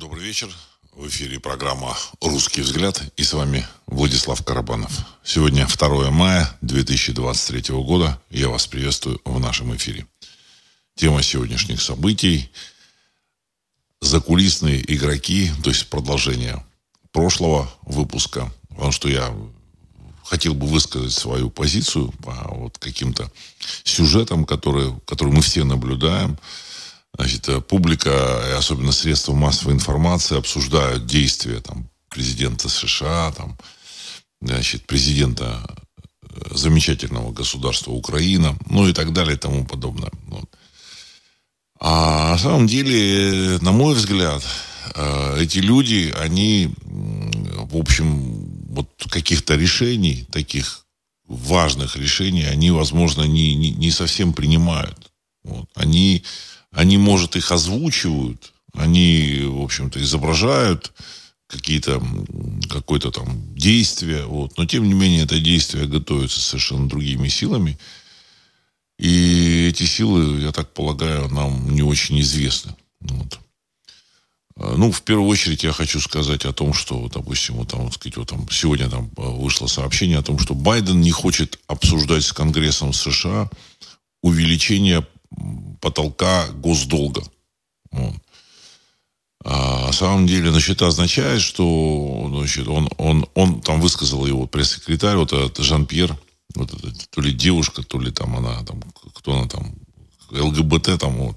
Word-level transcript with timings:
Добрый 0.00 0.24
вечер. 0.24 0.50
В 0.94 1.06
эфире 1.08 1.38
программа 1.38 1.94
«Русский 2.22 2.62
взгляд» 2.62 3.02
и 3.18 3.22
с 3.22 3.34
вами 3.34 3.66
Владислав 3.84 4.42
Карабанов. 4.42 4.90
Сегодня 5.22 5.66
2 5.66 6.10
мая 6.10 6.50
2023 6.62 7.74
года. 7.74 8.18
Я 8.30 8.48
вас 8.48 8.66
приветствую 8.66 9.20
в 9.26 9.38
нашем 9.38 9.76
эфире. 9.76 10.06
Тема 10.94 11.22
сегодняшних 11.22 11.82
событий– 11.82 12.50
закулисные 14.00 14.82
игроки, 14.90 15.50
то 15.62 15.68
есть 15.68 15.90
продолжение 15.90 16.64
прошлого 17.12 17.70
выпуска. 17.82 18.50
Потому 18.70 18.92
что 18.92 19.06
я 19.10 19.36
хотел 20.24 20.54
бы 20.54 20.66
высказать 20.66 21.12
свою 21.12 21.50
позицию 21.50 22.10
по 22.24 22.32
вот 22.54 22.78
каким-то 22.78 23.30
сюжетам, 23.84 24.46
которые, 24.46 24.98
которые 25.04 25.34
мы 25.34 25.42
все 25.42 25.62
наблюдаем– 25.62 26.38
Значит, 27.14 27.48
э, 27.48 27.60
публика, 27.60 28.44
и 28.48 28.52
особенно 28.52 28.92
средства 28.92 29.34
массовой 29.34 29.74
информации, 29.74 30.38
обсуждают 30.38 31.06
действия 31.06 31.60
там, 31.60 31.90
президента 32.08 32.68
США, 32.68 33.32
там, 33.32 33.58
значит, 34.40 34.86
президента 34.86 35.64
э, 36.22 36.54
замечательного 36.54 37.32
государства 37.32 37.92
Украина, 37.92 38.56
ну 38.68 38.88
и 38.88 38.92
так 38.92 39.12
далее 39.12 39.34
и 39.34 39.38
тому 39.38 39.64
подобное. 39.64 40.10
Вот. 40.28 40.48
А 41.80 42.32
на 42.32 42.38
самом 42.38 42.66
деле, 42.66 43.58
на 43.60 43.72
мой 43.72 43.94
взгляд, 43.94 44.42
э, 44.94 45.38
эти 45.40 45.58
люди, 45.58 46.14
они, 46.16 46.74
в 46.84 47.76
общем, 47.76 48.44
вот 48.68 48.88
каких-то 49.10 49.56
решений, 49.56 50.26
таких 50.30 50.86
важных 51.26 51.96
решений, 51.96 52.44
они, 52.44 52.70
возможно, 52.70 53.22
не, 53.22 53.54
не, 53.54 53.70
не 53.70 53.90
совсем 53.90 54.32
принимают. 54.32 55.10
Вот. 55.42 55.68
Они 55.74 56.24
они, 56.72 56.98
может, 56.98 57.36
их 57.36 57.50
озвучивают, 57.52 58.52
они, 58.74 59.40
в 59.44 59.62
общем-то, 59.62 60.00
изображают 60.02 60.92
какие-то, 61.46 62.02
какое-то 62.68 63.10
там 63.10 63.54
действие, 63.54 64.24
вот. 64.24 64.56
но 64.56 64.66
тем 64.66 64.86
не 64.86 64.94
менее 64.94 65.24
это 65.24 65.40
действие 65.40 65.86
готовится 65.86 66.40
совершенно 66.40 66.88
другими 66.88 67.28
силами. 67.28 67.78
И 68.98 69.66
эти 69.68 69.84
силы, 69.84 70.42
я 70.42 70.52
так 70.52 70.72
полагаю, 70.72 71.28
нам 71.28 71.74
не 71.74 71.82
очень 71.82 72.20
известны. 72.20 72.76
Вот. 73.00 73.40
А, 74.56 74.76
ну, 74.76 74.92
в 74.92 75.02
первую 75.02 75.26
очередь 75.26 75.64
я 75.64 75.72
хочу 75.72 76.00
сказать 76.00 76.44
о 76.44 76.52
том, 76.52 76.74
что, 76.74 77.08
допустим, 77.08 77.56
вот 77.56 77.68
там, 77.68 77.84
вот, 77.84 77.94
сказать, 77.94 78.18
вот 78.18 78.28
там 78.28 78.48
сегодня 78.50 78.88
там 78.88 79.10
а, 79.16 79.22
вышло 79.22 79.66
сообщение 79.66 80.18
о 80.18 80.22
том, 80.22 80.38
что 80.38 80.54
Байден 80.54 81.00
не 81.00 81.10
хочет 81.10 81.58
обсуждать 81.66 82.24
с 82.24 82.32
Конгрессом 82.32 82.92
США 82.92 83.50
увеличение 84.22 85.06
потолка 85.80 86.48
госдолга. 86.48 87.22
Вот. 87.92 88.14
А 89.42 89.86
на 89.86 89.92
самом 89.92 90.26
деле, 90.26 90.50
значит, 90.50 90.76
это 90.76 90.88
означает, 90.88 91.40
что 91.40 92.30
значит, 92.32 92.68
он, 92.68 92.90
он, 92.98 93.26
он 93.34 93.62
там 93.62 93.80
высказал 93.80 94.26
его 94.26 94.46
пресс-секретарь, 94.46 95.16
вот 95.16 95.32
этот 95.32 95.64
Жан-Пьер, 95.64 96.16
вот 96.54 96.74
это, 96.74 96.92
то 97.10 97.20
ли 97.20 97.32
девушка, 97.32 97.82
то 97.82 97.98
ли 97.98 98.10
там 98.10 98.36
она, 98.36 98.62
там, 98.64 98.82
кто 99.14 99.32
она 99.32 99.48
там, 99.48 99.74
ЛГБТ 100.30 100.98
там, 100.98 101.16
вот. 101.16 101.36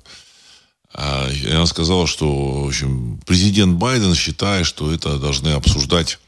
А, 0.93 1.29
и 1.29 1.49
она 1.49 1.65
сказала, 1.65 2.05
что, 2.05 2.63
в 2.63 2.67
общем, 2.67 3.19
президент 3.25 3.77
Байден 3.77 4.13
считает, 4.15 4.65
что 4.65 4.91
это 4.91 5.17
должны 5.17 5.49
обсуждать 5.49 6.19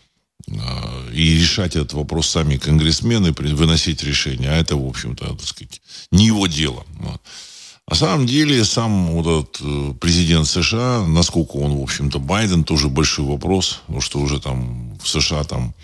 а, 0.50 1.09
и 1.11 1.38
решать 1.38 1.75
этот 1.75 1.94
вопрос 1.94 2.29
сами 2.29 2.57
конгрессмены, 2.57 3.33
выносить 3.33 4.02
решение. 4.03 4.50
А 4.50 4.55
это, 4.55 4.75
в 4.75 4.88
общем-то, 4.88 5.35
так 5.35 5.45
сказать, 5.45 5.81
не 6.11 6.27
его 6.27 6.47
дело. 6.47 6.85
Вот. 7.00 7.22
На 7.88 7.95
самом 7.95 8.25
деле, 8.25 8.66
сам 8.66 9.11
вот 9.11 9.28
этот 9.28 9.61
э, 9.61 9.94
президент 10.02 10.47
США, 10.47 11.05
насколько 11.08 11.58
он, 11.58 11.78
в 11.78 11.83
общем-то, 11.83 12.17
Байден, 12.17 12.64
тоже 12.64 12.88
большой 12.88 13.25
вопрос, 13.25 13.81
потому 13.86 14.02
что 14.02 14.19
уже 14.19 14.39
там 14.39 14.97
в 14.97 15.08
США 15.08 15.44
там 15.44 15.75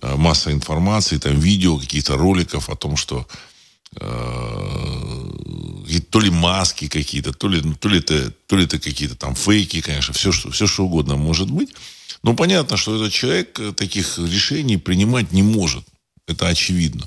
э, 0.00 0.16
масса 0.16 0.50
информации, 0.50 1.18
там 1.18 1.38
видео, 1.38 1.78
каких-то 1.78 2.16
роликов 2.16 2.70
о 2.70 2.74
том, 2.74 2.96
что 2.96 3.26
э, 4.00 5.30
то 6.10 6.20
ли 6.20 6.30
маски 6.30 6.88
какие-то, 6.88 7.34
то 7.34 7.48
ли, 7.48 7.62
то 7.74 7.88
ли 7.90 7.98
это, 7.98 8.30
то 8.46 8.56
ли 8.56 8.64
это 8.64 8.78
какие-то 8.78 9.14
там 9.14 9.34
фейки, 9.34 9.82
конечно, 9.82 10.14
все 10.14 10.32
что, 10.32 10.50
все 10.50 10.66
что 10.66 10.84
угодно 10.84 11.16
может 11.16 11.50
быть. 11.50 11.74
Но 12.22 12.34
понятно, 12.34 12.78
что 12.78 12.96
этот 12.96 13.12
человек 13.12 13.60
таких 13.76 14.16
решений 14.16 14.78
принимать 14.78 15.32
не 15.32 15.42
может. 15.42 15.84
Это 16.26 16.48
очевидно. 16.48 17.06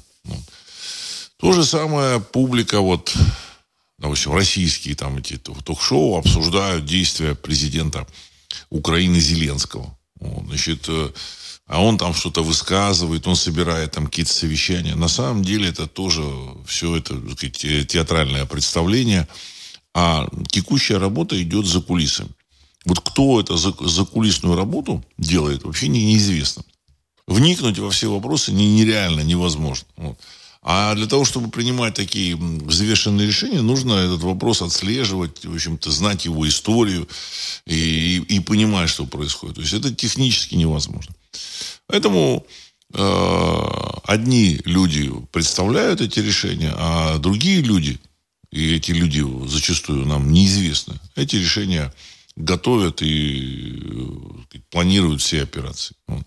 То 1.38 1.52
же 1.52 1.66
самое 1.66 2.20
публика 2.20 2.80
вот 2.82 3.16
допустим, 3.98 4.34
российские 4.34 4.96
там 4.96 5.18
эти 5.18 5.38
ток-шоу 5.38 6.18
обсуждают 6.18 6.86
действия 6.86 7.36
президента 7.36 8.08
Украины 8.70 9.20
Зеленского. 9.20 9.98
Значит, 10.20 10.86
э, 10.88 11.12
а 11.68 11.82
он 11.82 11.98
там 11.98 12.14
что-то 12.14 12.44
высказывает, 12.44 13.28
он 13.28 13.36
собирает 13.36 13.92
там 13.92 14.06
какие-то 14.06 14.34
совещания. 14.34 14.96
На 14.96 15.08
самом 15.08 15.44
деле 15.44 15.70
это 15.70 15.88
тоже 15.88 16.24
все 16.68 16.96
это 16.96 17.16
сказать, 17.36 17.88
театральное 17.88 18.46
представление, 18.46 19.28
а 19.94 20.28
текущая 20.50 20.98
работа 20.98 21.42
идет 21.42 21.66
за 21.66 21.82
кулисами. 21.82 22.30
Вот 22.86 23.00
кто 23.00 23.40
это 23.40 23.58
за, 23.58 23.74
за 23.80 24.06
кулисную 24.06 24.56
работу 24.56 25.04
делает, 25.18 25.64
вообще 25.64 25.88
не, 25.88 26.06
неизвестно. 26.06 26.64
Вникнуть 27.28 27.80
во 27.80 27.90
все 27.90 28.12
вопросы 28.12 28.52
не, 28.52 28.72
нереально, 28.72 29.22
невозможно. 29.22 29.88
Вот. 29.98 30.20
А 30.68 30.96
для 30.96 31.06
того, 31.06 31.26
чтобы 31.26 31.52
принимать 31.52 31.94
такие 31.94 32.36
взвешенные 32.36 33.28
решения, 33.28 33.62
нужно 33.62 33.94
этот 33.94 34.24
вопрос 34.24 34.64
отслеживать, 34.64 35.46
в 35.46 35.54
общем-то, 35.54 35.92
знать 35.92 36.26
его 36.26 36.48
историю 36.48 37.08
и, 37.68 38.18
и, 38.28 38.36
и 38.38 38.40
понимать, 38.40 38.90
что 38.90 39.06
происходит. 39.06 39.58
То 39.58 39.62
есть 39.62 39.74
это 39.74 39.94
технически 39.94 40.56
невозможно. 40.56 41.14
Поэтому 41.86 42.48
э, 42.96 43.62
одни 44.06 44.60
люди 44.66 45.14
представляют 45.32 46.02
эти 46.02 46.20
решения, 46.20 46.74
а 46.76 47.20
другие 47.20 47.62
люди, 47.62 48.00
и 48.50 48.74
эти 48.74 48.90
люди 48.90 49.24
зачастую 49.48 50.08
нам 50.08 50.32
неизвестны, 50.32 50.96
эти 51.16 51.36
решения 51.36 51.94
готовят 52.36 53.04
и 53.04 53.84
э, 54.52 54.58
планируют 54.72 55.22
все 55.22 55.44
операции. 55.44 55.96
Вот. 56.08 56.26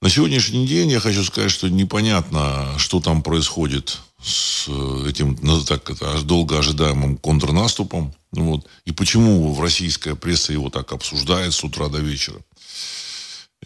На 0.00 0.10
сегодняшний 0.10 0.64
день 0.64 0.90
я 0.92 1.00
хочу 1.00 1.24
сказать, 1.24 1.50
что 1.50 1.68
непонятно, 1.68 2.78
что 2.78 3.00
там 3.00 3.20
происходит 3.20 3.98
с 4.22 4.68
этим, 5.08 5.36
ну, 5.42 5.60
так 5.62 5.90
это, 5.90 6.22
долго 6.22 6.58
ожидаемым 6.58 7.16
контрнаступом. 7.16 8.14
Вот, 8.30 8.66
и 8.84 8.92
почему 8.92 9.52
в 9.52 9.60
российская 9.60 10.14
пресса 10.14 10.52
его 10.52 10.70
так 10.70 10.92
обсуждает 10.92 11.52
с 11.52 11.64
утра 11.64 11.88
до 11.88 11.98
вечера. 11.98 12.40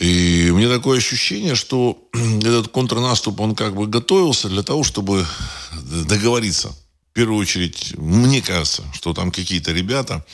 И 0.00 0.50
мне 0.53 0.69
такое 0.69 0.98
ощущение, 0.98 1.54
что 1.54 1.98
этот 2.15 2.69
контрнаступ, 2.69 3.41
он 3.41 3.54
как 3.54 3.75
бы 3.75 3.87
готовился 3.87 4.49
для 4.49 4.62
того, 4.62 4.84
чтобы 4.84 5.26
договориться 6.06 6.75
в 7.12 7.15
первую 7.15 7.39
очередь, 7.41 7.93
мне 7.99 8.41
кажется, 8.41 8.83
что 8.95 9.12
там 9.12 9.31
какие-то 9.31 9.71
ребята, 9.71 10.25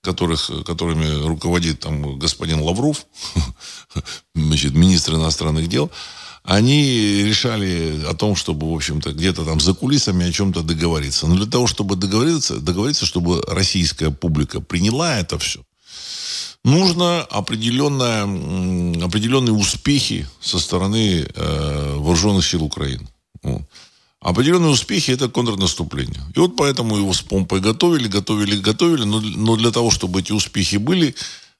которых, 0.00 0.48
которыми 0.64 1.26
руководит 1.26 1.80
там 1.80 2.20
господин 2.20 2.60
Лавров, 2.60 3.04
значит, 4.36 4.74
министр 4.74 5.14
иностранных 5.14 5.68
дел, 5.68 5.90
они 6.44 7.24
решали 7.24 8.04
о 8.06 8.14
том, 8.14 8.36
чтобы, 8.36 8.70
в 8.70 8.74
общем-то, 8.76 9.10
где-то 9.10 9.44
там 9.44 9.58
за 9.58 9.74
кулисами 9.74 10.28
о 10.28 10.30
чем-то 10.30 10.62
договориться. 10.62 11.26
Но 11.26 11.34
для 11.34 11.46
того, 11.46 11.66
чтобы 11.66 11.96
договориться, 11.96 12.60
договориться, 12.60 13.06
чтобы 13.06 13.42
российская 13.48 14.12
публика 14.12 14.60
приняла 14.60 15.18
это 15.18 15.36
все, 15.36 15.64
нужно 16.62 17.22
определенное, 17.22 18.22
определенные 19.04 19.52
успехи 19.52 20.28
со 20.40 20.60
стороны 20.60 21.26
э, 21.34 21.94
вооруженных 21.96 22.46
сил 22.46 22.62
Украины. 22.62 23.08
Вот. 23.42 23.62
Определенные 24.20 24.70
успехи– 24.70 25.10
это 25.12 25.28
контрнаступление. 25.28 26.20
И 26.36 26.38
вот 26.38 26.54
поэтому 26.54 26.98
его 26.98 27.12
с 27.14 27.22
помпой 27.22 27.60
готовили, 27.60 28.06
готовили, 28.06 28.56
готовили. 28.60 29.04
Но, 29.04 29.20
но 29.20 29.56
для 29.56 29.70
того, 29.70 29.90
чтобы 29.90 30.20
эти 30.20 30.32
успехи 30.32 30.76
были, 30.76 31.14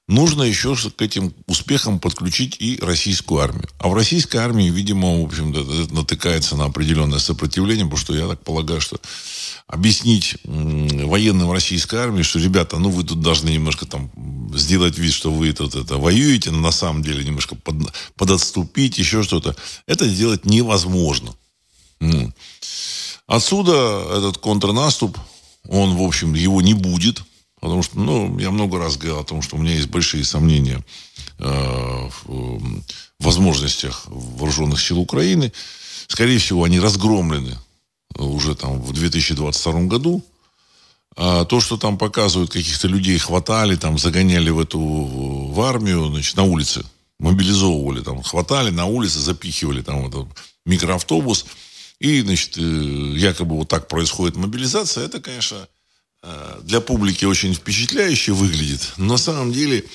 нужно 0.07 0.43
еще 0.43 0.75
к 0.75 1.01
этим 1.01 1.33
успехам 1.47 1.99
подключить 1.99 2.57
и 2.59 2.77
российскую 2.79 3.41
армию. 3.41 3.67
А 3.79 3.87
в 3.89 3.95
российской 3.95 4.37
армии, 4.37 4.69
видимо, 4.69 5.21
в 5.21 5.25
общем 5.25 5.51
это 5.51 5.91
натыкается 5.91 6.55
на 6.55 6.65
определенное 6.65 7.17
сопротивление, 7.17 7.85
потому 7.85 7.97
что 7.97 8.15
я 8.15 8.27
так 8.27 8.43
полагаю, 8.43 8.79
что 8.79 8.99
объяснить 9.65 10.35
военным 10.43 11.51
российской 11.51 11.95
армии, 11.95 12.21
что, 12.21 12.37
ребята, 12.37 12.77
ну 12.77 12.89
вы 12.91 13.03
тут 13.03 13.21
должны 13.21 13.49
немножко 13.49 13.87
там 13.87 14.11
сделать 14.53 14.99
вид, 14.99 15.13
что 15.13 15.31
вы 15.31 15.51
тут 15.53 15.73
это 15.73 15.97
воюете, 15.97 16.51
но 16.51 16.59
на 16.59 16.71
самом 16.71 17.01
деле 17.01 17.23
немножко 17.23 17.55
под, 17.55 17.75
подотступить, 18.15 18.99
еще 18.99 19.23
что-то, 19.23 19.55
это 19.87 20.07
сделать 20.07 20.45
невозможно. 20.45 21.33
Отсюда 23.31 24.07
этот 24.17 24.39
контрнаступ, 24.39 25.17
он, 25.69 25.95
в 25.95 26.01
общем, 26.01 26.33
его 26.33 26.61
не 26.61 26.73
будет, 26.73 27.23
потому 27.61 27.81
что, 27.81 27.97
ну, 27.97 28.37
я 28.39 28.51
много 28.51 28.77
раз 28.77 28.97
говорил 28.97 29.19
о 29.19 29.23
том, 29.23 29.41
что 29.41 29.55
у 29.55 29.59
меня 29.59 29.73
есть 29.73 29.87
большие 29.87 30.25
сомнения 30.25 30.83
э, 31.39 32.09
в 32.25 32.83
возможностях 33.19 34.03
вооруженных 34.07 34.81
сил 34.81 34.99
Украины. 34.99 35.53
Скорее 36.07 36.39
всего, 36.39 36.65
они 36.65 36.81
разгромлены 36.81 37.57
уже 38.17 38.53
там 38.53 38.81
в 38.81 38.91
2022 38.91 39.83
году. 39.83 40.21
А 41.15 41.45
то, 41.45 41.61
что 41.61 41.77
там 41.77 41.97
показывают, 41.97 42.51
каких-то 42.51 42.89
людей 42.89 43.17
хватали, 43.17 43.77
там 43.77 43.97
загоняли 43.97 44.49
в 44.49 44.59
эту 44.59 44.77
в 44.77 45.61
армию, 45.61 46.09
значит, 46.09 46.35
на 46.35 46.43
улице, 46.43 46.83
мобилизовывали, 47.17 48.01
там, 48.01 48.23
хватали 48.23 48.71
на 48.71 48.87
улице, 48.87 49.19
запихивали 49.19 49.81
там 49.81 50.05
этот 50.05 50.27
микроавтобус, 50.65 51.45
и, 52.01 52.21
значит, 52.21 52.57
э, 52.57 52.61
якобы 52.61 53.55
вот 53.55 53.67
так 53.67 53.87
происходит 53.87 54.35
мобилизация, 54.35 55.05
это, 55.05 55.21
конечно, 55.21 55.67
э, 56.23 56.59
для 56.63 56.81
публики 56.81 57.25
очень 57.25 57.53
впечатляюще 57.53 58.31
выглядит. 58.31 58.93
Но 58.97 59.05
на 59.05 59.17
самом 59.17 59.53
деле 59.53 59.85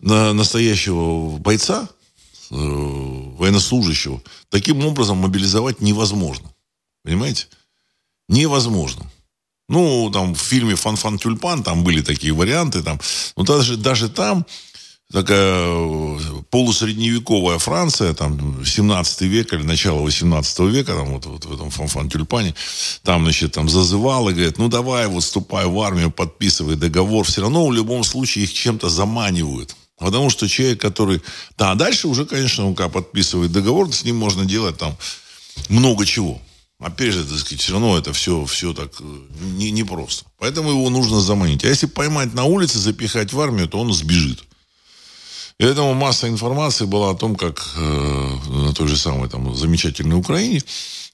на 0.00 0.32
настоящего 0.32 1.38
бойца, 1.38 1.88
э, 2.50 2.54
военнослужащего, 2.56 4.20
таким 4.48 4.84
образом 4.84 5.18
мобилизовать 5.18 5.80
невозможно. 5.80 6.52
Понимаете? 7.04 7.46
Невозможно. 8.28 9.08
Ну, 9.68 10.10
там 10.12 10.34
в 10.34 10.40
фильме 10.40 10.74
«Фан-фан 10.74 11.16
тюльпан» 11.16 11.62
там 11.62 11.84
были 11.84 12.02
такие 12.02 12.32
варианты. 12.32 12.82
Там. 12.82 12.98
Но 13.36 13.44
даже, 13.44 13.76
даже 13.76 14.08
там 14.08 14.46
такая 15.12 15.62
э, 15.64 16.18
полусредневековая 16.50 17.58
Франция, 17.58 18.12
там, 18.14 18.64
17 18.64 19.22
век 19.22 19.52
или 19.52 19.62
начало 19.62 20.00
18 20.00 20.58
века, 20.60 20.94
там, 20.94 21.14
вот, 21.14 21.26
вот 21.26 21.44
в 21.44 21.54
этом 21.54 21.70
фанфан 21.70 22.08
тюльпане, 22.08 22.54
там, 23.02 23.22
значит, 23.22 23.52
там 23.52 23.68
зазывал 23.68 24.28
и 24.28 24.34
говорит, 24.34 24.58
ну, 24.58 24.68
давай, 24.68 25.06
вот, 25.06 25.22
ступай 25.22 25.66
в 25.66 25.80
армию, 25.80 26.10
подписывай 26.10 26.76
договор. 26.76 27.24
Все 27.24 27.42
равно 27.42 27.66
в 27.66 27.72
любом 27.72 28.04
случае 28.04 28.44
их 28.44 28.52
чем-то 28.52 28.88
заманивают. 28.88 29.76
Потому 29.98 30.28
что 30.28 30.46
человек, 30.46 30.80
который... 30.80 31.22
Да, 31.56 31.70
а 31.70 31.74
дальше 31.74 32.08
уже, 32.08 32.26
конечно, 32.26 32.66
он 32.66 32.74
когда 32.74 32.90
подписывает 32.90 33.52
договор, 33.52 33.92
с 33.92 34.04
ним 34.04 34.16
можно 34.16 34.44
делать 34.44 34.76
там 34.76 34.96
много 35.68 36.04
чего. 36.04 36.40
Опять 36.78 37.14
же, 37.14 37.24
так 37.24 37.38
сказать, 37.38 37.62
все 37.62 37.72
равно 37.72 37.96
это 37.96 38.12
все, 38.12 38.44
все 38.44 38.74
так 38.74 38.92
э, 39.00 39.04
не, 39.40 39.70
не 39.70 39.82
просто. 39.82 40.26
Поэтому 40.38 40.70
его 40.70 40.90
нужно 40.90 41.20
заманить. 41.20 41.64
А 41.64 41.68
если 41.68 41.86
поймать 41.86 42.34
на 42.34 42.44
улице, 42.44 42.78
запихать 42.78 43.32
в 43.32 43.40
армию, 43.40 43.66
то 43.66 43.78
он 43.78 43.90
сбежит. 43.94 44.44
И 45.58 45.64
поэтому 45.64 45.94
масса 45.94 46.28
информации 46.28 46.84
была 46.84 47.10
о 47.10 47.14
том, 47.14 47.34
как 47.34 47.66
э, 47.76 48.36
на 48.48 48.74
той 48.74 48.88
же 48.88 48.96
самой 48.96 49.28
там, 49.28 49.54
замечательной 49.54 50.16
Украине 50.16 50.62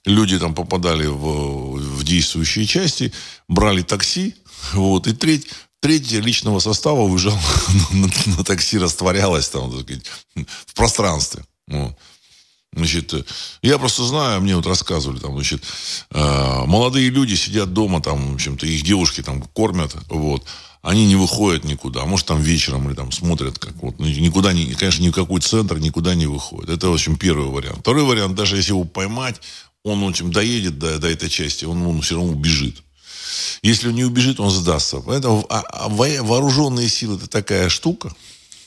люди 0.05 0.37
там 0.37 0.53
попадали 0.53 1.05
в, 1.07 1.77
в 1.77 2.03
действующие 2.03 2.65
части, 2.65 3.13
брали 3.47 3.83
такси, 3.83 4.35
вот, 4.73 5.07
и 5.07 5.13
треть, 5.13 5.47
треть 5.79 6.11
личного 6.11 6.59
состава 6.59 7.01
уезжал 7.01 7.37
на, 7.91 8.07
на, 8.07 8.37
на 8.37 8.43
такси, 8.43 8.77
растворялась 8.77 9.49
там, 9.49 9.71
так 9.71 9.81
сказать, 9.81 10.05
в 10.65 10.73
пространстве. 10.73 11.43
Вот. 11.67 11.95
Значит, 12.75 13.13
я 13.61 13.77
просто 13.77 14.03
знаю, 14.03 14.41
мне 14.41 14.55
вот 14.55 14.65
рассказывали, 14.65 15.19
там, 15.19 15.33
значит, 15.33 15.63
э, 16.09 16.63
молодые 16.65 17.09
люди 17.09 17.35
сидят 17.35 17.71
дома, 17.71 18.01
там, 18.01 18.31
в 18.31 18.35
общем-то, 18.35 18.65
их 18.65 18.83
девушки 18.83 19.21
там 19.21 19.41
кормят, 19.41 19.95
вот, 20.09 20.43
они 20.83 21.07
не 21.07 21.15
выходят 21.15 21.63
никуда, 21.63 22.03
а 22.03 22.05
может, 22.05 22.27
там 22.27 22.41
вечером 22.41 22.87
или 22.87 22.95
там 22.95 23.11
смотрят, 23.11 23.57
как 23.57 23.73
вот, 23.81 23.97
ну, 23.97 24.05
никуда, 24.05 24.53
не, 24.53 24.73
конечно, 24.73 25.01
никакой 25.01 25.41
центр 25.41 25.79
никуда 25.79 26.13
не 26.13 26.27
выходит. 26.27 26.69
Это, 26.69 26.89
в 26.89 26.93
общем, 26.93 27.17
первый 27.17 27.47
вариант. 27.47 27.79
Второй 27.79 28.03
вариант, 28.03 28.35
даже 28.35 28.57
если 28.57 28.71
его 28.71 28.83
поймать, 28.83 29.41
он, 29.83 30.03
в 30.03 30.07
общем, 30.07 30.31
доедет 30.31 30.77
до, 30.77 30.99
до 30.99 31.07
этой 31.07 31.29
части, 31.29 31.65
он, 31.65 31.85
он 31.87 32.01
все 32.01 32.15
равно 32.15 32.33
убежит. 32.33 32.83
Если 33.63 33.87
он 33.87 33.95
не 33.95 34.03
убежит, 34.03 34.39
он 34.39 34.51
сдастся. 34.51 34.99
Поэтому 34.99 35.45
а, 35.49 35.61
а 35.61 35.89
вооруженные 35.89 36.89
силы 36.89 37.15
это 37.15 37.27
такая 37.27 37.69
штука, 37.69 38.13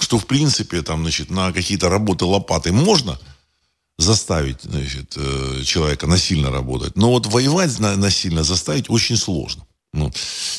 что, 0.01 0.19
в 0.19 0.27
принципе, 0.27 0.83
там, 0.83 1.03
значит, 1.03 1.31
на 1.31 1.53
какие-то 1.53 1.89
работы 1.89 2.25
лопатой 2.25 2.73
можно– 2.73 3.17
заставить 3.99 4.63
значит, 4.63 5.15
э, 5.17 5.63
человека 5.65 6.07
насильно 6.07 6.51
работать. 6.51 6.97
Но 6.97 7.11
вот 7.11 7.27
воевать 7.27 7.79
насильно 7.79 8.45
заставить 8.45 8.91
очень 8.91 9.17
сложно. 9.17 9.66
Ну, 9.97 10.13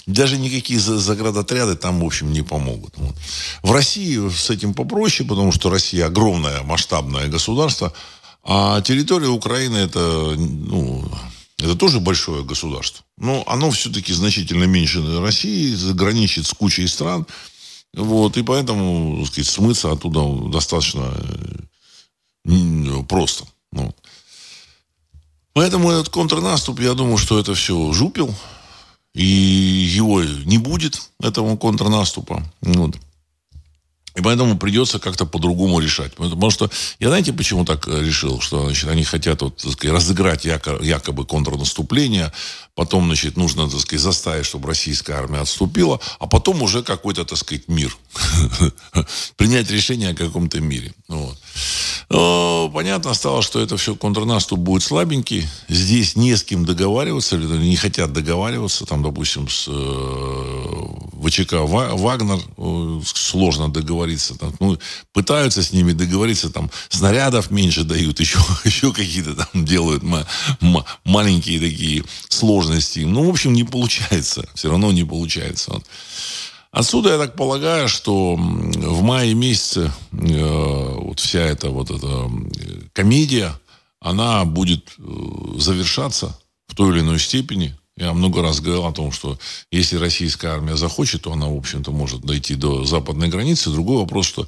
даже 0.07 0.37
никакие 0.37 0.79
заградотряды 0.79 1.75
там, 1.75 1.99
в 1.99 2.05
общем, 2.05 2.33
не 2.33 2.41
помогут. 2.41 2.93
Вот. 2.97 3.15
В 3.61 3.71
России 3.71 4.29
с 4.29 4.49
этим 4.49 4.73
попроще, 4.73 5.29
потому 5.29 5.51
что 5.51 5.69
Россия 5.69 6.07
огромное 6.07 6.63
масштабное 6.63 7.27
государство, 7.27 7.93
а 8.43 8.81
территория 8.81 9.27
Украины 9.27 9.77
это, 9.77 9.99
ну, 9.99 11.07
это 11.59 11.75
тоже 11.75 11.99
большое 11.99 12.43
государство. 12.43 13.05
Но 13.17 13.43
оно 13.45 13.69
все-таки 13.69 14.11
значительно 14.11 14.63
меньше 14.63 15.03
России, 15.21 15.75
граничит 15.93 16.47
с 16.47 16.53
кучей 16.53 16.87
стран. 16.87 17.27
Вот, 17.93 18.37
и 18.37 18.43
поэтому, 18.43 19.19
так 19.19 19.33
сказать, 19.33 19.49
смыться 19.49 19.91
оттуда 19.91 20.51
достаточно 20.51 21.13
э, 22.45 23.03
просто. 23.07 23.45
Ну. 23.71 23.93
Поэтому 25.53 25.91
этот 25.91 26.09
контрнаступ, 26.09 26.79
я 26.79 26.93
думаю, 26.95 27.17
что 27.17 27.39
это 27.39 27.53
все 27.53 27.93
жупил. 27.93 28.33
И 29.17 29.25
его 29.25 30.23
не 30.23 30.59
будет, 30.59 31.01
этого 31.19 31.57
контрнаступа. 31.57 32.43
Вот. 32.61 32.95
И 34.15 34.21
поэтому 34.21 34.57
придется 34.57 34.99
как-то 34.99 35.25
по-другому 35.25 35.79
решать. 35.79 36.13
Потому 36.15 36.51
что, 36.51 36.69
я 36.99 37.09
знаете, 37.09 37.33
почему 37.33 37.65
так 37.65 37.87
э, 37.87 38.03
решил? 38.03 38.39
Что 38.41 38.65
значит, 38.65 38.89
они 38.89 39.03
хотят 39.03 39.41
вот, 39.41 39.57
так 39.57 39.71
сказать, 39.71 39.95
разыграть 39.95 40.45
якобы, 40.45 40.85
якобы 40.85 41.25
контрнаступление, 41.25 42.31
потом, 42.75 43.05
значит, 43.05 43.37
нужно, 43.37 43.67
так 43.67 43.79
сказать, 43.79 44.01
заставить, 44.01 44.45
чтобы 44.45 44.67
российская 44.67 45.13
армия 45.13 45.39
отступила, 45.39 45.99
а 46.19 46.27
потом 46.27 46.61
уже 46.61 46.83
какой-то, 46.83 47.25
так 47.25 47.39
сказать, 47.39 47.67
мир. 47.67 47.95
Принять 49.35 49.71
решение 49.71 50.09
о 50.09 50.15
каком-то 50.15 50.59
мире. 50.61 50.93
Вот. 51.07 51.37
Но 52.09 52.69
понятно 52.73 53.13
стало, 53.13 53.41
что 53.41 53.59
это 53.59 53.75
все 53.75 53.95
контрнаступ 53.95 54.59
будет 54.59 54.83
слабенький. 54.83 55.47
Здесь 55.67 56.15
не 56.15 56.35
с 56.35 56.43
кем 56.43 56.65
договариваться, 56.65 57.37
не 57.37 57.75
хотят 57.75 58.13
договариваться. 58.13 58.85
Там, 58.85 59.03
допустим, 59.03 59.49
с 59.49 59.67
э, 59.67 60.85
ВЧК 61.23 61.53
Вагнер 61.63 62.39
э, 62.57 63.01
сложно 63.13 63.69
договориться. 63.69 64.37
Там, 64.37 64.53
ну, 64.59 64.77
пытаются 65.13 65.61
с 65.63 65.73
ними 65.73 65.91
договориться, 65.91 66.49
там 66.49 66.69
снарядов 66.89 67.51
меньше 67.51 67.83
дают, 67.83 68.19
еще, 68.21 68.39
еще 68.63 68.93
какие-то 68.93 69.35
там 69.35 69.65
делают 69.65 70.03
ма- 70.03 70.27
ма- 70.61 70.85
маленькие 71.03 71.59
такие 71.59 72.03
сложности. 72.29 72.99
Ну, 72.99 73.25
в 73.25 73.29
общем, 73.29 73.53
не 73.53 73.65
получается. 73.65 74.47
Все 74.55 74.69
равно 74.69 74.91
не 74.93 75.03
получается. 75.03 75.71
Вот. 75.71 75.83
Отсюда 76.71 77.11
я 77.11 77.17
так 77.17 77.35
полагаю, 77.35 77.87
что 77.87 78.35
в 78.35 79.01
мае 79.01 79.33
месяце 79.33 79.91
э, 80.11 80.93
вот 80.97 81.19
вся 81.19 81.39
эта 81.39 81.69
вот 81.69 81.91
эта 81.91 82.29
комедия, 82.93 83.53
она 83.99 84.43
будет 84.45 84.89
э, 84.97 85.01
завершаться 85.57 86.37
в 86.67 86.75
той 86.75 86.91
или 86.91 86.99
иной 86.99 87.19
степени. 87.19 87.75
Я 87.95 88.13
много 88.13 88.41
раз 88.41 88.59
говорил 88.59 88.85
о 88.85 88.91
том, 88.91 89.11
что 89.11 89.39
если 89.71 89.97
российская 89.97 90.49
армия 90.49 90.75
захочет, 90.75 91.23
то 91.23 91.31
она, 91.31 91.47
в 91.47 91.57
общем-то, 91.57 91.91
может 91.91 92.21
дойти 92.21 92.53
до 92.55 92.85
западной 92.85 93.27
границы. 93.27 93.71
Другой 93.71 93.97
вопрос, 93.97 94.27
что 94.27 94.45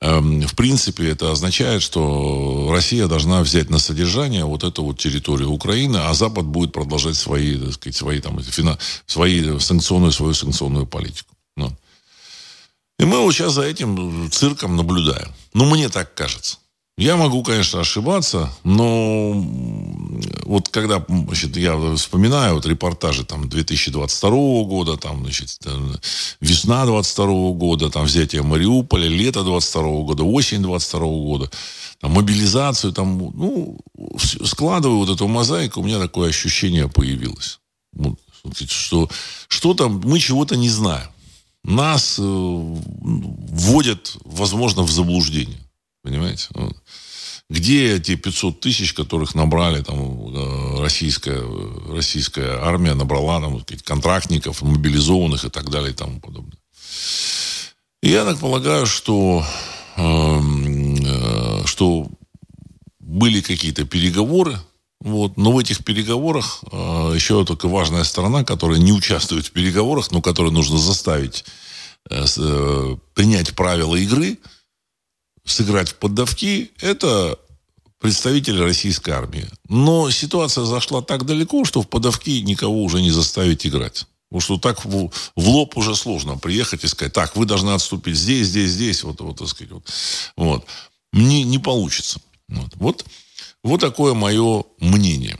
эм, 0.00 0.40
в 0.40 0.56
принципе, 0.56 1.08
это 1.08 1.30
означает, 1.30 1.82
что 1.82 2.68
Россия 2.72 3.06
должна 3.06 3.42
взять 3.42 3.70
на 3.70 3.78
содержание 3.78 4.44
вот 4.44 4.64
эту 4.64 4.82
вот 4.82 4.98
территорию 4.98 5.50
Украины, 5.50 5.98
а 5.98 6.14
Запад 6.14 6.46
будет 6.46 6.72
продолжать 6.72 7.16
свои, 7.16 7.56
так 7.56 7.74
сказать, 7.74 7.96
свои, 7.96 8.20
там, 8.20 8.40
свои 9.06 9.58
санкционную, 9.60 10.10
свою 10.10 10.34
санкционную 10.34 10.86
политику. 10.86 11.36
Мы 13.10 13.22
вот 13.22 13.32
сейчас 13.32 13.54
за 13.54 13.62
этим 13.62 14.30
цирком 14.30 14.76
наблюдаем. 14.76 15.28
Ну, 15.52 15.64
мне 15.64 15.88
так 15.88 16.14
кажется. 16.14 16.58
Я 16.96 17.16
могу, 17.16 17.42
конечно, 17.42 17.80
ошибаться, 17.80 18.52
но 18.62 19.32
вот 20.44 20.68
когда 20.68 21.04
значит, 21.08 21.56
я 21.56 21.76
вспоминаю 21.96 22.54
вот 22.54 22.66
репортажи 22.66 23.24
там 23.24 23.48
2022 23.48 24.30
года, 24.64 24.96
там, 24.96 25.22
значит, 25.22 25.58
весна 26.40 26.84
22 26.84 27.52
года, 27.52 27.90
там 27.90 28.04
взятие 28.04 28.42
Мариуполя, 28.42 29.08
лето 29.08 29.42
22 29.42 29.82
года, 30.02 30.24
осень 30.24 30.62
22 30.62 31.00
года, 31.00 31.50
там, 32.00 32.12
мобилизацию, 32.12 32.92
там, 32.92 33.18
ну, 33.34 33.80
складываю 34.44 34.98
вот 34.98 35.08
эту 35.08 35.26
мозаику, 35.26 35.80
у 35.80 35.84
меня 35.84 35.98
такое 35.98 36.28
ощущение 36.28 36.88
появилось. 36.88 37.60
Вот, 37.94 38.18
что 38.68 39.08
что-то 39.48 39.88
мы 39.88 40.18
чего-то 40.20 40.54
не 40.56 40.68
знаем 40.68 41.08
нас 41.64 42.18
э, 42.18 42.22
вводят, 42.22 44.16
возможно, 44.24 44.82
в 44.82 44.90
заблуждение. 44.90 45.60
Понимаете? 46.02 46.48
Где 47.50 47.98
те 47.98 48.16
500 48.16 48.60
тысяч, 48.60 48.94
которых 48.94 49.34
набрали 49.34 49.82
там 49.82 49.98
э, 49.98 50.80
российская, 50.80 51.42
российская 51.88 52.58
армия, 52.60 52.94
набрала 52.94 53.40
там 53.40 53.64
контрактников, 53.84 54.62
мобилизованных 54.62 55.44
и 55.44 55.50
так 55.50 55.68
далее 55.68 55.90
и 55.90 55.94
тому 55.94 56.20
подобное. 56.20 56.58
Я 58.02 58.24
так 58.24 58.38
полагаю, 58.38 58.86
что, 58.86 59.44
эм, 59.96 60.94
э, 61.04 61.66
что 61.66 62.08
были 63.00 63.40
какие-то 63.40 63.84
переговоры 63.84 64.58
вот. 65.00 65.36
Но 65.36 65.52
в 65.52 65.58
этих 65.58 65.84
переговорах 65.84 66.62
э, 66.70 67.12
еще 67.14 67.44
только 67.44 67.68
важная 67.68 68.04
сторона, 68.04 68.44
которая 68.44 68.78
не 68.78 68.92
участвует 68.92 69.46
в 69.46 69.52
переговорах, 69.52 70.10
но 70.10 70.20
которую 70.20 70.52
нужно 70.52 70.78
заставить 70.78 71.44
э, 72.10 72.24
э, 72.36 72.96
принять 73.14 73.54
правила 73.54 73.96
игры, 73.96 74.38
сыграть 75.44 75.90
в 75.90 75.94
поддавки, 75.96 76.70
это 76.80 77.38
представители 77.98 78.60
российской 78.60 79.10
армии. 79.10 79.48
Но 79.68 80.10
ситуация 80.10 80.64
зашла 80.64 81.02
так 81.02 81.24
далеко, 81.24 81.64
что 81.64 81.82
в 81.82 81.88
подавки 81.88 82.40
никого 82.40 82.82
уже 82.82 83.00
не 83.00 83.10
заставить 83.10 83.66
играть. 83.66 84.06
Потому 84.28 84.40
что 84.40 84.58
так 84.58 84.84
в, 84.84 85.10
в 85.34 85.48
лоб 85.48 85.76
уже 85.76 85.96
сложно 85.96 86.38
приехать 86.38 86.84
и 86.84 86.88
сказать, 86.88 87.12
так, 87.12 87.36
вы 87.36 87.46
должны 87.46 87.70
отступить 87.70 88.16
здесь, 88.16 88.46
здесь, 88.46 88.70
здесь, 88.70 89.02
вот, 89.02 89.20
вот, 89.20 89.38
так 89.38 89.48
сказать, 89.48 89.72
вот. 89.72 89.88
вот. 90.36 90.64
Не, 91.12 91.42
не 91.42 91.58
получится. 91.58 92.20
Вот. 92.48 92.70
вот, 92.76 93.04
вот 93.62 93.80
такое 93.80 94.14
мое 94.14 94.64
мнение. 94.78 95.38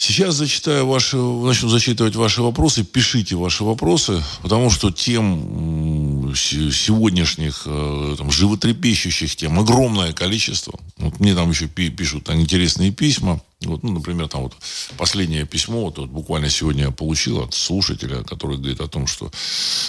Сейчас 0.00 0.36
зачитаю 0.36 0.86
ваши, 0.86 1.16
начну 1.16 1.68
зачитывать 1.68 2.14
ваши 2.14 2.40
вопросы. 2.40 2.84
Пишите 2.84 3.34
ваши 3.34 3.64
вопросы, 3.64 4.22
потому 4.42 4.70
что 4.70 4.92
тем 4.92 6.32
сегодняшних 6.36 7.64
э, 7.66 8.14
там, 8.16 8.30
животрепещущих 8.30 9.34
тем 9.34 9.58
огромное 9.58 10.12
количество. 10.12 10.78
Вот 10.98 11.18
мне 11.18 11.34
там 11.34 11.50
еще 11.50 11.66
пишут 11.66 12.24
там, 12.24 12.40
интересные 12.40 12.92
письма. 12.92 13.40
Вот, 13.62 13.82
ну, 13.82 13.90
например, 13.92 14.28
там 14.28 14.42
вот 14.42 14.56
последнее 14.96 15.44
письмо, 15.46 15.86
вот, 15.86 15.98
вот 15.98 16.10
буквально 16.10 16.48
сегодня 16.48 16.84
я 16.84 16.90
получил 16.92 17.42
от 17.42 17.54
слушателя, 17.54 18.22
который 18.22 18.56
говорит 18.56 18.80
о 18.80 18.86
том, 18.86 19.08
что, 19.08 19.32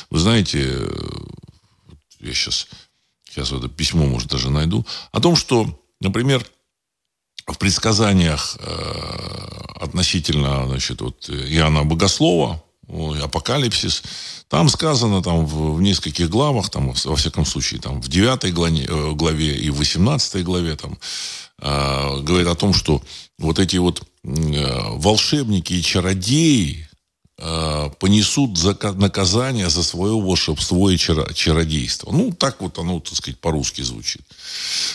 вы 0.09 0.17
знаете, 0.17 0.65
э, 0.65 0.89
я 2.21 2.33
сейчас, 2.33 2.67
сейчас 3.29 3.51
это 3.51 3.69
письмо, 3.69 4.07
может, 4.07 4.29
даже 4.29 4.49
найду, 4.49 4.87
о 5.11 5.19
том, 5.21 5.35
что, 5.35 5.79
например, 6.01 6.43
в 7.53 7.57
предсказаниях 7.57 8.57
э, 8.59 9.79
относительно 9.79 10.67
значит, 10.67 11.01
вот, 11.01 11.29
Иоанна 11.29 11.83
Богослова, 11.83 12.63
Апокалипсис, 13.21 14.03
там 14.47 14.67
сказано 14.69 15.21
там, 15.21 15.45
в, 15.45 15.75
в 15.75 15.81
нескольких 15.81 16.29
главах, 16.29 16.69
там, 16.69 16.93
во 17.05 17.15
всяком 17.15 17.45
случае, 17.45 17.79
там, 17.79 18.01
в 18.01 18.07
9 18.07 18.53
главе, 18.53 18.85
э, 18.85 19.11
главе 19.13 19.55
и 19.55 19.69
в 19.69 19.77
18 19.77 20.43
главе 20.43 20.75
там, 20.75 20.97
э, 21.61 22.19
говорит 22.21 22.47
о 22.47 22.55
том, 22.55 22.73
что 22.73 23.01
вот 23.37 23.59
эти 23.59 23.77
вот 23.77 24.01
э, 24.23 24.81
волшебники 24.97 25.73
и 25.73 25.83
чародеи, 25.83 26.89
Э, 27.41 27.68
понесут 27.99 28.57
наказание 28.95 29.69
за 29.69 29.83
свое 29.83 30.13
волшебство 30.13 30.89
и 30.89 30.97
чародейство. 30.97 32.11
Ну, 32.11 32.31
так 32.31 32.61
вот 32.61 32.79
оно, 32.79 32.99
так 32.99 33.15
сказать, 33.15 33.39
по-русски 33.39 33.81
звучит. 33.81 34.21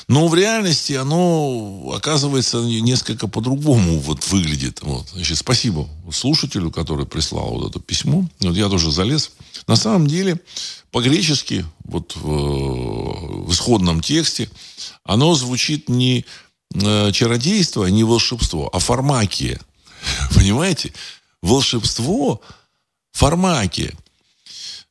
Но 0.09 0.27
в 0.27 0.35
реальности 0.35 0.95
оно, 0.95 1.93
оказывается, 1.95 2.59
несколько 2.59 3.29
по-другому 3.29 4.01
вот 4.01 4.27
выглядит. 4.29 4.81
Вот. 4.83 5.09
Значит, 5.11 5.39
спасибо 5.39 5.89
слушателю, 6.13 6.71
который 6.71 7.07
прислал 7.07 7.59
вот 7.59 7.71
это 7.71 7.81
письмо. 7.81 8.27
Вот 8.41 8.57
я 8.57 8.69
тоже 8.69 8.91
залез. 8.91 9.33
На 9.67 9.77
самом 9.77 10.07
деле, 10.07 10.41
по-гречески, 10.91 11.65
вот 11.85 12.17
в, 12.17 13.47
в 13.47 13.53
исходном 13.53 14.01
тексте, 14.01 14.49
оно 15.05 15.35
звучит 15.35 15.89
не 15.89 16.25
э, 16.75 17.13
чародейство, 17.13 17.87
не 17.87 18.03
волшебство, 18.03 18.71
а 18.73 18.79
фармакия. 18.79 19.61
Понимаете? 20.35 20.93
волшебство 21.45 22.41
фармаки. 23.15 23.93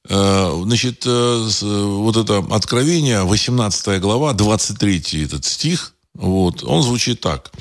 Э, 0.10 0.62
значит, 0.63 1.03
э, 1.06 1.48
вот 1.62 2.18
это 2.18 2.39
Откровение, 2.50 3.24
18 3.24 4.00
глава, 4.00 4.34
23 4.34 5.24
этот 5.24 5.46
стих, 5.46 5.94
вот, 6.13 6.63
он 6.63 6.82
звучит 6.82 7.22
так. 7.22 7.51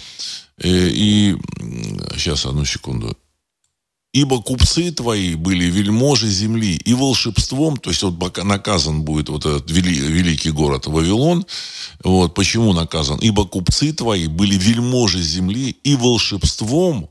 Э, 0.59 0.69
и, 0.69 1.37
сейчас, 2.17 2.47
одну 2.47 2.65
секунду. 2.65 3.17
Ибо 4.13 4.43
купцы 4.43 4.93
твои 4.93 5.35
были 5.35 5.65
вельможи 5.65 6.29
земли 6.29 6.77
и 6.77 6.93
волшебством, 6.93 7.79
то 7.79 7.89
есть 7.89 8.03
вот 8.03 8.45
наказан 8.45 9.03
будет 9.03 9.31
вот 9.31 9.47
этот 9.47 9.71
вели, 9.71 9.95
великий 9.95 10.51
город 10.51 10.87
Вавилон. 10.87 11.47
Вот 12.05 12.35
почему 12.35 12.75
наказан? 12.75 13.19
Ибо 13.21 13.47
купцы 13.47 13.95
твои 13.95 14.27
были 14.27 14.59
вельможи 14.59 15.23
земли 15.23 15.71
и 15.83 15.97
волшебством 15.97 17.09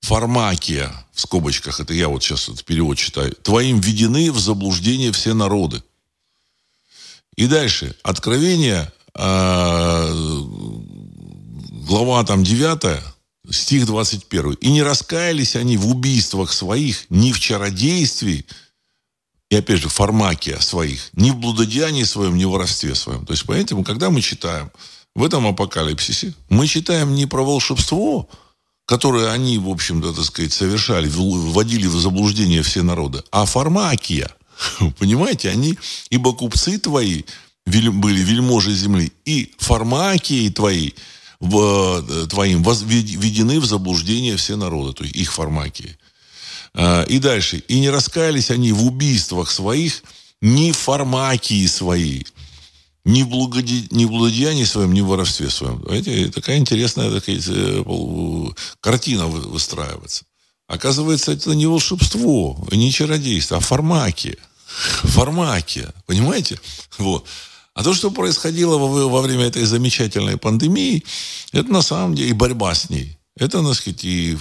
фармакия, 0.00 0.92
в 1.12 1.20
скобочках, 1.20 1.80
это 1.80 1.92
я 1.94 2.08
вот 2.08 2.22
сейчас 2.22 2.48
вот 2.48 2.64
перевод 2.64 2.98
читаю, 2.98 3.34
твоим 3.42 3.80
введены 3.80 4.32
в 4.32 4.38
заблуждение 4.38 5.12
все 5.12 5.34
народы. 5.34 5.82
И 7.36 7.46
дальше, 7.46 7.94
Откровение, 8.02 8.92
э, 9.14 10.40
глава 11.86 12.24
там 12.24 12.44
9, 12.44 13.02
стих 13.50 13.86
21. 13.86 14.54
«И 14.54 14.70
не 14.70 14.82
раскаялись 14.82 15.56
они 15.56 15.76
в 15.76 15.88
убийствах 15.88 16.52
своих, 16.52 17.06
ни 17.10 17.32
в 17.32 17.40
чародействе, 17.40 18.44
и 19.50 19.56
опять 19.56 19.80
же, 19.80 19.88
фармакия 19.88 20.60
своих, 20.60 21.10
ни 21.14 21.30
в 21.30 21.36
блудодеянии 21.36 22.04
своем, 22.04 22.36
ни 22.36 22.44
в 22.44 22.50
воровстве 22.50 22.94
своем». 22.94 23.26
То 23.26 23.32
есть, 23.32 23.44
поэтому, 23.46 23.84
когда 23.84 24.10
мы 24.10 24.20
читаем 24.20 24.70
в 25.14 25.24
этом 25.24 25.46
апокалипсисе, 25.46 26.34
мы 26.48 26.66
читаем 26.66 27.14
не 27.14 27.26
про 27.26 27.42
волшебство, 27.42 28.28
которые 28.90 29.28
они, 29.28 29.56
в 29.56 29.68
общем-то, 29.68 30.12
так 30.12 30.24
сказать, 30.24 30.52
совершали, 30.52 31.08
вводили 31.08 31.86
в 31.86 31.96
заблуждение 32.00 32.60
все 32.64 32.82
народы, 32.82 33.22
а 33.30 33.44
фармакия. 33.44 34.28
Понимаете, 34.98 35.48
они, 35.48 35.78
ибо 36.10 36.32
купцы 36.32 36.76
твои 36.76 37.22
были 37.64 38.20
вельможи 38.20 38.74
земли, 38.74 39.12
и 39.24 39.52
фармакии 39.58 40.48
твои, 40.48 40.90
в, 41.38 42.04
э, 42.04 42.26
твоим 42.26 42.64
введены 42.64 43.60
в 43.60 43.64
заблуждение 43.64 44.36
все 44.36 44.56
народы, 44.56 44.92
то 44.92 45.04
есть 45.04 45.14
их 45.14 45.32
фармакии. 45.32 45.96
А, 46.74 47.04
и 47.04 47.20
дальше. 47.20 47.62
И 47.68 47.78
не 47.78 47.90
раскаялись 47.90 48.50
они 48.50 48.72
в 48.72 48.84
убийствах 48.84 49.52
своих, 49.52 50.02
ни 50.40 50.72
фармакии 50.72 51.64
свои 51.68 52.24
ни 53.04 53.22
в, 53.22 53.28
благоде... 53.28 53.86
ни 53.90 54.04
в 54.04 54.10
благодеянии 54.10 54.64
своем, 54.64 54.92
ни 54.92 55.00
в 55.00 55.06
воровстве 55.06 55.50
своем. 55.50 55.82
Знаете, 55.84 56.28
такая 56.28 56.58
интересная 56.58 57.10
такая, 57.10 57.40
э, 57.46 58.50
картина 58.80 59.26
выстраивается. 59.26 60.24
Оказывается, 60.66 61.32
это 61.32 61.54
не 61.54 61.66
волшебство, 61.66 62.66
не 62.70 62.92
чародейство, 62.92 63.56
а 63.56 63.60
фармакия. 63.60 64.36
Фармакия. 65.02 65.92
Понимаете? 66.06 66.60
Вот. 66.98 67.26
А 67.74 67.82
то, 67.82 67.94
что 67.94 68.10
происходило 68.10 68.76
во, 68.76 69.08
во 69.08 69.20
время 69.22 69.46
этой 69.46 69.64
замечательной 69.64 70.36
пандемии, 70.36 71.04
это 71.52 71.72
на 71.72 71.82
самом 71.82 72.14
деле 72.14 72.30
и 72.30 72.34
борьба 72.34 72.74
с 72.74 72.90
ней. 72.90 73.18
Это, 73.36 73.62
так 73.62 73.74
сказать, 73.74 74.04
и 74.04 74.36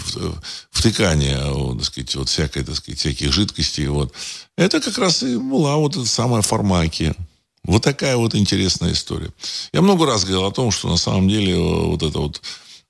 втыкание, 0.71 1.37
так 1.77 1.85
сказать, 1.85 2.15
вот 2.15 2.27
всякой, 2.27 2.63
так 2.63 2.75
сказать, 2.75 2.99
всяких 2.99 3.31
жидкостей. 3.31 3.87
Вот. 3.87 4.13
Это 4.57 4.81
как 4.81 4.97
раз 4.97 5.23
и 5.23 5.37
была 5.37 5.77
вот 5.77 5.95
эта 5.95 6.05
самая 6.05 6.41
фармакия. 6.41 7.15
Вот 7.63 7.83
такая 7.83 8.17
вот 8.17 8.35
интересная 8.35 8.93
история. 8.93 9.31
Я 9.73 9.81
много 9.81 10.05
раз 10.05 10.23
говорил 10.23 10.45
о 10.45 10.51
том, 10.51 10.71
что 10.71 10.87
на 10.89 10.97
самом 10.97 11.27
деле 11.27 11.53
э, 11.53 11.85
вот 11.85 12.03
это 12.03 12.19
вот 12.19 12.41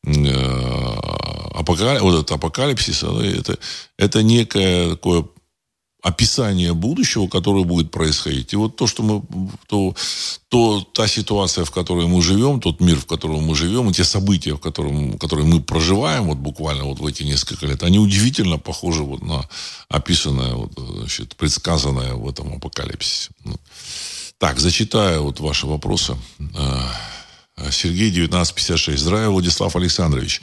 э, 0.05 0.99
апокалипсис, 1.55 2.01
вот 2.01 2.13
этот 2.15 2.31
апокалипсис, 2.31 3.03
это, 3.03 3.57
это 3.97 4.23
некое 4.23 4.91
такое 4.91 5.25
описание 6.01 6.73
будущего, 6.73 7.27
которое 7.27 7.65
будет 7.65 7.91
происходить. 7.91 8.53
И 8.53 8.55
вот 8.55 8.75
то, 8.77 8.88
что 8.88 9.03
мы, 9.03 9.21
то, 9.67 9.93
то, 10.47 10.81
та 10.93 11.07
ситуация, 11.07 11.65
в 11.65 11.71
которой 11.71 12.07
мы 12.07 12.21
живем, 12.21 12.61
тот 12.61 12.79
мир, 12.79 12.97
в 12.97 13.05
котором 13.05 13.43
мы 13.43 13.55
живем, 13.55 13.89
и 13.89 13.93
те 13.93 14.05
события, 14.05 14.53
в 14.53 14.59
котором, 14.59 15.17
которые 15.17 15.45
мы 15.45 15.61
проживаем, 15.61 16.25
вот 16.25 16.38
буквально 16.38 16.85
вот 16.85 16.99
в 16.99 17.05
эти 17.05 17.23
несколько 17.23 17.65
лет, 17.65 17.83
они 17.83 17.99
удивительно 17.99 18.57
похожи 18.57 19.03
вот 19.03 19.21
на 19.21 19.47
описанное, 19.89 20.53
вот, 20.53 20.71
значит, 20.77 21.35
предсказанное 21.35 22.13
в 22.13 22.29
этом 22.29 22.53
апокалипсисе. 22.53 23.31
Так, 24.39 24.58
зачитаю 24.58 25.24
вот 25.24 25.41
ваши 25.41 25.67
вопросы. 25.67 26.15
А, 26.55 26.91
Сергей, 27.72 28.10
1956. 28.10 28.98
Здравия, 28.98 29.27
Владислав 29.27 29.75
Александрович. 29.75 30.41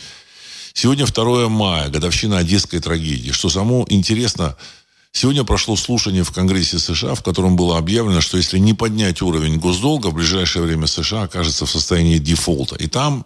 Сегодня 0.75 1.07
2 1.07 1.49
мая, 1.49 1.89
годовщина 1.89 2.37
Одесской 2.37 2.81
трагедии. 2.81 3.31
Что 3.31 3.49
само 3.49 3.87
интересно, 3.89 4.55
сегодня 5.13 5.45
прошло 5.45 5.77
слушание 5.77 6.25
в 6.25 6.31
Конгрессе 6.31 6.79
США, 6.79 7.15
в 7.15 7.23
котором 7.23 7.57
было 7.57 7.79
объявлено, 7.79 8.21
что 8.21 8.37
если 8.37 8.59
не 8.59 8.75
поднять 8.75 9.23
уровень 9.23 9.59
госдолга, 9.59 10.09
в 10.09 10.15
ближайшее 10.15 10.67
время 10.67 10.87
США 10.87 11.23
окажется 11.23 11.65
в 11.65 11.71
состоянии 11.71 12.19
дефолта. 12.19 12.77
И 12.77 12.89
там, 12.89 13.25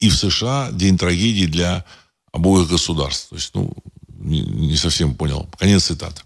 и 0.00 0.08
в 0.08 0.16
США 0.16 0.70
день 0.72 0.96
трагедии 0.96 1.44
для 1.44 1.84
обоих 2.32 2.70
государств. 2.70 3.28
То 3.28 3.36
есть, 3.36 3.50
ну, 3.52 3.74
не, 4.08 4.40
не 4.40 4.76
совсем 4.78 5.14
понял. 5.14 5.46
Конец 5.58 5.84
цитаты. 5.84 6.22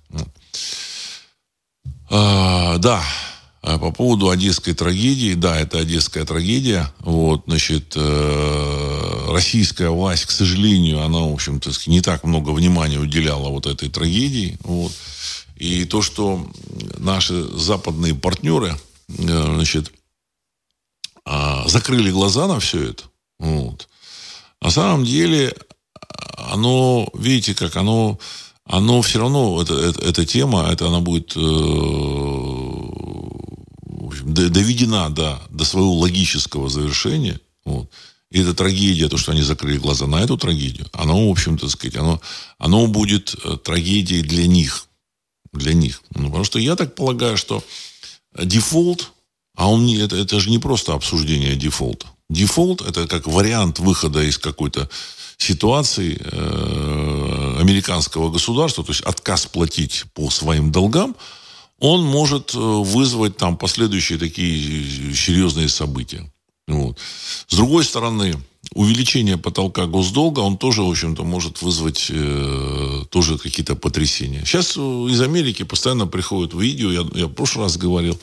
А, 2.09 2.79
да, 2.79 3.03
по 3.63 3.93
поводу 3.93 4.29
одесской 4.29 4.75
трагедии, 4.75 5.35
да, 5.35 5.59
это 5.59 5.79
одесская 5.79 6.25
трагедия. 6.25 6.93
Вот, 6.99 7.45
значит, 7.47 7.93
э, 7.95 9.29
российская 9.31 9.89
власть, 9.89 10.27
к 10.27 10.33
сожалению, 10.33 11.03
она, 11.03 11.21
в 11.21 11.33
общем-то, 11.33 11.71
не 11.87 12.01
так 12.01 12.25
много 12.25 12.51
внимания 12.51 12.99
уделяла 12.99 13.51
вот 13.51 13.67
этой 13.67 13.89
трагедии. 13.89 14.59
Вот. 14.65 14.93
И 15.57 15.85
то, 15.85 16.03
что 16.03 16.45
наши 16.99 17.41
западные 17.57 18.17
партнеры, 18.17 18.77
э, 19.09 19.15
значит, 19.55 19.93
э, 21.25 21.63
закрыли 21.67 22.11
глаза 22.11 22.49
на 22.49 22.59
все 22.59 22.91
это, 22.91 23.05
вот, 23.39 23.89
на 24.61 24.71
самом 24.71 25.05
деле, 25.05 25.55
оно, 26.37 27.09
видите, 27.15 27.55
как 27.55 27.77
оно, 27.77 28.19
оно 28.65 29.03
все 29.03 29.21
равно, 29.21 29.63
это, 29.63 29.75
это, 29.75 30.01
эта 30.01 30.27
тема, 30.27 30.69
это 30.69 30.89
она 30.89 30.99
будет 30.99 31.37
общем, 34.23 34.35
доведена 34.35 35.11
до, 35.11 35.41
до 35.51 35.65
своего 35.65 35.95
логического 35.95 36.69
завершения. 36.69 37.41
Вот. 37.65 37.91
И 38.31 38.41
эта 38.41 38.55
трагедия, 38.55 39.09
то, 39.09 39.19
что 39.19 39.33
они 39.33 39.43
закрыли 39.43 39.77
глаза 39.77 40.07
на 40.07 40.17
эту 40.17 40.39
трагедию, 40.39 40.87
оно, 40.93 41.29
в 41.29 41.31
общем-то, 41.31 41.69
сказать, 41.69 41.97
оно, 41.97 42.21
оно 42.59 42.87
будет 42.87 43.35
э, 43.45 43.57
трагедией 43.63 44.23
для 44.23 44.47
них. 44.47 44.87
Для 45.53 45.75
них. 45.75 46.03
Ну, 46.15 46.27
потому 46.27 46.45
что 46.45 46.59
я 46.59 46.77
так 46.77 46.95
полагаю, 46.95 47.37
что 47.37 47.63
дефолт, 48.43 49.13
а 49.55 49.71
он 49.71 49.85
не, 49.85 49.99
это, 49.99 50.17
это 50.17 50.41
же 50.41 50.49
не 50.49 50.59
просто 50.59 50.95
обсуждение 50.95 51.57
дефолта. 51.57 52.07
Дефолт– 52.31 52.81
это 52.89 53.07
как 53.07 53.27
вариант 53.27 53.79
выхода 53.79 54.23
из 54.23 54.39
какой-то 54.39 54.89
ситуации 55.37 56.19
э, 56.19 57.57
американского 57.61 58.31
государства, 58.31 58.83
то 58.83 58.93
есть 58.93 59.03
отказ 59.03 59.45
платить 59.45 60.05
по 60.15 60.31
своим 60.31 60.73
долгам, 60.73 61.15
он 61.83 62.05
может 62.05 62.55
э, 62.55 62.59
вызвать 62.59 63.37
там 63.37 63.57
последующие 63.57 64.17
такие 64.17 65.15
серьезные 65.15 65.69
события. 65.69 66.33
Вот. 66.69 66.97
С 67.49 67.57
другой 67.57 67.83
стороны, 67.85 68.37
увеличение 68.73 69.37
потолка 69.37 69.87
госдолга, 69.87 70.41
он 70.41 70.59
тоже, 70.59 70.83
в 70.83 70.91
общем-то, 70.91 71.25
может 71.25 71.61
вызвать 71.61 72.07
э, 72.09 73.03
тоже 73.11 73.37
какие-то 73.37 73.75
потрясения. 73.75 74.45
Сейчас 74.45 74.77
из 74.77 75.21
Америки 75.21 75.65
постоянно 75.65 76.07
приходят 76.07 76.55
видео, 76.55 76.93
я, 76.93 77.05
я 77.15 77.27
в 77.27 77.33
прошлый 77.33 77.65
раз 77.65 77.77
говорил, 77.77 78.17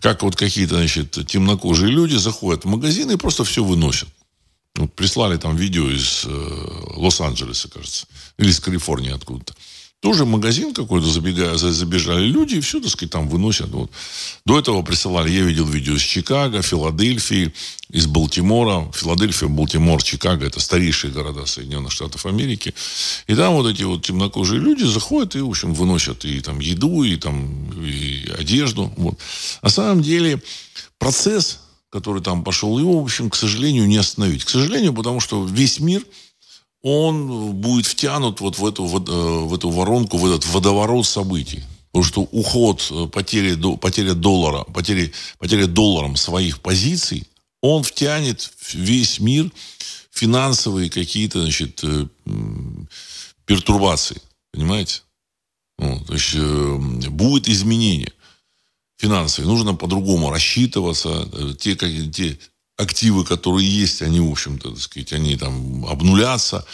как 0.00 0.22
вот 0.22 0.34
какие-то, 0.34 0.76
значит, 0.76 1.18
темнокожие 1.26 1.92
люди 1.92 2.16
заходят 2.16 2.64
в 2.64 2.68
магазин 2.68 3.10
и 3.10 3.16
просто 3.16 3.44
все 3.44 3.62
выносят. 3.62 4.08
Вот 4.76 4.94
прислали 4.94 5.36
там 5.36 5.54
видео 5.54 5.90
из 5.90 6.22
э, 6.24 6.94
Лос-Анджелеса, 6.96 7.68
кажется, 7.68 8.06
или 8.38 8.48
из 8.48 8.58
Калифорнии 8.58 9.12
откуда-то. 9.12 9.52
Тоже 10.00 10.24
магазин 10.24 10.72
какой-то 10.72 11.06
забегая, 11.06 11.58
забежали 11.58 12.24
люди, 12.24 12.54
и 12.54 12.60
все, 12.60 12.80
так 12.80 12.88
сказать, 12.88 13.12
там 13.12 13.28
выносят. 13.28 13.68
Вот. 13.68 13.90
До 14.46 14.58
этого 14.58 14.80
присылали, 14.82 15.30
я 15.30 15.42
видел 15.42 15.66
видео 15.66 15.94
из 15.94 16.00
Чикаго, 16.00 16.62
Филадельфии, 16.62 17.52
из 17.90 18.06
Балтимора. 18.06 18.90
Филадельфия, 18.94 19.48
Балтимор, 19.48 20.02
Чикаго– 20.02 20.46
это 20.46 20.58
старейшие 20.58 21.12
города 21.12 21.44
Соединенных 21.44 21.92
Штатов 21.92 22.24
Америки. 22.24 22.72
И 23.26 23.34
там 23.34 23.52
вот 23.52 23.66
эти 23.66 23.82
вот 23.82 24.02
темнокожие 24.02 24.58
люди 24.58 24.84
заходят 24.84 25.36
и, 25.36 25.40
в 25.40 25.50
общем, 25.50 25.74
выносят 25.74 26.24
и 26.24 26.40
там 26.40 26.60
еду, 26.60 27.02
и 27.02 27.16
там 27.16 27.70
и 27.84 28.26
одежду. 28.38 28.90
Вот. 28.96 29.18
На 29.60 29.68
самом 29.68 30.00
деле 30.00 30.42
процесс, 30.98 31.60
который 31.90 32.22
там 32.22 32.42
пошел, 32.42 32.78
его, 32.78 33.00
в 33.00 33.04
общем, 33.04 33.28
к 33.28 33.36
сожалению, 33.36 33.86
не 33.86 33.98
остановить. 33.98 34.44
К 34.44 34.48
сожалению, 34.48 34.94
потому 34.94 35.20
что 35.20 35.44
весь 35.44 35.78
мир– 35.78 36.02
он 36.82 37.52
будет 37.54 37.86
втянут 37.86 38.40
вот 38.40 38.58
в 38.58 38.66
эту, 38.66 38.84
э, 38.84 39.44
в 39.46 39.54
эту 39.54 39.70
воронку, 39.70 40.16
в 40.16 40.26
этот 40.26 40.46
водоворот 40.46 41.06
событий. 41.06 41.62
Потому 41.92 42.04
что 42.04 42.22
уход, 42.22 42.86
э, 42.90 43.06
потеря, 43.06 43.56
потеря 43.76 44.14
доллара, 44.14 44.64
потеря, 44.64 45.10
потеря 45.38 45.66
долларом 45.66 46.16
своих 46.16 46.60
позиций, 46.60 47.26
он 47.60 47.82
втянет 47.82 48.50
весь 48.72 49.20
мир 49.20 49.50
в 50.10 50.18
финансовые 50.18 50.88
какие-то, 50.88 51.42
значит, 51.42 51.80
э, 51.82 52.06
пертурбации. 53.44 54.20
Понимаете? 54.52 55.02
Ну, 55.78 56.00
то 56.04 56.14
есть 56.14 56.34
будет 57.08 57.48
изменение 57.48 58.12
финансовые. 58.98 59.50
Нужно 59.50 59.74
по-другому 59.74 60.30
рассчитываться. 60.30 61.28
Те, 61.58 61.74
как, 61.74 61.90
те 62.12 62.38
активы, 62.80 63.24
которые 63.24 63.68
есть, 63.68 64.02
они, 64.02 64.20
в 64.20 64.30
общем-то, 64.30 64.70
так 64.70 64.80
сказать, 64.80 65.12
они 65.12 65.36
там 65.36 65.84
обнулятся. 65.86 66.64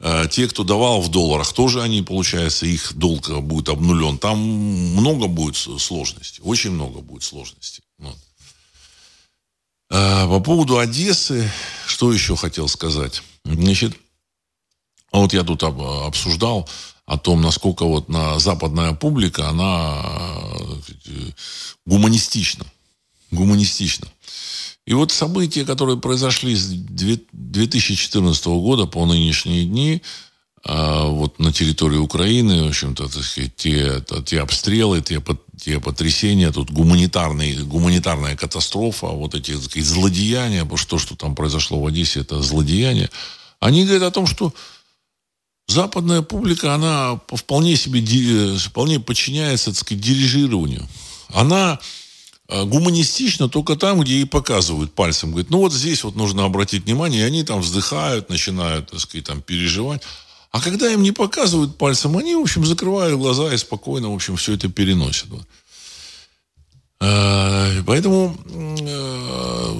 Э, 0.00 0.26
те, 0.28 0.48
кто 0.48 0.64
давал 0.64 1.00
в 1.00 1.08
долларах, 1.08 1.52
тоже 1.52 1.80
они, 1.80 2.02
получается, 2.02 2.66
их 2.66 2.92
долг 2.94 3.30
будет 3.42 3.68
обнулен. 3.68 4.18
Там 4.18 4.38
много 4.38 5.28
будет 5.28 5.56
сложностей, 5.56 6.42
очень 6.42 6.72
много 6.72 7.00
будет 7.00 7.22
сложностей. 7.22 7.82
Э, 9.90 10.26
по 10.26 10.40
поводу 10.40 10.78
Одессы, 10.78 11.50
что 11.86 12.12
еще 12.12 12.34
хотел 12.34 12.68
сказать? 12.68 13.22
Значит, 13.44 13.96
вот 15.12 15.32
я 15.34 15.44
тут 15.44 15.62
обсуждал 15.62 16.68
о 17.06 17.18
том, 17.18 17.40
насколько 17.42 17.84
вот 17.84 18.08
на 18.08 18.38
западная 18.38 18.94
публика, 18.94 19.48
она 19.48 20.02
э, 21.06 21.30
гуманистична. 21.84 22.66
Гуманистична. 23.30 24.08
И 24.86 24.94
вот 24.94 25.12
события, 25.12 25.64
которые 25.64 25.96
произошли 25.96 26.56
с 26.56 26.66
2014 26.66 28.46
года 28.46 28.86
по 28.86 29.06
нынешние 29.06 29.64
дни, 29.64 30.02
а, 30.64 31.06
вот 31.06 31.38
на 31.38 31.52
территории 31.52 31.98
Украины, 31.98 32.64
в 32.64 32.68
общем-то, 32.68 33.08
так 33.08 33.22
сказать, 33.22 33.54
те, 33.56 34.04
те 34.24 34.40
обстрелы, 34.40 35.00
те, 35.00 35.22
те 35.60 35.80
потрясения, 35.80 36.50
тут 36.50 36.70
гуманитарный, 36.70 37.56
гуманитарная 37.62 38.36
катастрофа, 38.36 39.06
вот 39.08 39.34
эти 39.34 39.52
так 39.52 39.64
сказать, 39.64 39.88
злодеяния, 39.88 40.62
потому 40.62 40.78
что 40.78 40.90
то, 40.90 40.98
что 40.98 41.16
там 41.16 41.34
произошло 41.34 41.80
в 41.80 41.86
Одессе, 41.86 42.20
это 42.20 42.42
злодеяние, 42.42 43.10
они 43.60 43.84
говорят 43.84 44.02
о 44.02 44.10
том, 44.10 44.26
что 44.26 44.52
западная 45.68 46.22
публика, 46.22 46.74
она 46.74 47.20
вполне 47.28 47.76
себе, 47.76 48.56
вполне 48.58 48.98
подчиняется, 48.98 49.70
так 49.70 49.80
сказать, 49.80 50.02
дирижированию. 50.02 50.88
Она 51.28 51.78
Э, 51.78 52.01
гуманистично 52.64 53.48
только 53.48 53.76
там, 53.76 54.00
где 54.00 54.14
и 54.16 54.24
показывают 54.24 54.94
пальцем. 54.94 55.30
Говорят, 55.30 55.50
ну 55.50 55.58
вот 55.58 55.72
здесь 55.72 56.04
вот 56.04 56.16
нужно 56.16 56.44
обратить 56.44 56.84
внимание, 56.84 57.22
и 57.22 57.26
они 57.26 57.44
там 57.44 57.60
вздыхают, 57.60 58.28
начинают, 58.28 58.90
так 58.90 59.00
сказать, 59.00 59.26
там 59.26 59.40
переживать. 59.42 60.02
А 60.50 60.60
когда 60.60 60.92
им 60.92 61.02
не 61.02 61.12
показывают 61.12 61.78
пальцем, 61.78 62.16
они, 62.16 62.34
в 62.34 62.40
общем, 62.40 62.66
закрывают 62.66 63.18
глаза 63.18 63.52
и 63.54 63.56
спокойно, 63.56 64.10
в 64.10 64.14
общем, 64.14 64.36
все 64.36 64.52
это 64.52 64.68
переносят. 64.68 65.28
Э, 67.00 67.82
поэтому 67.86 68.36
э, 68.46 69.72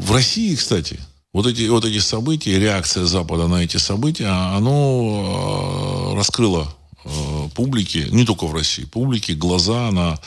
в 0.00 0.12
России, 0.12 0.56
кстати, 0.56 0.98
вот 1.32 1.46
эти, 1.46 1.68
вот 1.68 1.84
эти 1.84 1.98
события, 1.98 2.58
реакция 2.58 3.04
Запада 3.04 3.46
на 3.46 3.62
эти 3.62 3.76
события, 3.76 4.26
оно 4.26 6.14
раскрыло 6.16 6.74
публике, 7.54 8.08
не 8.10 8.24
только 8.24 8.46
в 8.46 8.54
России, 8.54 8.84
публике 8.84 9.34
глаза 9.34 9.90
на 9.92 10.18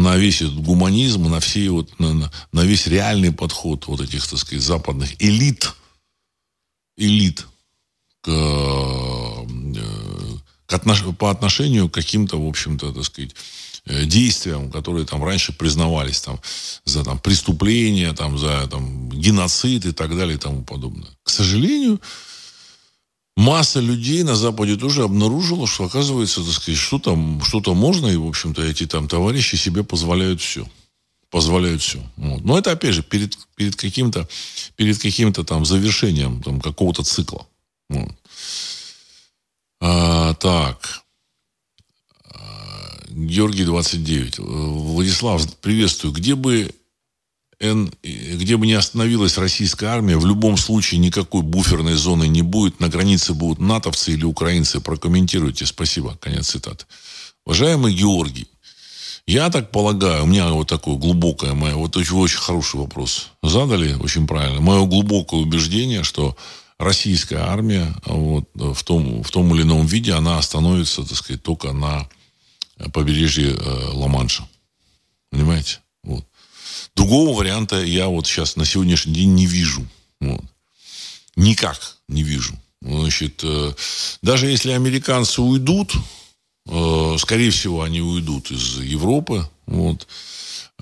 на 0.00 0.16
весь 0.16 0.40
этот 0.42 0.60
гуманизм, 0.60 1.24
на, 1.24 1.40
все 1.40 1.70
вот, 1.70 1.98
на, 2.00 2.30
на 2.52 2.60
весь 2.60 2.86
реальный 2.86 3.32
подход 3.32 3.86
вот 3.86 4.00
этих, 4.00 4.26
так 4.26 4.38
сказать, 4.38 4.64
западных 4.64 5.20
элит, 5.22 5.74
элит 6.96 7.46
к, 8.22 8.28
э, 8.28 9.46
к 10.66 10.72
отнош, 10.72 11.04
по 11.18 11.30
отношению 11.30 11.88
к 11.88 11.94
каким-то, 11.94 12.42
в 12.42 12.48
общем-то, 12.48 12.92
так 12.92 13.04
сказать, 13.04 13.34
э, 13.84 14.04
действиям, 14.04 14.70
которые 14.70 15.04
там 15.04 15.22
раньше 15.22 15.52
признавались 15.52 16.20
там, 16.22 16.40
за 16.84 17.04
там, 17.04 17.18
преступления, 17.18 18.12
там, 18.14 18.38
за 18.38 18.66
там, 18.68 19.10
геноцид 19.10 19.84
и 19.84 19.92
так 19.92 20.16
далее 20.16 20.36
и 20.36 20.40
тому 20.40 20.62
подобное. 20.64 21.10
К 21.22 21.28
сожалению, 21.28 22.00
масса 23.36 23.80
людей 23.80 24.22
на 24.22 24.36
Западе 24.36 24.76
тоже 24.76 25.02
обнаружила, 25.02 25.66
что, 25.66 25.84
оказывается, 25.84 26.44
так 26.44 26.52
сказать, 26.52 26.80
что 26.80 26.98
там, 26.98 27.42
что-то 27.42 27.74
можно, 27.74 28.06
и, 28.06 28.16
в 28.16 28.26
общем-то, 28.26 28.62
эти 28.62 28.86
там 28.86 29.08
товарищи 29.08 29.56
себе 29.56 29.84
позволяют 29.84 30.40
все. 30.40 30.66
Позволяют 31.30 31.80
все. 31.80 32.02
Вот. 32.16 32.44
Но 32.44 32.58
это, 32.58 32.72
опять 32.72 32.94
же, 32.94 33.02
перед, 33.02 33.38
перед 33.54 33.76
каким-то 33.76 34.28
перед 34.76 34.98
каким-то 34.98 35.44
там 35.44 35.64
завершением 35.64 36.42
там, 36.42 36.60
какого-то 36.60 37.04
цикла. 37.04 37.46
Вот. 37.88 38.10
А, 39.80 40.34
так. 40.34 41.02
А, 42.24 42.98
Георгий 43.10 43.64
29. 43.64 44.38
Владислав, 44.40 45.56
приветствую. 45.58 46.12
Где 46.12 46.34
бы 46.34 46.74
где 47.60 48.56
бы 48.56 48.66
ни 48.66 48.72
остановилась 48.72 49.36
российская 49.36 49.86
армия, 49.88 50.16
в 50.16 50.24
любом 50.24 50.56
случае 50.56 50.98
никакой 50.98 51.42
буферной 51.42 51.94
зоны 51.94 52.26
не 52.26 52.42
будет. 52.42 52.80
На 52.80 52.88
границе 52.88 53.34
будут 53.34 53.58
натовцы 53.58 54.12
или 54.12 54.24
украинцы. 54.24 54.80
Прокомментируйте. 54.80 55.66
Спасибо. 55.66 56.16
Конец 56.20 56.48
цитаты. 56.48 56.86
Уважаемый 57.44 57.94
Георгий, 57.94 58.48
я 59.26 59.50
так 59.50 59.70
полагаю, 59.70 60.24
у 60.24 60.26
меня 60.26 60.48
вот 60.48 60.68
такое 60.68 60.96
глубокое, 60.96 61.54
мое, 61.54 61.74
вот 61.74 61.96
очень, 61.96 62.16
очень 62.16 62.38
хороший 62.38 62.80
вопрос 62.80 63.28
задали, 63.42 63.94
очень 63.94 64.26
правильно. 64.26 64.60
Мое 64.60 64.86
глубокое 64.86 65.40
убеждение, 65.40 66.02
что 66.02 66.36
российская 66.78 67.38
армия 67.38 67.94
вот, 68.06 68.48
в, 68.54 68.82
том, 68.84 69.22
в 69.22 69.30
том 69.30 69.54
или 69.54 69.62
ином 69.62 69.86
виде, 69.86 70.12
она 70.12 70.38
остановится, 70.38 71.04
так 71.04 71.16
сказать, 71.16 71.42
только 71.42 71.72
на 71.72 72.08
побережье 72.92 73.52
э, 73.52 73.88
Ла-Манша. 73.92 74.48
Понимаете? 75.30 75.78
Вот. 76.02 76.24
Другого 76.96 77.36
варианта 77.36 77.82
я 77.82 78.08
вот 78.08 78.26
сейчас 78.26 78.56
на 78.56 78.64
сегодняшний 78.64 79.14
день 79.14 79.34
не 79.34 79.46
вижу. 79.46 79.86
Вот. 80.20 80.42
Никак 81.36 81.96
не 82.08 82.22
вижу. 82.22 82.54
Значит, 82.82 83.40
э, 83.44 83.72
даже 84.22 84.48
если 84.48 84.72
американцы 84.72 85.42
уйдут, 85.42 85.92
э, 86.66 87.16
скорее 87.18 87.50
всего, 87.50 87.82
они 87.82 88.00
уйдут 88.00 88.50
из 88.50 88.78
Европы. 88.78 89.48
Вот. 89.66 90.06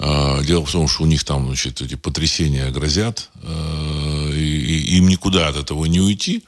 А, 0.01 0.41
дело 0.43 0.65
в 0.65 0.71
том, 0.71 0.87
что 0.87 1.03
у 1.03 1.07
них 1.07 1.25
там, 1.25 1.47
значит, 1.47 1.83
эти 1.83 1.97
потрясения 1.97 2.71
грозят, 2.71 3.31
э, 3.43 4.33
и 4.33 4.97
им 4.97 5.09
никуда 5.09 5.49
от 5.49 5.57
этого 5.57 5.87
не 5.87 6.01
уйти. 6.01 6.45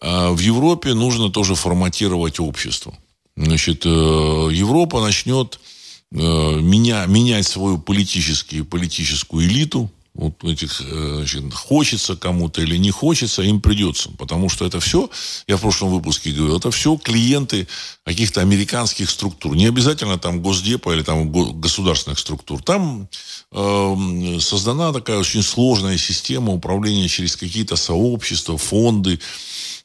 А 0.00 0.32
в 0.32 0.38
Европе 0.40 0.94
нужно 0.94 1.30
тоже 1.30 1.54
форматировать 1.54 2.40
общество. 2.40 2.96
Значит, 3.36 3.84
Европа 3.84 5.00
начнет 5.00 5.60
меня, 6.10 7.04
менять 7.06 7.46
свою 7.46 7.78
политическую, 7.78 8.64
политическую 8.64 9.46
элиту, 9.46 9.90
вот 10.18 10.42
этих, 10.42 10.80
э, 10.80 11.14
значит, 11.18 11.54
хочется 11.54 12.16
кому-то 12.16 12.60
или 12.60 12.76
не 12.76 12.90
хочется, 12.90 13.42
им 13.42 13.60
придется. 13.60 14.10
Потому 14.18 14.48
что 14.48 14.66
это 14.66 14.80
все, 14.80 15.08
я 15.46 15.56
в 15.56 15.60
прошлом 15.60 15.90
выпуске 15.90 16.32
говорил, 16.32 16.56
это 16.56 16.72
все 16.72 16.96
клиенты 16.96 17.68
каких-то 18.04 18.40
американских 18.40 19.10
структур. 19.10 19.54
Не 19.54 19.66
обязательно 19.66 20.18
там 20.18 20.42
Госдепа 20.42 20.92
или 20.92 21.02
там 21.02 21.30
государственных 21.60 22.18
структур. 22.18 22.60
Там 22.62 23.08
э, 23.52 24.38
создана 24.40 24.92
такая 24.92 25.18
очень 25.18 25.42
сложная 25.42 25.98
система 25.98 26.52
управления 26.52 27.06
через 27.06 27.36
какие-то 27.36 27.76
сообщества, 27.76 28.58
фонды, 28.58 29.20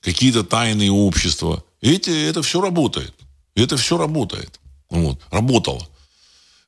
какие-то 0.02 0.44
тайные 0.44 0.92
общества. 0.92 1.64
Эти, 1.80 2.10
это 2.10 2.42
все 2.42 2.60
работает. 2.60 3.14
Это 3.56 3.78
все 3.78 3.98
работает. 3.98 4.60
Вот. 4.90 5.20
Работало. 5.30 5.88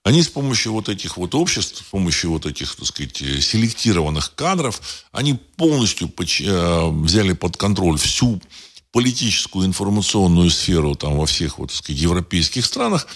Они 0.05 0.21
с 0.21 0.27
помощью 0.27 0.71
вот 0.71 0.87
этих 0.87 1.17
вот 1.17 1.33
обществ, 1.33 1.79
с 1.79 1.81
помощью 1.81 2.29
вот 2.29 2.45
этих, 2.45 2.75
так 2.75 2.85
сказать, 2.85 3.17
селектированных 3.17 4.35
кадров, 4.35 4.79
они 5.11 5.33
полностью 5.33 6.07
э, 6.07 6.89
взяли 6.91 7.33
под 7.33 7.57
контроль 7.57 7.97
всю 7.97 8.39
политическую 8.91 9.65
информационную 9.65 10.51
сферу 10.51 10.93
там 10.93 11.17
во 11.17 11.25
всех 11.25 11.57
вот, 11.57 11.71
так 11.71 11.77
сказать, 11.77 11.99
европейских 11.99 12.67
странах 12.67 13.07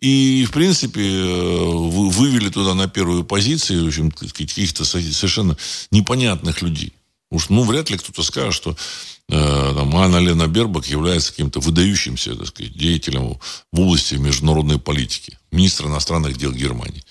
и, 0.00 0.44
в 0.48 0.50
принципе, 0.50 1.00
э, 1.00 1.64
вывели 1.64 2.48
туда 2.48 2.74
на 2.74 2.88
первую 2.88 3.22
позицию, 3.22 3.84
в 3.84 3.86
общем, 3.86 4.10
каких-то 4.10 4.84
совершенно 4.84 5.56
непонятных 5.92 6.60
людей. 6.60 6.92
Уж, 7.30 7.50
ну, 7.50 7.62
вряд 7.62 7.88
ли 7.88 7.98
кто-то 7.98 8.24
скажет, 8.24 8.54
что 8.54 8.76
Э, 8.76 9.15
там, 9.28 9.96
Анна 9.96 10.18
Лена 10.18 10.46
Бербак 10.46 10.86
является 10.86 11.30
каким-то 11.30 11.60
выдающимся 11.60 12.36
так 12.36 12.46
сказать, 12.46 12.76
деятелем 12.76 13.38
в 13.72 13.80
области 13.80 14.14
международной 14.14 14.78
политики. 14.78 15.38
Министр 15.50 15.86
иностранных 15.86 16.36
дел 16.36 16.52
Германии. 16.52 17.02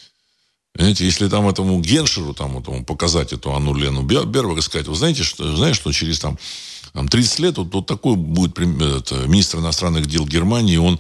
Понимаете, 0.74 1.06
если 1.06 1.30
там 1.30 1.48
этому 1.48 1.80
Геншеру 1.80 2.34
там, 2.34 2.58
этому 2.58 2.84
показать 2.84 3.32
эту 3.32 3.54
Анну 3.54 3.74
Лену 3.74 4.02
Бербак 4.04 4.58
и 4.58 4.62
сказать, 4.62 4.88
вы 4.88 4.96
знаете, 4.96 5.24
что, 5.24 5.56
знаешь, 5.56 5.78
что 5.78 5.92
через 5.94 6.20
там, 6.20 6.38
там 6.94 7.08
30 7.08 7.40
лет 7.40 7.58
вот, 7.58 7.74
вот 7.74 7.86
такой 7.86 8.18
будет 8.18 8.58
это, 8.60 9.16
министр 9.28 9.60
иностранных 9.60 10.06
дел 10.06 10.26
Германии, 10.26 10.76
он, 10.76 11.00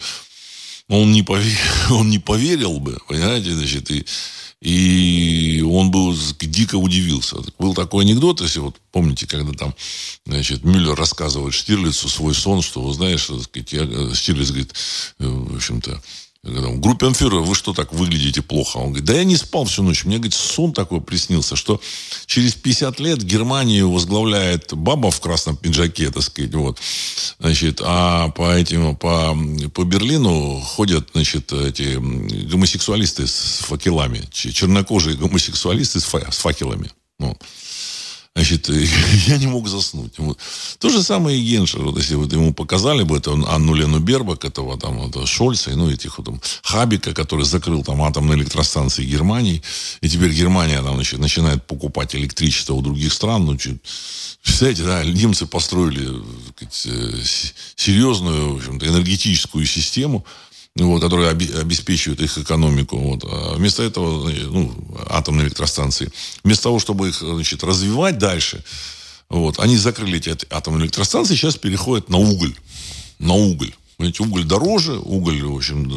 он, 0.87 1.11
не 1.11 1.23
поверил, 1.23 1.57
он 1.91 2.09
не 2.09 2.19
поверил 2.19 2.79
бы, 2.79 2.97
понимаете, 3.07 3.53
значит, 3.53 3.91
и 3.91 4.05
и 4.65 5.61
он 5.61 5.91
был 5.91 6.15
дико 6.41 6.75
удивился. 6.75 7.37
Был 7.59 7.75
такой 7.75 8.03
анекдот, 8.03 8.41
если 8.41 8.59
вот 8.59 8.75
помните, 8.91 9.27
когда 9.27 9.53
там, 9.53 9.75
значит, 10.25 10.63
Мюллер 10.63 10.95
рассказывает 10.95 11.53
Штирлицу 11.53 12.09
свой 12.09 12.33
сон, 12.33 12.63
что, 12.63 12.81
вы 12.81 12.91
знаешь, 12.95 13.25
сказать, 13.25 13.73
я, 13.73 13.83
э, 13.83 14.13
Штирлиц 14.15 14.49
говорит, 14.49 14.73
э, 15.19 15.27
в 15.27 15.55
общем-то, 15.55 16.01
Группенфюрер, 16.45 17.39
вы 17.39 17.55
что 17.55 17.73
так 17.73 17.91
выглядите 17.91 18.43
плохо? 18.43 18.77
Он 18.77 18.89
говорит, 18.89 19.05
да 19.05 19.15
я 19.15 19.23
не 19.23 19.35
спал 19.35 19.65
всю 19.65 19.81
ночь. 19.81 20.05
Мне, 20.05 20.17
говорит, 20.17 20.35
сон 20.35 20.73
такой 20.73 21.01
приснился, 21.01 21.55
что 21.55 21.81
через 22.27 22.53
50 22.53 22.99
лет 22.99 23.23
Германию 23.23 23.91
возглавляет 23.91 24.71
баба 24.75 25.09
в 25.09 25.19
красном 25.19 25.57
пиджаке, 25.57 26.11
так 26.11 26.21
сказать, 26.21 26.53
вот. 26.53 26.77
Значит, 27.39 27.81
а 27.83 28.29
по 28.29 28.53
этим, 28.55 28.95
по, 28.95 29.35
по 29.73 29.83
Берлину 29.83 30.61
ходят, 30.61 31.09
значит, 31.13 31.51
эти 31.51 31.95
гомосексуалисты 31.95 33.25
с 33.25 33.61
факелами, 33.63 34.21
чернокожие 34.31 35.17
гомосексуалисты 35.17 35.99
с 35.99 36.05
факелами. 36.05 36.91
Вот. 37.17 37.41
Значит, 38.35 38.67
я 39.27 39.37
не 39.37 39.47
мог 39.47 39.67
заснуть. 39.67 40.13
Вот. 40.17 40.37
То 40.79 40.89
же 40.89 41.01
самое 41.01 41.39
и 41.39 41.41
Геншер. 41.41 41.83
Вот, 41.83 41.97
если 41.97 42.15
вот 42.15 42.33
ему 42.33 42.53
показали 42.53 43.03
бы 43.03 43.17
это 43.17 43.31
Анну 43.31 43.73
Лену 43.73 43.99
Бербак, 43.99 44.43
этого 44.43 44.77
там 44.77 44.99
вот, 44.99 45.27
Шольца, 45.27 45.71
ну, 45.71 45.89
этих 45.89 46.17
вот 46.17 46.25
там 46.25 46.41
Хабика, 46.61 47.13
который 47.13 47.45
закрыл 47.45 47.81
там 47.81 48.01
атомные 48.01 48.37
электростанции 48.37 49.05
Германии, 49.05 49.63
и 50.01 50.09
теперь 50.09 50.33
Германия 50.33 50.81
там 50.81 50.95
значит, 50.95 51.19
начинает 51.19 51.65
покупать 51.65 52.13
электричество 52.13 52.73
у 52.73 52.81
других 52.81 53.13
стран. 53.13 53.45
Ну, 53.45 53.55
чуть, 53.55 53.81
представляете, 54.43 54.83
да, 54.83 55.05
немцы 55.05 55.45
построили 55.45 56.21
сказать, 56.57 56.87
э, 56.87 57.23
серьезную, 57.77 58.53
в 58.53 58.57
общем-то, 58.57 58.85
энергетическую 58.85 59.65
систему, 59.65 60.25
вот, 60.75 61.01
которые 61.01 61.29
обеспечивают 61.29 62.21
их 62.21 62.37
экономику. 62.37 62.97
Вот. 62.97 63.23
А 63.23 63.55
вместо 63.55 63.83
этого, 63.83 64.29
ну, 64.29 64.73
атомные 65.09 65.47
электростанции, 65.47 66.11
вместо 66.43 66.63
того, 66.63 66.79
чтобы 66.79 67.09
их 67.09 67.15
значит, 67.15 67.63
развивать 67.63 68.17
дальше, 68.17 68.63
вот, 69.29 69.59
они 69.59 69.77
закрыли 69.77 70.17
эти 70.17 70.37
атомные 70.49 70.83
электростанции, 70.85 71.35
сейчас 71.35 71.55
переходят 71.55 72.09
на 72.09 72.17
уголь. 72.17 72.55
На 73.19 73.33
уголь. 73.33 73.73
Понимаете, 73.97 74.23
уголь 74.23 74.43
дороже, 74.43 74.99
уголь, 74.99 75.41
в 75.41 75.55
общем, 75.55 75.89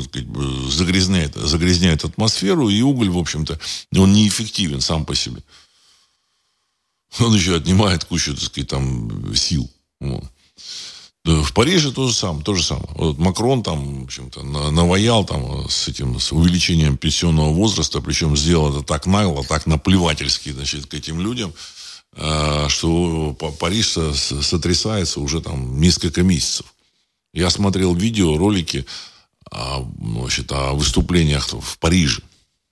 загрязняет, 0.71 1.35
загрязняет 1.35 2.05
атмосферу, 2.05 2.69
и 2.69 2.81
уголь, 2.81 3.11
в 3.11 3.19
общем-то, 3.19 3.59
он 3.97 4.13
неэффективен 4.13 4.81
сам 4.81 5.05
по 5.05 5.17
себе. 5.17 5.43
Он 7.19 7.35
еще 7.35 7.57
отнимает 7.57 8.05
кучу, 8.05 8.35
так 8.35 8.45
сказать, 8.45 8.69
там, 8.69 9.35
сил. 9.35 9.69
Вот. 9.99 10.25
В 11.29 11.53
Париже 11.53 11.93
то 11.93 12.09
же 12.09 12.15
самое. 12.15 12.43
То 12.43 12.55
же 12.55 12.63
самое. 12.63 12.89
Вот 12.95 13.19
Макрон 13.19 13.63
там, 13.63 14.01
в 14.01 14.05
общем-то, 14.05 14.43
наваял 14.43 15.25
там 15.27 15.69
с 15.69 15.87
этим, 15.87 16.19
с 16.19 16.33
увеличением 16.33 16.97
пенсионного 16.97 17.53
возраста, 17.53 18.01
причем 18.01 18.35
сделал 18.35 18.71
это 18.75 18.83
так 18.83 19.07
нагло, 19.07 19.45
так 19.45 19.67
наплевательски, 19.67 20.53
значит, 20.53 20.87
к 20.87 20.95
этим 20.95 21.21
людям, 21.21 21.53
э, 22.15 22.67
что 22.69 23.37
Париж 23.61 23.99
сотрясается 24.15 25.21
уже 25.21 25.43
там 25.43 25.79
несколько 25.79 26.23
месяцев. 26.23 26.67
Я 27.35 27.51
смотрел 27.51 27.95
видео, 27.95 28.39
ролики 28.39 28.87
о, 29.51 29.87
значит, 30.01 30.51
о 30.51 30.73
выступлениях 30.73 31.49
в 31.53 31.79
Париже. 31.79 32.23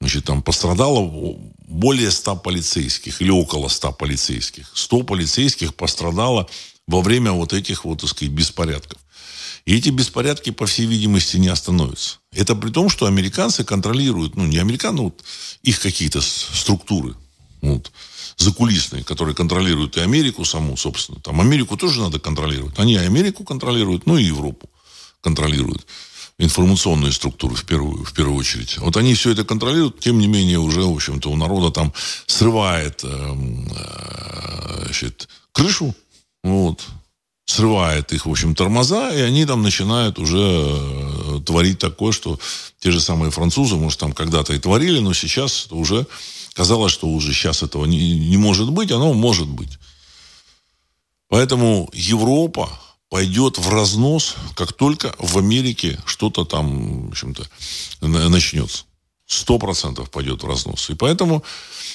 Значит, 0.00 0.24
там 0.24 0.42
пострадало 0.42 1.36
более 1.68 2.10
100 2.10 2.36
полицейских 2.36 3.20
или 3.20 3.30
около 3.30 3.68
100 3.68 3.92
полицейских. 3.92 4.70
100 4.72 5.02
полицейских 5.02 5.74
пострадало 5.74 6.48
во 6.86 7.02
время 7.02 7.32
вот 7.32 7.52
этих 7.52 7.84
вот, 7.84 8.00
так 8.00 8.10
сказать, 8.10 8.32
беспорядков. 8.32 8.98
И 9.64 9.76
эти 9.76 9.88
беспорядки, 9.88 10.50
по 10.50 10.66
всей 10.66 10.86
видимости, 10.86 11.36
не 11.36 11.48
остановятся. 11.48 12.18
Это 12.32 12.54
при 12.54 12.70
том, 12.70 12.88
что 12.88 13.06
американцы 13.06 13.64
контролируют, 13.64 14.36
ну, 14.36 14.46
не 14.46 14.58
американцы, 14.58 15.02
вот 15.02 15.24
их 15.62 15.80
какие-то 15.80 16.20
структуры, 16.20 17.14
вот, 17.62 17.90
закулисные, 18.36 19.02
которые 19.02 19.34
контролируют 19.34 19.96
и 19.96 20.00
Америку 20.00 20.44
саму, 20.44 20.76
собственно. 20.76 21.20
Там 21.20 21.40
Америку 21.40 21.76
тоже 21.76 22.00
надо 22.00 22.20
контролировать. 22.20 22.78
Они 22.78 22.96
Америку 22.96 23.42
контролируют, 23.42 24.06
ну 24.06 24.16
и 24.16 24.24
Европу 24.24 24.70
контролируют. 25.20 25.84
Информационные 26.38 27.12
структуры 27.12 27.56
в 27.56 27.64
первую, 27.64 28.04
в 28.04 28.12
первую 28.12 28.36
очередь. 28.36 28.78
Вот 28.78 28.96
они 28.98 29.14
все 29.14 29.30
это 29.30 29.42
контролируют, 29.42 29.98
тем 30.00 30.18
не 30.18 30.28
менее 30.28 30.58
уже, 30.58 30.82
в 30.82 30.94
общем-то, 30.94 31.30
у 31.30 31.36
народа 31.36 31.70
там 31.70 31.92
срывает 32.26 33.02
э, 33.02 33.08
э, 33.08 34.84
значит, 34.84 35.28
крышу 35.52 35.94
вот, 36.42 36.84
срывает 37.46 38.12
их, 38.12 38.26
в 38.26 38.30
общем, 38.30 38.54
тормоза, 38.54 39.12
и 39.14 39.20
они 39.20 39.46
там 39.46 39.62
начинают 39.62 40.18
уже 40.18 40.38
э, 40.38 41.40
творить 41.46 41.78
такое, 41.78 42.12
что 42.12 42.38
те 42.80 42.90
же 42.90 43.00
самые 43.00 43.30
французы, 43.30 43.76
может, 43.76 44.00
там 44.00 44.12
когда-то 44.12 44.52
и 44.52 44.58
творили, 44.58 44.98
но 44.98 45.14
сейчас 45.14 45.68
уже 45.70 46.06
казалось, 46.54 46.92
что 46.92 47.08
уже 47.08 47.32
сейчас 47.32 47.62
этого 47.62 47.84
не, 47.86 48.18
не 48.18 48.36
может 48.36 48.70
быть, 48.70 48.90
оно 48.90 49.12
может 49.12 49.46
быть. 49.48 49.78
Поэтому 51.28 51.88
Европа 51.92 52.70
пойдет 53.08 53.58
в 53.58 53.68
разнос, 53.68 54.34
как 54.54 54.72
только 54.72 55.14
в 55.18 55.38
Америке 55.38 56.00
что-то 56.04 56.44
там, 56.44 57.06
в 57.06 57.10
общем-то, 57.10 57.46
начнется. 58.00 58.84
Сто 59.26 59.58
процентов 59.58 60.10
пойдет 60.10 60.42
в 60.42 60.46
разнос. 60.46 60.88
И 60.90 60.94
поэтому 60.94 61.42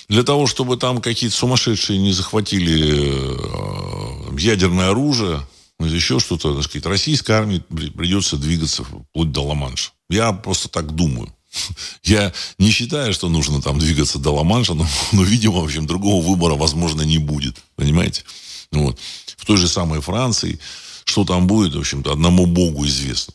для 0.09 0.23
того, 0.23 0.47
чтобы 0.47 0.75
там 0.77 0.99
какие-то 1.01 1.35
сумасшедшие 1.35 1.97
не 1.97 2.11
захватили 2.11 3.13
э, 3.13 4.37
ядерное 4.37 4.89
оружие, 4.89 5.41
еще 5.79 6.19
что-то, 6.19 6.53
так 6.53 6.63
сказать, 6.63 6.85
российской 6.85 7.31
армии 7.31 7.59
придется 7.69 8.37
двигаться 8.37 8.83
вплоть 8.83 9.31
до 9.31 9.43
Ла-Манша. 9.43 9.91
Я 10.09 10.33
просто 10.33 10.67
так 10.67 10.93
думаю. 10.93 11.33
Я 12.03 12.33
не 12.57 12.71
считаю, 12.71 13.13
что 13.13 13.29
нужно 13.29 13.61
там 13.61 13.79
двигаться 13.79 14.19
до 14.19 14.31
Ла-Манша, 14.31 14.73
но, 14.73 14.87
но, 15.11 15.23
видимо, 15.23 15.61
в 15.61 15.65
общем, 15.65 15.87
другого 15.87 16.25
выбора, 16.25 16.55
возможно, 16.55 17.01
не 17.01 17.17
будет. 17.17 17.57
Понимаете? 17.75 18.23
Вот. 18.71 18.99
В 19.37 19.45
той 19.45 19.57
же 19.57 19.67
самой 19.67 20.01
Франции, 20.01 20.59
что 21.05 21.25
там 21.25 21.47
будет, 21.47 21.75
в 21.75 21.79
общем-то, 21.79 22.11
одному 22.11 22.45
Богу 22.45 22.85
известно. 22.85 23.33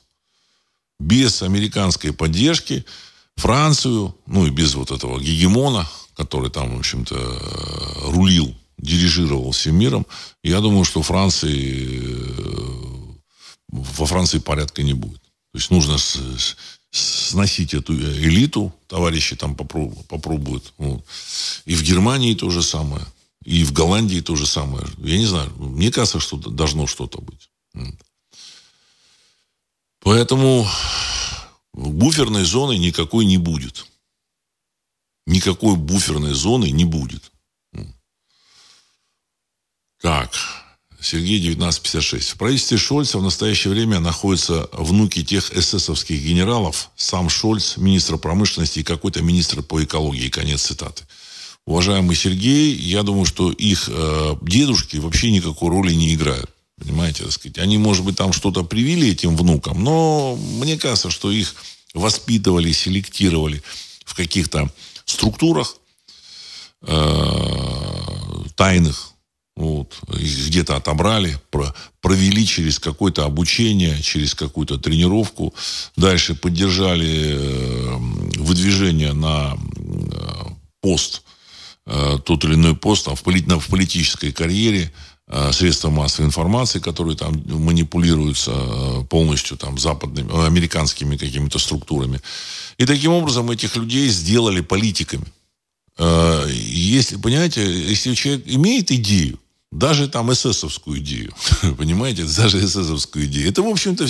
Без 0.99 1.43
американской 1.43 2.13
поддержки 2.13 2.85
Францию, 3.37 4.15
ну 4.27 4.47
и 4.47 4.51
без 4.51 4.75
вот 4.75 4.91
этого 4.91 5.21
гегемона, 5.21 5.89
который 6.17 6.51
там, 6.51 6.77
в 6.77 6.79
общем-то, 6.79 7.15
э, 7.15 8.11
рулил, 8.11 8.55
дирижировал 8.79 9.53
всем 9.53 9.77
миром, 9.77 10.07
я 10.43 10.61
думаю, 10.61 10.85
что 10.85 11.03
Франции, 11.03 12.01
э, 12.03 13.13
во 13.69 14.07
Франции 14.07 14.39
порядка 14.39 14.83
не 14.83 14.95
будет. 14.95 15.21
То 15.53 15.59
есть 15.59 15.71
нужно 15.71 15.99
с, 15.99 16.17
с, 16.17 16.57
сносить 16.91 17.75
эту 17.75 17.95
элиту, 17.95 18.73
товарищи 18.89 19.37
там 19.37 19.55
попробуют. 19.55 20.07
попробуют 20.07 20.73
вот. 20.79 21.05
И 21.67 21.75
в 21.75 21.83
Германии 21.83 22.35
то 22.35 22.51
же 22.51 22.63
самое. 22.63 23.05
И 23.45 23.65
в 23.65 23.73
Голландии 23.73 24.21
то 24.21 24.35
же 24.35 24.47
самое. 24.47 24.87
Я 24.99 25.19
не 25.19 25.27
знаю, 25.27 25.53
мне 25.57 25.93
кажется, 25.93 26.21
что 26.21 26.37
должно 26.37 26.87
что-то 26.87 27.21
быть. 27.21 27.49
Поэтому 30.01 30.69
буферной 31.77 32.45
зоны 32.45 32.77
никакой 32.79 33.25
не 33.25 33.39
будет 33.39 33.87
никакой 35.27 35.77
буферной 35.77 36.35
зоны 36.35 36.71
не 36.71 36.85
будет. 36.85 37.31
Так, 40.01 40.31
Сергей 41.01 41.39
1956. 41.39 42.31
В 42.31 42.37
правительстве 42.37 42.79
Шольца 42.79 43.19
в 43.19 43.23
настоящее 43.23 43.73
время 43.73 43.99
находятся 43.99 44.69
внуки 44.73 45.25
тех 45.25 45.53
эсэсовских 45.57 46.23
генералов, 46.23 46.91
сам 46.97 47.29
Шольц, 47.29 47.77
министр 47.77 48.19
промышленности 48.19 48.81
и 48.81 48.85
какой-то 48.85 49.23
министр 49.23 49.63
по 49.63 49.83
экологии. 49.83 50.29
Конец 50.29 50.63
цитаты. 50.63 51.05
Уважаемый 51.65 52.15
Сергей, 52.15 52.75
я 52.75 53.03
думаю, 53.03 53.25
что 53.25 53.51
их 53.51 53.89
э, 53.89 54.37
дедушки 54.43 54.99
вообще 54.99 55.33
никакой 55.33 55.71
роли 55.71 55.95
не 55.95 56.15
играют. 56.15 56.49
Понимаете, 56.79 57.25
так 57.25 57.33
сказать. 57.33 57.59
Они, 57.59 57.79
может 57.79 58.05
быть, 58.05 58.17
там 58.17 58.33
что-то 58.33 58.63
привили 58.63 59.09
этим 59.09 59.37
внукам, 59.37 59.83
но 59.83 60.37
мне 60.37 60.77
кажется, 60.77 61.11
что 61.11 61.31
их 61.31 61.55
воспитывали, 61.95 62.71
селектировали 62.73 63.63
в 64.05 64.15
каких-то 64.15 64.71
структурах 65.07 65.77
э, 66.83 68.45
тайных, 68.55 69.13
вот, 69.57 69.99
их 70.19 70.49
где-то 70.49 70.77
отобрали, 70.77 71.41
про, 71.51 71.75
провели 72.03 72.47
через 72.47 72.79
какое-то 72.79 73.25
обучение, 73.25 74.03
через 74.03 74.35
какую-то 74.35 74.77
тренировку, 74.77 75.55
дальше 75.97 76.35
поддержали 76.35 77.37
э, 77.39 77.97
выдвижение 78.39 79.15
на 79.15 79.57
э, 79.57 80.45
пост, 80.83 81.23
тот 82.25 82.45
или 82.45 82.55
иной 82.55 82.77
пост 82.77 83.05
там, 83.05 83.15
в, 83.15 83.23
полит, 83.23 83.47
в 83.47 83.71
политической 83.71 84.33
карьере, 84.33 84.93
средства 85.53 85.91
массовой 85.91 86.27
информации, 86.27 86.79
которые 86.79 87.17
там 87.17 87.43
манипулируются 87.49 88.53
э, 88.55 89.05
полностью 89.11 89.57
там 89.57 89.77
западными, 89.77 90.31
э, 90.31 90.47
американскими 90.47 91.17
какими-то 91.17 91.59
структурами. 91.59 92.21
И 92.79 92.87
таким 92.87 93.13
образом 93.13 93.51
этих 93.51 93.75
людей 93.77 94.09
сделали 94.09 94.61
политиками. 94.61 95.27
Э, 95.99 96.47
если, 96.49 97.17
понимаете, 97.17 97.63
если 97.65 98.15
человек 98.15 98.45
имеет 98.47 98.93
идею, 98.93 99.41
даже 99.73 100.09
там 100.09 100.33
эсэсовскую 100.33 101.01
идею, 101.01 101.35
понимаете, 101.77 102.25
даже 102.25 102.65
эсэсовскую 102.65 103.27
идею. 103.27 103.49
Это, 103.49 103.63
в 103.63 103.69
общем-то, 103.69 104.07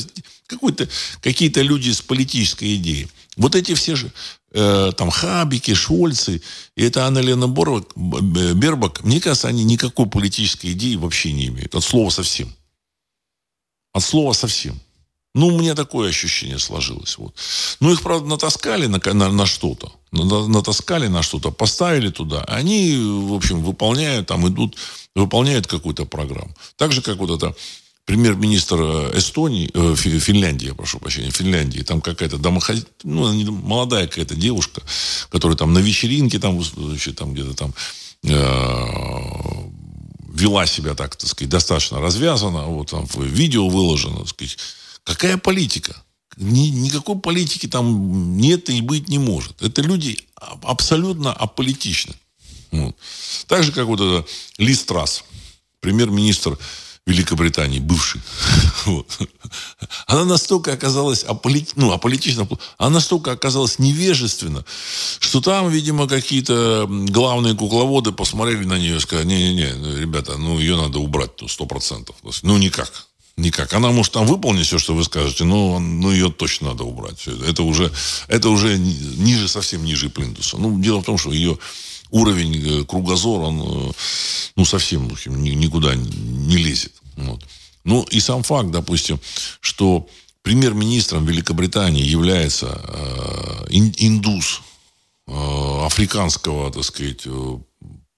какие-то 1.23 1.63
люди 1.63 1.91
с 1.93 2.03
политической 2.03 2.77
идеей. 2.77 3.09
Вот 3.37 3.55
эти 3.55 3.75
все 3.75 3.97
же 3.97 4.13
э, 4.53 4.93
там 4.97 5.11
Хабики, 5.11 5.75
Шольцы, 5.75 6.43
и 6.77 6.85
это 6.85 7.07
Анна 7.07 7.19
Лена 7.19 7.49
Борбак, 7.49 7.97
Бербак, 7.97 9.05
мне 9.05 9.21
кажется, 9.21 9.49
они 9.49 9.65
никакой 9.65 10.07
политической 10.07 10.73
идеи 10.73 10.97
вообще 10.97 11.33
не 11.33 11.47
имеют. 11.47 11.75
От 11.75 11.85
слова 11.85 12.11
совсем. 12.11 12.55
От 13.93 14.03
слова 14.03 14.33
совсем. 14.33 14.81
Ну, 15.37 15.49
у 15.49 15.59
меня 15.59 15.75
такое 15.75 16.09
ощущение 16.09 16.59
сложилось. 16.59 17.19
Вот. 17.19 17.35
Ну, 17.81 17.93
их, 17.93 18.01
правда, 18.01 18.27
натаскали 18.27 18.87
на, 18.87 18.99
на, 19.13 19.31
на 19.31 19.45
что-то. 19.45 19.93
Натаскали 20.11 21.09
на 21.09 21.23
что-то, 21.23 21.51
поставили 21.51 22.09
туда. 22.09 22.43
Они, 22.45 22.97
в 22.97 23.35
общем, 23.35 23.63
выполняют, 23.63 24.29
там 24.29 24.49
идут, 24.49 24.77
выполняют 25.15 25.67
какую-то 25.67 26.07
программу. 26.07 26.55
Так 26.77 26.93
же, 26.93 27.03
как 27.03 27.19
вот 27.19 27.31
это 27.31 27.55
премьер-министр 28.07 28.81
э, 28.81 29.19
Эстонии, 29.19 29.71
э, 29.75 29.95
Финляндии, 29.95 30.69
я 30.69 30.75
прошу 30.75 30.99
прощения, 30.99 31.31
Финляндии, 31.31 31.83
там 31.83 32.01
какая-то 32.01 32.38
домохозяйка, 32.38 32.88
ну, 33.05 33.53
молодая 33.53 34.07
какая-то 34.07 34.35
девушка, 34.35 34.81
которая 35.31 35.59
там 35.59 35.75
на 35.75 35.79
вечеринке, 35.79 36.38
там, 36.38 36.62
значит, 36.62 37.16
там 37.16 37.35
где-то 37.35 37.55
там 37.55 37.75
э, 38.23 38.31
вела 40.33 40.66
себя 40.66 40.95
так, 40.95 41.16
так 41.16 41.29
сказать, 41.29 41.51
достаточно 41.51 42.01
развязанно, 42.01 42.64
вот 42.64 42.90
там 42.90 43.07
видео 43.16 43.69
выложено, 43.69 44.21
так 44.21 44.29
сказать, 44.29 44.59
Какая 45.07 45.38
политика? 45.38 45.95
Ни, 46.37 46.66
никакой 46.66 47.16
политики 47.16 47.69
там 47.69 48.37
нет 48.37 48.69
и 48.69 48.81
быть 48.81 49.09
не 49.09 49.19
может. 49.19 49.62
Это 49.62 49.83
люди 49.83 50.19
абсолютно 50.35 51.33
аполитичны. 51.33 52.14
Вот. 52.73 52.97
Так 53.47 53.62
же, 53.62 53.71
как 53.73 53.87
вот 53.87 54.01
это 54.01 54.29
Ли 54.59 54.75
Страс, 54.75 55.25
премьер-министр 55.81 56.59
Великобритании, 57.07 57.79
бывший. 57.79 58.21
Вот. 58.87 59.19
Она 60.07 60.25
настолько 60.25 60.73
оказалась 60.73 61.25
аполит... 61.25 61.73
ну, 61.75 61.92
аполитична, 61.92 62.47
она 62.79 62.90
настолько 62.90 63.33
оказалась 63.33 63.81
невежественна, 63.81 64.64
что 65.19 65.40
там, 65.40 65.71
видимо, 65.71 66.07
какие-то 66.07 66.87
главные 66.88 67.55
кукловоды 67.55 68.12
посмотрели 68.12 68.64
на 68.64 68.79
нее 68.79 68.97
и 68.97 69.01
сказали, 69.01 69.27
не-не-не, 69.27 69.75
ну, 69.75 69.99
ребята, 69.99 70.37
ну, 70.37 70.59
ее 70.61 70.77
надо 70.77 71.01
убрать, 71.01 71.31
сто 71.49 71.66
процентов. 71.66 72.14
Ну, 72.42 72.59
никак. 72.59 73.07
Никак. 73.37 73.75
Она 73.75 73.90
может 73.90 74.12
там 74.12 74.27
выполнить 74.27 74.66
все, 74.66 74.79
что 74.79 74.95
вы 74.95 75.05
скажете, 75.05 75.45
но 75.45 75.79
ну, 75.79 76.11
ее 76.11 76.31
точно 76.31 76.69
надо 76.69 76.85
убрать. 76.85 77.27
Это 77.27 77.64
уже, 77.64 77.92
это 78.29 78.49
уже 78.49 78.79
ниже, 78.79 79.49
совсем 79.49 79.85
ниже 79.85 80.09
плинтуса. 80.09 80.57
Ну, 80.57 80.81
дело 80.81 81.01
в 81.01 81.05
том, 81.05 81.19
что 81.19 81.33
ее 81.33 81.59
уровень 82.11 82.81
э, 82.81 82.85
кругозора, 82.85 83.47
он 83.47 83.61
э, 83.61 83.92
ну, 84.57 84.64
совсем 84.64 85.09
никуда 85.27 85.95
не 85.95 86.57
лезет. 86.57 86.92
Вот. 87.16 87.42
Ну, 87.85 88.03
и 88.11 88.21
сам 88.21 88.42
факт, 88.42 88.71
допустим, 88.71 89.21
что 89.61 90.09
премьер-министром 90.42 91.27
Великобритании 91.27 92.05
является 92.05 92.81
э, 92.83 93.66
индус 93.71 94.61
э, 95.27 95.33
африканского, 95.85 96.73
так 96.73 96.85
сказать, 96.85 97.23
э, 97.27 97.59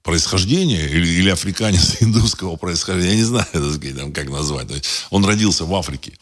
происхождения 0.02 0.86
или, 0.86 1.06
или 1.06 1.30
африканец 1.30 1.96
индусского 2.00 2.56
происхождения, 2.56 3.12
я 3.12 3.16
не 3.16 3.24
знаю, 3.24 3.46
так 3.52 3.74
сказать, 3.74 3.96
там, 3.96 4.12
как 4.12 4.30
назвать. 4.30 4.68
Он 5.10 5.24
родился 5.24 5.64
в 5.64 5.74
Африке, 5.74 6.12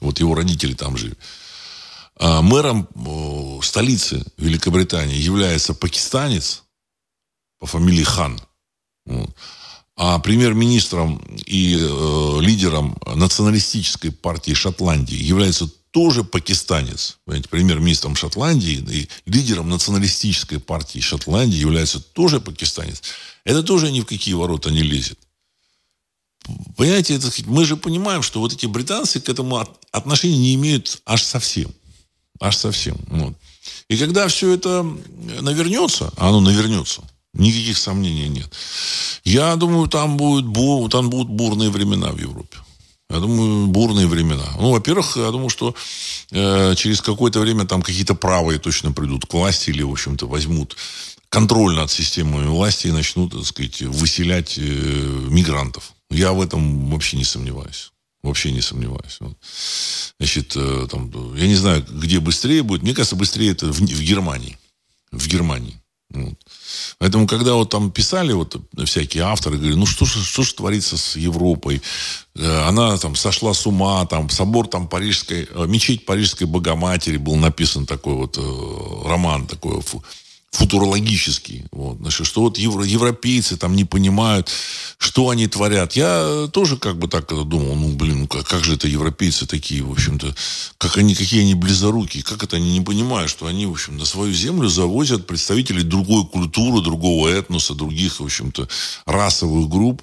вот 0.00 0.20
его 0.20 0.34
родители 0.34 0.74
там 0.74 0.96
жили. 0.96 1.16
А 2.18 2.42
мэром 2.42 2.88
столицы 3.62 4.24
Великобритании 4.38 5.18
является 5.18 5.74
пакистанец 5.74 6.62
по 7.58 7.66
фамилии 7.66 8.04
Хан. 8.04 8.40
А 9.98 10.18
премьер-министром 10.18 11.22
и 11.46 11.78
э, 11.80 12.38
лидером 12.40 12.98
националистической 13.06 14.12
партии 14.12 14.52
Шотландии 14.52 15.16
является 15.16 15.68
тоже 15.90 16.22
пакистанец. 16.22 17.16
Премьер-министром 17.24 18.14
Шотландии 18.16 18.84
и 18.90 19.08
лидером 19.24 19.70
националистической 19.70 20.60
партии 20.60 20.98
Шотландии 21.00 21.56
является 21.56 21.98
тоже 22.00 22.40
пакистанец. 22.40 23.00
Это 23.44 23.62
тоже 23.62 23.90
ни 23.90 24.02
в 24.02 24.04
какие 24.04 24.34
ворота 24.34 24.70
не 24.70 24.82
лезет. 24.82 25.18
Понимаете, 26.76 27.14
это, 27.14 27.30
мы 27.46 27.64
же 27.64 27.78
понимаем, 27.78 28.22
что 28.22 28.40
вот 28.40 28.52
эти 28.52 28.66
британцы 28.66 29.20
к 29.20 29.30
этому 29.30 29.66
отношения 29.90 30.36
не 30.36 30.54
имеют 30.56 31.00
аж 31.06 31.22
совсем. 31.22 31.72
Аж 32.40 32.56
совсем. 32.56 32.98
Вот. 33.08 33.34
И 33.88 33.96
когда 33.96 34.28
все 34.28 34.52
это 34.52 34.82
навернется, 35.40 36.12
а 36.18 36.28
оно 36.28 36.40
навернется, 36.40 37.02
никаких 37.38 37.78
сомнений 37.78 38.28
нет. 38.28 38.52
Я 39.24 39.56
думаю, 39.56 39.88
там, 39.88 40.16
будет, 40.16 40.44
там 40.90 41.10
будут 41.10 41.28
бурные 41.28 41.70
времена 41.70 42.12
в 42.12 42.18
Европе. 42.18 42.58
Я 43.08 43.20
думаю, 43.20 43.68
бурные 43.68 44.08
времена. 44.08 44.46
Ну, 44.58 44.72
во-первых, 44.72 45.16
я 45.16 45.30
думаю, 45.30 45.48
что 45.48 45.74
э, 46.32 46.74
через 46.76 47.00
какое-то 47.00 47.40
время 47.40 47.64
там 47.64 47.82
какие-то 47.82 48.14
правые 48.14 48.58
точно 48.58 48.92
придут 48.92 49.26
к 49.26 49.34
власти 49.34 49.70
или, 49.70 49.82
в 49.82 49.92
общем-то, 49.92 50.26
возьмут 50.26 50.76
контроль 51.28 51.76
над 51.76 51.90
системой 51.90 52.46
власти 52.46 52.88
и 52.88 52.92
начнут, 52.92 53.32
так 53.32 53.44
сказать, 53.44 53.82
выселять 53.82 54.58
э, 54.58 54.62
мигрантов. 55.30 55.92
Я 56.10 56.32
в 56.32 56.40
этом 56.40 56.90
вообще 56.90 57.16
не 57.16 57.24
сомневаюсь. 57.24 57.92
Вообще 58.22 58.50
не 58.50 58.60
сомневаюсь. 58.60 59.18
Вот. 59.20 59.36
Значит, 60.18 60.54
э, 60.56 60.88
там, 60.90 61.12
я 61.36 61.46
не 61.46 61.54
знаю, 61.54 61.86
где 61.88 62.18
быстрее 62.18 62.64
будет. 62.64 62.82
Мне 62.82 62.92
кажется, 62.92 63.14
быстрее 63.14 63.52
это 63.52 63.66
в, 63.66 63.78
в 63.78 64.02
Германии. 64.02 64.58
В 65.12 65.28
Германии. 65.28 65.80
Вот. 66.24 66.38
Поэтому, 66.98 67.26
когда 67.26 67.54
вот 67.54 67.70
там 67.70 67.90
писали 67.90 68.32
вот 68.32 68.56
всякие 68.84 69.24
авторы, 69.24 69.56
говорили, 69.56 69.76
ну 69.76 69.86
что 69.86 70.06
что 70.06 70.42
же 70.42 70.54
творится 70.54 70.96
с 70.96 71.16
Европой? 71.16 71.82
Э, 72.34 72.68
она 72.68 72.96
там 72.98 73.16
сошла 73.16 73.54
с 73.54 73.66
ума, 73.66 74.04
там 74.06 74.30
собор 74.30 74.66
там 74.66 74.88
парижской, 74.88 75.48
э, 75.50 75.66
мечеть 75.66 76.06
парижской 76.06 76.46
Богоматери 76.46 77.16
был 77.16 77.36
написан 77.36 77.86
такой 77.86 78.14
вот 78.14 78.38
э, 78.38 79.08
роман 79.08 79.46
такой 79.46 79.80
футурологический. 80.52 81.66
Вот. 81.70 81.98
Значит, 81.98 82.26
что 82.26 82.42
вот 82.42 82.58
евро, 82.58 82.82
европейцы 82.82 83.56
там 83.56 83.76
не 83.76 83.84
понимают, 83.84 84.50
что 84.98 85.28
они 85.28 85.46
творят. 85.48 85.94
Я 85.94 86.48
тоже 86.52 86.76
как 86.78 86.98
бы 86.98 87.08
так 87.08 87.28
думал, 87.28 87.74
ну, 87.74 87.94
блин, 87.94 88.20
ну 88.20 88.26
как, 88.26 88.46
как 88.46 88.64
же 88.64 88.74
это 88.74 88.88
европейцы 88.88 89.46
такие, 89.46 89.82
в 89.82 89.92
общем-то, 89.92 90.34
как 90.78 90.96
они, 90.96 91.14
какие 91.14 91.42
они 91.42 91.54
близорукие, 91.54 92.22
как 92.22 92.42
это 92.42 92.56
они 92.56 92.72
не 92.72 92.80
понимают, 92.80 93.30
что 93.30 93.46
они, 93.46 93.66
в 93.66 93.72
общем, 93.72 93.98
на 93.98 94.06
свою 94.06 94.32
землю 94.32 94.68
завозят 94.68 95.26
представителей 95.26 95.82
другой 95.82 96.26
культуры, 96.26 96.82
другого 96.82 97.28
этноса, 97.28 97.74
других, 97.74 98.20
в 98.20 98.24
общем-то, 98.24 98.66
расовых 99.04 99.68
групп, 99.68 100.02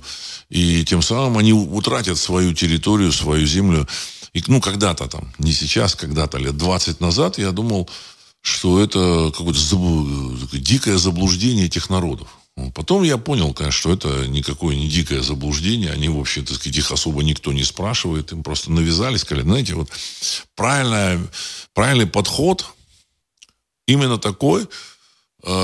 и 0.50 0.86
тем 0.86 1.02
самым 1.02 1.38
они 1.38 1.54
утратят 1.54 2.18
свою 2.18 2.54
территорию, 2.54 3.12
свою 3.12 3.48
землю. 3.48 3.88
И, 4.34 4.44
ну, 4.48 4.62
когда-то 4.62 5.08
там, 5.08 5.32
не 5.38 5.52
сейчас, 5.52 5.96
когда-то, 5.96 6.38
лет 6.38 6.58
20 6.58 7.00
назад, 7.00 7.38
я 7.38 7.52
думал, 7.52 7.90
что 8.44 8.82
это 8.82 9.32
какое-то 9.36 9.60
заб... 9.60 9.80
дикое 10.52 10.98
заблуждение 10.98 11.66
этих 11.66 11.90
народов. 11.90 12.28
Потом 12.76 13.02
я 13.02 13.18
понял, 13.18 13.54
конечно, 13.54 13.80
что 13.80 13.94
это 13.94 14.28
никакое 14.28 14.76
не 14.76 14.88
дикое 14.88 15.24
заблуждение. 15.24 15.92
Они, 15.92 16.10
в 16.10 16.20
общем, 16.20 16.46
так 16.46 16.58
сказать, 16.58 16.78
их 16.78 16.92
особо 16.92 17.24
никто 17.24 17.54
не 17.54 17.64
спрашивает. 17.64 18.32
Им 18.34 18.44
просто 18.44 18.70
навязали, 18.72 19.18
сказали, 19.18 19.44
знаете, 19.44 19.74
вот 19.74 19.90
правильный, 20.56 21.26
правильный 21.74 22.06
подход 22.06 22.68
именно 23.88 24.18
такой, 24.18 24.68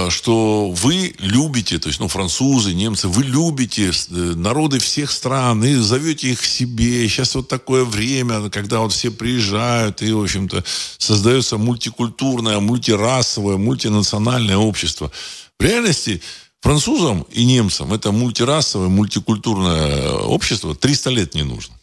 что 0.10 0.72
вы 0.72 1.16
любите, 1.20 1.80
то 1.80 1.88
есть, 1.88 2.02
ну, 2.02 2.10
французы, 2.10 2.74
немцы, 2.74 3.08
вы 3.08 3.24
любите 3.24 3.92
э, 3.92 4.14
народы 4.36 4.78
всех 4.80 5.10
стран 5.10 5.64
и 5.64 5.76
зовете 5.76 6.32
их 6.32 6.42
к 6.42 6.46
себе. 6.46 7.08
Сейчас 7.08 7.36
вот 7.36 7.48
такое 7.48 7.86
время, 7.86 8.50
когда 8.50 8.80
вот 8.82 8.92
все 8.92 9.10
приезжают 9.10 10.02
и, 10.02 10.12
в 10.12 10.22
общем-то, 10.22 10.66
создается 10.98 11.58
мультикультурное, 11.58 12.60
мультирасовое, 12.60 13.56
мультинациональное 13.56 14.58
общество. 14.58 15.12
В 15.58 15.64
реальности 15.64 16.22
французам 16.62 17.26
и 17.32 17.46
немцам 17.46 17.94
это 17.94 18.12
мультирасовое, 18.12 18.90
мультикультурное 18.90 20.12
общество 20.12 20.76
300 20.76 21.10
лет 21.10 21.36
не 21.36 21.44
нужно. 21.44 21.74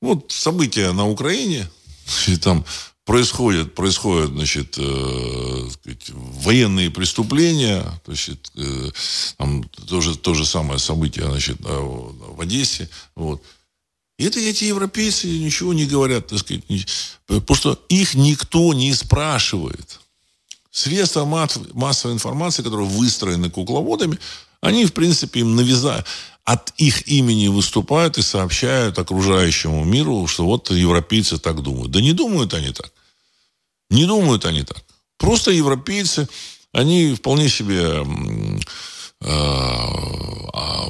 Вот 0.00 0.32
события 0.32 0.92
на 0.92 1.06
Украине, 1.06 1.68
и 2.26 2.36
там 2.36 2.64
происходят, 3.04 3.74
происходят 3.74 4.30
значит, 4.30 4.76
э, 4.78 5.68
сказать, 5.70 6.10
военные 6.10 6.90
преступления, 6.90 7.84
значит, 8.06 8.50
э, 8.56 8.90
там 9.36 9.64
тоже 9.64 10.16
то 10.16 10.34
же 10.34 10.46
самое 10.46 10.78
событие 10.78 11.26
значит, 11.26 11.58
в 11.60 12.40
Одессе. 12.40 12.88
Вот. 13.14 13.42
И 14.18 14.24
это 14.24 14.38
эти 14.38 14.64
европейцы 14.64 15.26
ничего 15.26 15.74
не 15.74 15.86
говорят, 15.86 16.28
так 16.28 16.38
сказать, 16.38 16.64
потому 17.26 17.56
что 17.56 17.84
их 17.88 18.14
никто 18.14 18.72
не 18.72 18.94
спрашивает. 18.94 20.00
Средства 20.74 21.24
массовой 21.24 22.14
информации, 22.14 22.64
которые 22.64 22.88
выстроены 22.88 23.48
кукловодами, 23.48 24.18
они, 24.60 24.86
в 24.86 24.92
принципе, 24.92 25.40
им 25.40 25.54
навязали 25.54 26.04
от 26.44 26.74
их 26.76 27.06
имени 27.06 27.46
выступают 27.46 28.18
и 28.18 28.22
сообщают 28.22 28.98
окружающему 28.98 29.84
миру, 29.84 30.26
что 30.26 30.44
вот 30.44 30.72
европейцы 30.72 31.38
так 31.38 31.62
думают. 31.62 31.92
Да 31.92 32.00
не 32.00 32.12
думают 32.12 32.54
они 32.54 32.72
так. 32.72 32.92
Не 33.88 34.04
думают 34.04 34.44
они 34.46 34.64
так. 34.64 34.82
Просто 35.16 35.52
европейцы, 35.52 36.28
они 36.72 37.14
вполне 37.14 37.48
себе 37.48 38.04
а, 39.20 40.33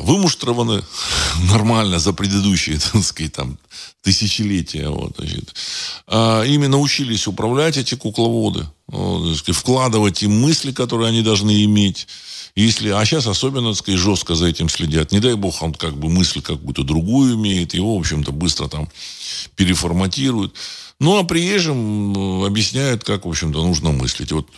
вымуштрованы 0.03 0.83
нормально 1.51 1.99
за 1.99 2.13
предыдущие, 2.13 2.79
так 2.93 3.03
сказать, 3.03 3.33
там, 3.33 3.59
тысячелетия. 4.03 4.89
Вот, 4.89 5.17
значит. 5.19 5.55
А 6.07 6.43
ими 6.43 6.67
научились 6.67 7.27
управлять 7.27 7.77
эти 7.77 7.95
кукловоды, 7.95 8.67
вот, 8.87 9.37
сказать, 9.37 9.61
вкладывать 9.61 10.23
им 10.23 10.41
мысли, 10.41 10.73
которые 10.73 11.09
они 11.09 11.23
должны 11.23 11.65
иметь. 11.65 12.07
Если, 12.55 12.91
а 12.91 13.05
сейчас 13.05 13.27
особенно, 13.27 13.71
так 13.71 13.79
сказать, 13.79 14.01
жестко 14.01 14.37
за 14.37 14.47
этим 14.47 14.69
следят. 14.69 15.11
Не 15.11 15.19
дай 15.19 15.35
бог, 15.35 15.61
он 15.61 15.75
как 15.75 15.97
бы 15.97 16.09
мысль 16.09 16.41
какую-то 16.41 16.85
другую 16.85 17.35
имеет, 17.35 17.75
его, 17.75 17.97
в 17.97 18.01
общем-то, 18.01 18.31
быстро 18.31 18.69
там 18.69 18.89
переформатируют. 19.57 20.55
Ну, 21.01 21.19
а 21.19 21.25
приезжим 21.25 22.45
объясняют, 22.45 23.03
как, 23.03 23.25
в 23.25 23.29
общем-то, 23.29 23.61
нужно 23.61 23.91
мыслить. 23.91 24.31
Вот 24.31 24.49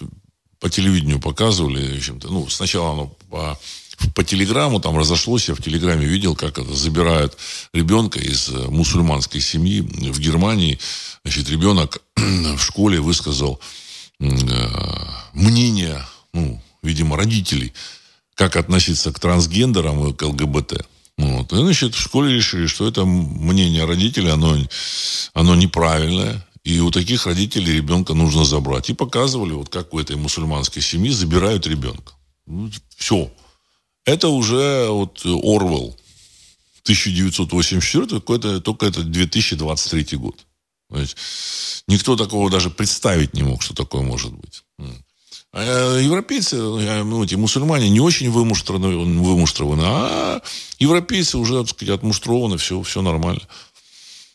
по 0.61 0.69
телевидению 0.69 1.21
показывали, 1.21 1.95
в 1.95 1.97
общем-то, 1.97 2.29
ну, 2.29 2.49
сначала 2.49 2.93
оно 2.93 3.07
по, 3.31 3.59
по 4.15 4.25
телеграмму 4.25 4.81
там 4.81 4.99
разошлось, 4.99 5.49
я 5.49 5.55
в 5.55 5.63
телеграме 5.63 6.07
видел, 6.07 6.35
как 6.35 6.59
это 6.59 6.75
забирают 6.75 7.37
ребенка 7.73 8.19
из 8.19 8.49
мусульманской 8.49 9.41
семьи 9.41 9.81
в 9.81 10.19
Германии. 10.21 10.79
Значит, 11.25 11.51
ребенок 11.51 12.03
в 12.17 12.59
школе 12.59 13.01
высказал 13.01 13.61
э, 14.21 14.27
мнение, 15.33 16.05
ну, 16.33 16.63
видимо, 16.83 17.17
родителей, 17.17 17.73
как 18.35 18.57
относиться 18.57 19.13
к 19.13 19.21
трансгендерам 19.21 20.09
и 20.09 20.13
к 20.13 20.23
ЛГБТ. 20.23 20.87
Вот. 21.19 21.53
И, 21.53 21.57
значит, 21.57 21.95
в 21.95 22.01
школе 22.01 22.35
решили, 22.35 22.67
что 22.67 22.87
это 22.87 23.05
мнение 23.05 23.87
родителей, 23.87 24.31
оно, 24.31 24.57
оно 25.33 25.55
неправильное. 25.55 26.47
И 26.63 26.81
у 26.81 26.91
таких 26.91 27.27
родителей 27.27 27.77
ребенка 27.77 28.13
нужно 28.13 28.45
забрать. 28.45 28.91
И 28.91 28.95
показывали, 28.95 29.53
вот 29.53 29.69
как 29.69 29.95
у 29.95 30.01
этой 30.01 30.17
мусульманской 30.17 30.83
семьи 30.83 31.11
забирают 31.11 31.67
ребенка. 31.67 32.13
Ну, 32.47 32.71
все. 32.97 33.31
Это 34.07 34.29
уже 34.29 34.89
вот 34.89 35.21
Орвел. 35.25 35.95
1984, 36.85 38.07
только, 38.21 38.61
только 38.61 38.87
это 38.87 39.03
2023 39.03 40.17
год. 40.17 40.47
То 40.89 41.01
есть, 41.01 41.17
никто 41.89 42.17
такого 42.17 42.49
даже 42.49 42.71
представить 42.71 43.35
не 43.35 43.43
мог, 43.43 43.61
что 43.61 43.75
такое 43.75 44.03
может 44.03 44.33
быть. 44.33 44.63
А 45.53 45.99
европейцы, 45.99 46.57
ну, 46.57 47.25
эти 47.25 47.35
мусульмане 47.35 47.91
не 47.91 47.99
очень 47.99 48.31
вымуштрованы, 48.31 49.21
вымуштрованы 49.21 49.83
а 49.85 50.43
европейцы 50.79 51.39
уже, 51.39 51.61
так 51.61 51.71
сказать, 51.71 51.97
отмуштрованы, 51.97 52.57
все, 52.59 52.81
все 52.83 53.03
нормально. 53.03 53.43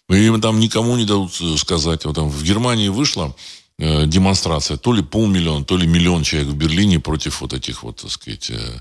Им 0.09 0.41
там 0.41 0.59
никому 0.59 0.97
не 0.97 1.05
дадут 1.05 1.33
сказать. 1.57 2.03
Вот 2.03 2.15
там 2.15 2.29
в 2.29 2.43
Германии 2.43 2.89
вышла 2.89 3.33
э, 3.81 4.05
демонстрация, 4.05 4.77
то 4.77 4.93
ли 4.93 5.01
полмиллиона, 5.03 5.65
то 5.65 5.75
ли 5.75 5.87
миллион 5.87 6.23
человек 6.23 6.49
в 6.49 6.55
Берлине 6.55 6.99
против 6.99 7.41
вот 7.41 7.53
этих 7.53 7.83
вот, 7.83 7.97
так 7.97 8.11
сказать, 8.11 8.49
э, 8.51 8.79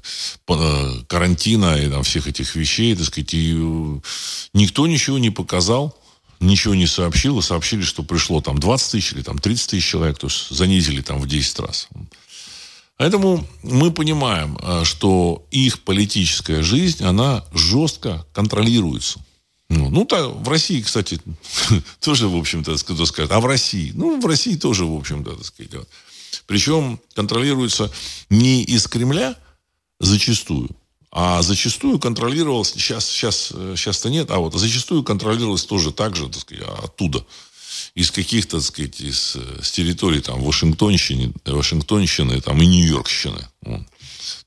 э, 0.49 0.91
карантина 1.09 1.77
и 1.77 1.89
там 1.89 2.03
всех 2.03 2.29
этих 2.29 2.55
вещей, 2.55 2.95
так 2.95 3.07
сказать, 3.07 3.35
и 3.35 3.55
никто 4.53 4.87
ничего 4.87 5.19
не 5.19 5.31
показал, 5.31 5.99
ничего 6.39 6.75
не 6.75 6.87
сообщил, 6.87 7.39
и 7.39 7.43
сообщили, 7.43 7.83
что 7.83 8.03
пришло 8.03 8.41
там 8.41 8.59
20 8.59 8.93
тысяч 8.93 9.13
или 9.15 9.23
там 9.23 9.39
30 9.39 9.71
тысяч 9.71 9.87
человек, 9.87 10.19
то 10.19 10.29
есть 10.29 10.51
занизили 10.51 11.01
там 11.01 11.21
в 11.21 11.27
10 11.27 11.59
раз. 11.61 11.89
Поэтому 12.97 13.47
мы 13.63 13.91
понимаем, 13.91 14.59
что 14.85 15.47
их 15.51 15.81
политическая 15.81 16.63
жизнь, 16.63 17.03
она 17.03 17.45
жестко 17.55 18.27
контролируется. 18.35 19.19
Ну, 19.71 19.89
ну 19.89 20.05
так, 20.05 20.27
в 20.27 20.49
России, 20.49 20.83
кстати, 20.83 21.21
тоже, 22.01 22.27
в 22.27 22.37
общем-то, 22.37 22.75
кто 22.75 23.07
скажет, 23.07 23.31
а 23.31 23.39
в 23.39 23.47
России? 23.47 23.93
Ну, 23.95 24.21
в 24.21 24.27
России 24.27 24.57
тоже, 24.57 24.85
в 24.85 24.97
общем-то, 24.97 25.37
так 25.37 25.45
сказать. 25.45 25.87
Причем 26.47 27.01
контролируется 27.15 27.91
не 28.31 28.65
из 28.65 28.89
Кремля 28.89 29.37
зачастую, 30.01 30.71
а 31.13 31.41
зачастую 31.43 32.01
контролировалось, 32.01 32.73
сейчас, 32.73 33.07
сейчас, 33.07 33.53
сейчас-то 33.77 34.11
нет, 34.11 34.33
а 34.33 34.39
вот 34.39 34.55
зачастую 34.55 35.05
контролировалось 35.05 35.65
тоже 35.65 35.93
так 35.93 36.17
же, 36.17 36.29
так 36.29 36.41
сказать, 36.41 36.65
оттуда 36.83 37.25
из 37.95 38.11
каких-то, 38.11 38.59
так 38.59 38.67
сказать, 38.67 39.01
из, 39.01 39.37
э, 39.37 39.63
с 39.63 39.71
территории 39.73 40.21
там 40.21 40.43
Вашингтонщины, 40.43 41.33
Вашингтонщины 41.45 42.41
там, 42.41 42.61
и 42.63 42.67
Нью-Йоркщины. 42.67 43.47
Вот. 43.63 43.83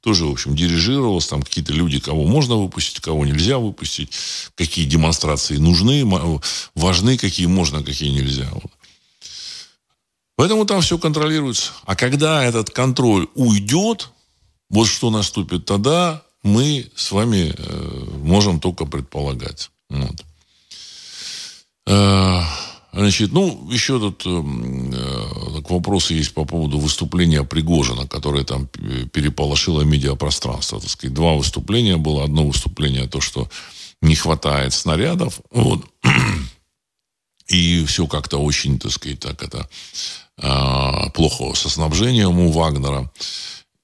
Тоже, 0.02 0.26
в 0.26 0.32
общем, 0.32 0.56
дирижировалось. 0.56 1.28
Там 1.28 1.42
какие-то 1.42 1.74
люди, 1.74 2.00
кого 2.00 2.26
можно 2.26 2.56
выпустить, 2.56 3.00
кого 3.00 3.26
нельзя 3.26 3.58
выпустить. 3.58 4.12
Какие 4.56 4.86
демонстрации 4.86 5.58
нужны, 5.58 6.06
важны, 6.76 7.18
какие 7.18 7.48
можно, 7.48 7.84
какие 7.84 8.10
нельзя. 8.10 8.50
Вот. 8.52 8.72
Поэтому 10.36 10.66
там 10.66 10.82
все 10.82 10.98
контролируется. 10.98 11.72
А 11.86 11.96
когда 11.96 12.44
этот 12.44 12.70
контроль 12.70 13.28
уйдет, 13.36 14.10
вот 14.70 14.88
что 14.88 15.10
наступит 15.10 15.66
тогда, 15.66 16.24
мы 16.42 16.90
с 16.96 17.12
вами 17.12 17.54
э, 17.56 18.06
можем 18.24 18.60
только 18.60 18.86
предполагать. 18.86 19.70
Вот. 19.90 20.24
Э, 21.88 22.42
Значит, 22.94 23.32
ну, 23.32 23.68
еще 23.72 24.00
тут 24.00 24.24
э, 24.26 24.30
э 24.30 25.62
вопросы 25.70 26.14
есть 26.14 26.34
по 26.34 26.46
поводу 26.46 26.78
выступления 26.78 27.44
Пригожина, 27.44 28.08
которое 28.08 28.44
там 28.44 28.68
переполошило 28.68 29.82
медиапространство. 29.82 30.80
Так 30.80 30.90
сказать, 30.90 31.14
два 31.14 31.34
выступления 31.34 31.98
было. 31.98 32.24
Одно 32.24 32.46
выступление, 32.46 33.08
то, 33.08 33.20
что 33.22 33.50
не 34.02 34.16
хватает 34.16 34.74
снарядов. 34.74 35.40
Вот. 35.50 35.84
И 37.48 37.84
все 37.86 38.06
как-то 38.06 38.38
очень, 38.38 38.78
так 38.78 38.92
сказать, 38.92 39.20
так 39.20 39.42
это 39.42 39.68
э, 40.38 41.10
плохо 41.14 41.56
со 41.56 41.70
снабжением 41.70 42.40
у 42.40 42.52
Вагнера. 42.52 43.12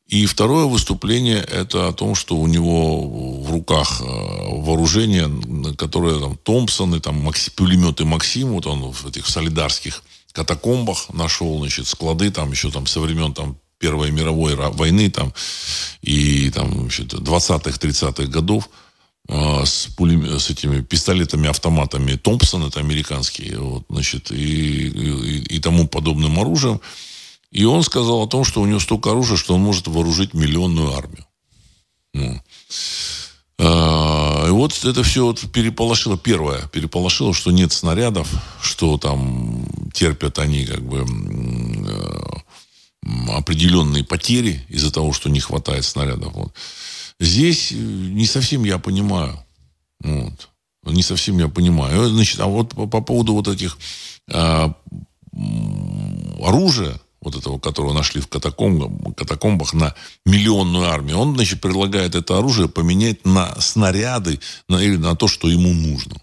И 0.09 0.25
второе 0.25 0.65
выступление– 0.65 1.37
это 1.51 1.87
о 1.87 1.93
том, 1.93 2.15
что 2.15 2.35
у 2.35 2.47
него 2.47 3.07
в 3.43 3.51
руках 3.51 4.01
э, 4.01 4.05
вооружение, 4.05 5.29
которое 5.75 6.19
там 6.19 6.35
Томпсон 6.35 6.99
там 6.99 7.21
Макси, 7.21 7.51
пулеметы 7.51 8.05
Максим, 8.05 8.53
вот 8.53 8.65
он 8.65 8.91
в 8.91 9.07
этих 9.07 9.27
солидарских 9.27 10.03
катакомбах 10.31 11.13
нашел, 11.13 11.59
значит, 11.59 11.87
склады 11.87 12.31
там 12.31 12.49
еще 12.51 12.71
там 12.71 12.87
со 12.87 13.01
времен 13.01 13.35
там 13.35 13.57
Первой 13.77 14.09
мировой 14.09 14.55
войны 14.55 15.11
там 15.11 15.31
и 16.01 16.49
там 16.49 16.87
20-х, 16.87 17.77
30-х 17.77 18.25
годов 18.25 18.67
э, 19.27 19.63
с, 19.63 19.89
пулем... 19.95 20.39
с 20.39 20.49
этими 20.49 20.81
пистолетами-автоматами 20.81 22.15
Томпсон, 22.15 22.65
это 22.65 22.79
американские, 22.79 23.59
вот, 23.59 23.85
значит, 23.89 24.31
и, 24.31 24.87
и, 24.87 25.55
и 25.55 25.59
тому 25.59 25.87
подобным 25.87 26.39
оружием. 26.39 26.81
И 27.51 27.65
он 27.65 27.83
сказал 27.83 28.21
о 28.23 28.27
том, 28.27 28.43
что 28.43 28.61
у 28.61 28.65
него 28.65 28.79
столько 28.79 29.11
оружия, 29.11 29.37
что 29.37 29.55
он 29.55 29.61
может 29.61 29.87
вооружить 29.87 30.33
миллионную 30.33 30.95
армию. 30.95 31.25
Ну. 32.13 32.41
А, 33.61 34.45
и 34.47 34.51
вот 34.51 34.85
это 34.85 35.03
все 35.03 35.25
вот 35.25 35.51
переполошило. 35.51 36.17
Первое, 36.17 36.67
переполошило, 36.67 37.33
что 37.33 37.51
нет 37.51 37.73
снарядов, 37.73 38.31
что 38.61 38.97
там 38.97 39.65
терпят 39.93 40.39
они 40.39 40.65
как 40.65 40.81
бы 40.81 41.05
э, 41.05 42.21
определенные 43.31 44.03
потери 44.03 44.65
из-за 44.69 44.93
того, 44.93 45.11
что 45.11 45.29
не 45.29 45.39
хватает 45.39 45.83
снарядов. 45.83 46.33
Вот. 46.33 46.53
Здесь 47.19 47.71
не 47.71 48.25
совсем 48.25 48.63
я 48.63 48.77
понимаю. 48.77 49.37
Вот. 50.01 50.49
Не 50.83 51.03
совсем 51.03 51.37
я 51.37 51.49
понимаю. 51.49 52.07
Значит, 52.09 52.39
а 52.39 52.45
вот 52.45 52.69
по, 52.69 52.87
по 52.87 53.01
поводу 53.01 53.33
вот 53.33 53.49
этих 53.49 53.77
а, 54.31 54.73
оружия, 56.41 56.99
вот 57.21 57.35
этого, 57.35 57.59
которого 57.59 57.93
нашли 57.93 58.21
в 58.21 58.27
катакомбах, 58.27 59.15
катакомбах 59.15 59.73
на 59.73 59.93
миллионную 60.25 60.87
армию, 60.87 61.17
он, 61.17 61.35
значит, 61.35 61.61
предлагает 61.61 62.15
это 62.15 62.37
оружие 62.37 62.69
поменять 62.69 63.25
на 63.25 63.59
снаряды 63.59 64.39
на, 64.67 64.77
или 64.77 64.95
на 64.95 65.15
то, 65.15 65.27
что 65.27 65.49
ему 65.49 65.73
нужно. 65.73 66.15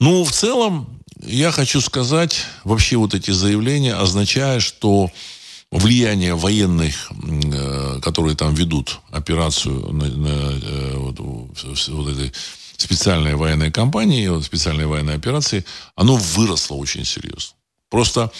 Ну, 0.00 0.24
в 0.24 0.32
целом, 0.32 0.88
я 1.22 1.50
хочу 1.50 1.80
сказать, 1.80 2.44
вообще 2.64 2.96
вот 2.96 3.14
эти 3.14 3.30
заявления 3.30 3.94
означают, 3.94 4.62
что 4.62 5.10
влияние 5.70 6.34
военных, 6.34 7.10
э, 7.22 8.00
которые 8.00 8.36
там 8.36 8.54
ведут 8.54 9.00
операцию 9.10 9.92
на, 9.92 10.06
на 10.06 10.28
э, 10.28 10.94
вот, 10.96 11.20
вот 11.20 12.08
этой 12.08 12.32
специальной 12.76 13.34
военной 13.34 13.70
кампании, 13.70 14.42
специальной 14.42 14.86
военной 14.86 15.14
операции, 15.14 15.64
оно 15.96 16.16
выросло 16.16 16.74
очень 16.74 17.04
серьезно. 17.04 17.56
Просто 17.90 18.32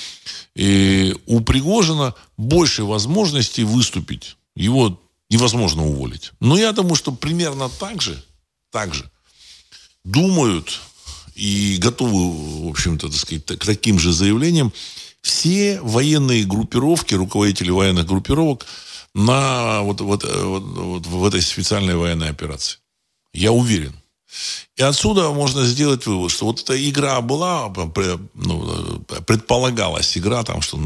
и 0.54 1.16
у 1.26 1.40
Пригожина 1.40 2.14
больше 2.36 2.84
возможностей 2.84 3.64
выступить. 3.64 4.36
Его 4.56 5.00
невозможно 5.30 5.86
уволить. 5.86 6.32
Но 6.40 6.56
я 6.56 6.72
думаю, 6.72 6.96
что 6.96 7.12
примерно 7.12 7.68
так 7.68 8.02
же, 8.02 8.22
так 8.70 8.94
же 8.94 9.10
думают 10.04 10.80
и 11.34 11.78
готовы, 11.80 12.66
в 12.66 12.68
общем-то, 12.68 13.08
так 13.08 13.18
сказать, 13.18 13.46
к 13.46 13.64
таким 13.64 13.98
же 13.98 14.12
заявлениям 14.12 14.72
все 15.22 15.80
военные 15.80 16.44
группировки, 16.44 17.14
руководители 17.14 17.70
военных 17.70 18.06
группировок 18.06 18.66
на 19.14 19.80
вот, 19.82 20.00
вот, 20.00 20.24
вот, 20.24 20.62
вот 20.62 21.06
в 21.06 21.24
этой 21.24 21.40
специальной 21.40 21.96
военной 21.96 22.28
операции. 22.28 22.78
Я 23.32 23.52
уверен. 23.52 23.94
И 24.76 24.82
отсюда 24.82 25.30
можно 25.30 25.64
сделать 25.64 26.06
вывод, 26.06 26.30
что 26.30 26.46
вот 26.46 26.60
эта 26.60 26.90
игра 26.90 27.20
была, 27.20 27.72
ну, 28.34 29.04
предполагалась 29.26 30.18
игра, 30.18 30.42
там, 30.42 30.62
что 30.62 30.78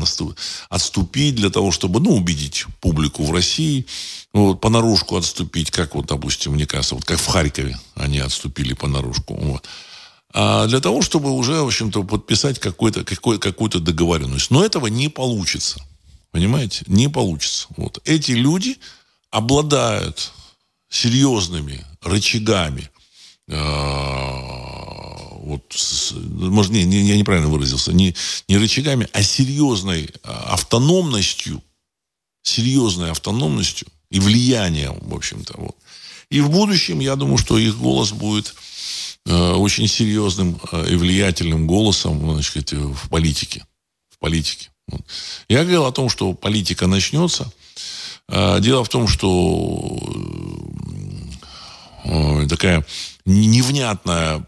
отступить 0.69 1.37
для 1.37 1.51
того, 1.51 1.73
чтобы, 1.73 2.01
ну, 2.01 2.15
убедить 2.15 2.67
публику 2.81 3.25
в 3.25 3.33
России, 3.33 3.87
вот, 4.33 4.61
понарошку 4.61 5.17
отступить, 5.17 5.71
как 5.71 5.95
вот, 5.95 6.07
допустим, 6.07 6.53
мне 6.53 6.67
кажется, 6.67 6.95
вот 6.95 7.05
как 7.05 7.19
в 7.19 7.27
Харькове 7.27 7.79
они 7.95 8.19
отступили 8.19 8.75
понарошку. 8.75 9.35
Вот 9.35 9.67
а 10.33 10.67
для 10.67 10.81
того, 10.81 11.03
чтобы 11.03 11.31
уже, 11.31 11.63
в 11.63 11.67
общем-то, 11.67 12.05
подписать 12.05 12.59
какой-то, 12.59 13.05
какой, 13.05 13.39
какую-то 13.39 13.81
договоренность. 13.81 14.51
Но 14.51 14.65
этого 14.65 14.87
не 14.87 15.09
получится. 15.09 15.83
Понимаете? 16.31 16.85
Не 16.87 17.09
получится. 17.09 17.69
Вот. 17.77 18.01
Эти 18.05 18.33
люди 18.33 18.77
обладают 19.31 20.33
серьезными 20.91 21.85
рычагами, 22.03 22.91
вот, 25.41 25.75
может, 26.21 26.73
не, 26.73 26.85
не, 26.85 27.03
я 27.09 27.17
неправильно 27.17 27.49
выразился, 27.49 27.93
не, 27.93 28.15
не 28.49 28.59
рычагами, 28.59 29.09
а 29.13 29.23
серьезной 29.23 30.11
а, 30.23 30.53
автономностью, 30.53 31.63
серьезной 32.43 33.11
автономностью 33.11 33.89
и 34.11 34.21
влиянием, 34.21 34.99
в 35.01 35.15
общем-то. 35.15 35.55
Вот. 35.57 35.77
И 36.29 36.41
в 36.41 36.51
будущем, 36.51 37.01
я 37.01 37.17
думаю, 37.17 37.39
что 37.39 37.57
их 37.57 37.79
голос 37.79 38.13
будет 38.13 38.55
Э, 39.29 39.53
очень 39.53 39.89
серьезным 39.89 40.59
э, 40.73 40.93
и 40.93 40.97
влиятельным 40.97 41.67
голосом 41.67 42.33
значит, 42.33 42.73
в 42.73 43.09
политике. 43.11 43.63
В 44.09 44.19
политике. 44.19 44.71
Я 45.51 45.65
говорил 45.65 45.85
о 45.85 45.93
том, 45.93 46.09
что 46.09 46.33
политика 46.33 46.87
начнется. 46.87 47.53
Э, 48.29 48.59
дело 48.61 48.85
в 48.85 48.89
том, 48.89 49.07
что 49.07 49.99
такая 52.49 52.85
невнятная 53.25 54.45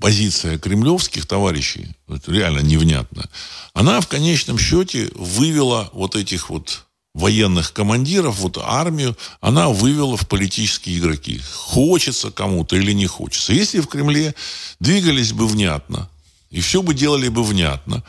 позиция 0.00 0.58
кремлевских 0.58 1.26
товарищей, 1.26 1.88
реально 2.26 2.60
невнятная, 2.60 3.28
она 3.74 4.00
в 4.00 4.08
конечном 4.08 4.58
счете 4.58 5.10
вывела 5.14 5.90
вот 5.92 6.16
этих 6.16 6.50
вот 6.50 6.86
военных 7.14 7.72
командиров, 7.72 8.38
вот 8.38 8.58
армию, 8.62 9.16
она 9.40 9.68
вывела 9.68 10.16
в 10.16 10.28
политические 10.28 10.98
игроки. 10.98 11.40
Хочется 11.54 12.30
кому-то 12.30 12.76
или 12.76 12.92
не 12.92 13.06
хочется. 13.06 13.52
Если 13.52 13.80
в 13.80 13.88
Кремле 13.88 14.34
двигались 14.78 15.32
бы 15.32 15.46
внятно, 15.46 16.08
и 16.50 16.60
все 16.60 16.82
бы 16.82 16.94
делали 16.94 17.28
бы 17.28 17.42
внятно, 17.42 18.04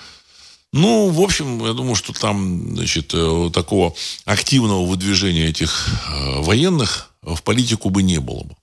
ну, 0.74 1.10
в 1.10 1.20
общем, 1.20 1.66
я 1.66 1.74
думаю, 1.74 1.96
что 1.96 2.14
там, 2.14 2.76
значит, 2.76 3.12
э, 3.14 3.50
такого 3.54 3.94
активного 4.24 4.86
выдвижения 4.86 5.50
этих 5.50 5.90
э, 6.08 6.42
военных 6.42 7.10
в 7.22 7.44
политику 7.44 7.90
бы 7.90 8.04
не 8.04 8.20
было 8.20 8.44
бы. 8.44 8.56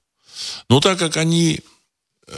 Но 0.68 0.80
так 0.80 0.98
как 0.98 1.16
они 1.16 1.60
э, 2.26 2.32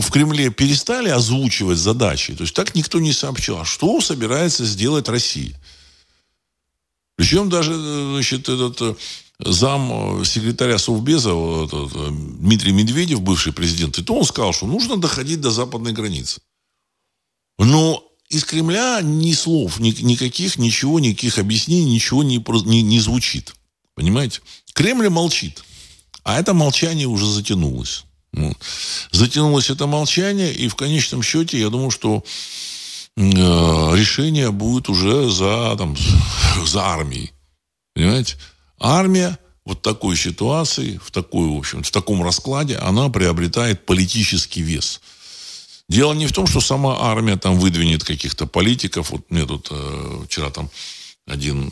в 0.00 0.10
Кремле 0.10 0.50
перестали 0.50 1.08
озвучивать 1.08 1.78
задачи, 1.78 2.34
то 2.34 2.42
есть 2.42 2.54
так 2.54 2.74
никто 2.74 3.00
не 3.00 3.12
сообщил, 3.12 3.58
а 3.58 3.64
что 3.64 4.00
собирается 4.00 4.64
сделать 4.64 5.08
Россия. 5.08 5.58
Причем 7.16 7.48
даже, 7.48 7.74
значит, 7.74 8.48
этот 8.48 8.80
э, 8.82 8.94
зам 9.38 10.20
э, 10.20 10.24
секретаря 10.24 10.78
Совбеза, 10.78 11.30
этот, 11.30 11.92
э, 11.94 12.08
Дмитрий 12.10 12.72
Медведев, 12.72 13.22
бывший 13.22 13.54
президент, 13.54 13.98
и 13.98 14.02
то 14.02 14.14
он 14.14 14.24
сказал, 14.24 14.52
что 14.52 14.66
нужно 14.66 14.98
доходить 14.98 15.40
до 15.40 15.50
западной 15.50 15.92
границы. 15.92 16.42
Но 17.58 18.04
из 18.28 18.44
Кремля 18.44 19.00
ни 19.02 19.32
слов, 19.32 19.80
ни, 19.80 19.90
никаких, 20.02 20.58
ничего, 20.58 21.00
никаких 21.00 21.38
объяснений, 21.38 21.94
ничего 21.94 22.22
не, 22.22 22.44
не, 22.66 22.82
не 22.82 23.00
звучит. 23.00 23.54
Понимаете? 23.94 24.42
Кремль 24.74 25.08
молчит. 25.08 25.64
А 26.22 26.38
это 26.38 26.54
молчание 26.54 27.06
уже 27.06 27.26
затянулось. 27.26 28.04
Вот. 28.32 28.56
Затянулось 29.12 29.70
это 29.70 29.86
молчание, 29.86 30.52
и 30.52 30.68
в 30.68 30.74
конечном 30.74 31.22
счете, 31.22 31.58
я 31.58 31.68
думаю, 31.70 31.90
что 31.90 32.24
Э, 33.16 33.96
решение 33.96 34.50
будет 34.50 34.88
уже 34.88 35.30
за, 35.30 35.74
там, 35.76 35.96
за 36.66 36.84
армией. 36.84 37.32
Понимаете? 37.94 38.36
Армия 38.78 39.38
вот 39.64 39.82
такой 39.82 40.16
ситуации, 40.16 41.00
в, 41.02 41.10
такой, 41.10 41.48
в, 41.48 41.56
общем, 41.56 41.82
в 41.82 41.90
таком 41.90 42.22
раскладе, 42.22 42.76
она 42.76 43.08
приобретает 43.08 43.86
политический 43.86 44.62
вес. 44.62 45.00
Дело 45.88 46.12
не 46.12 46.26
в 46.26 46.32
том, 46.32 46.46
что 46.46 46.60
сама 46.60 46.96
армия 47.00 47.36
там 47.36 47.58
выдвинет 47.58 48.04
каких-то 48.04 48.46
политиков. 48.46 49.10
Вот 49.10 49.30
мне 49.30 49.46
тут 49.46 49.68
э, 49.70 50.24
вчера 50.26 50.50
там 50.50 50.68
один 51.26 51.70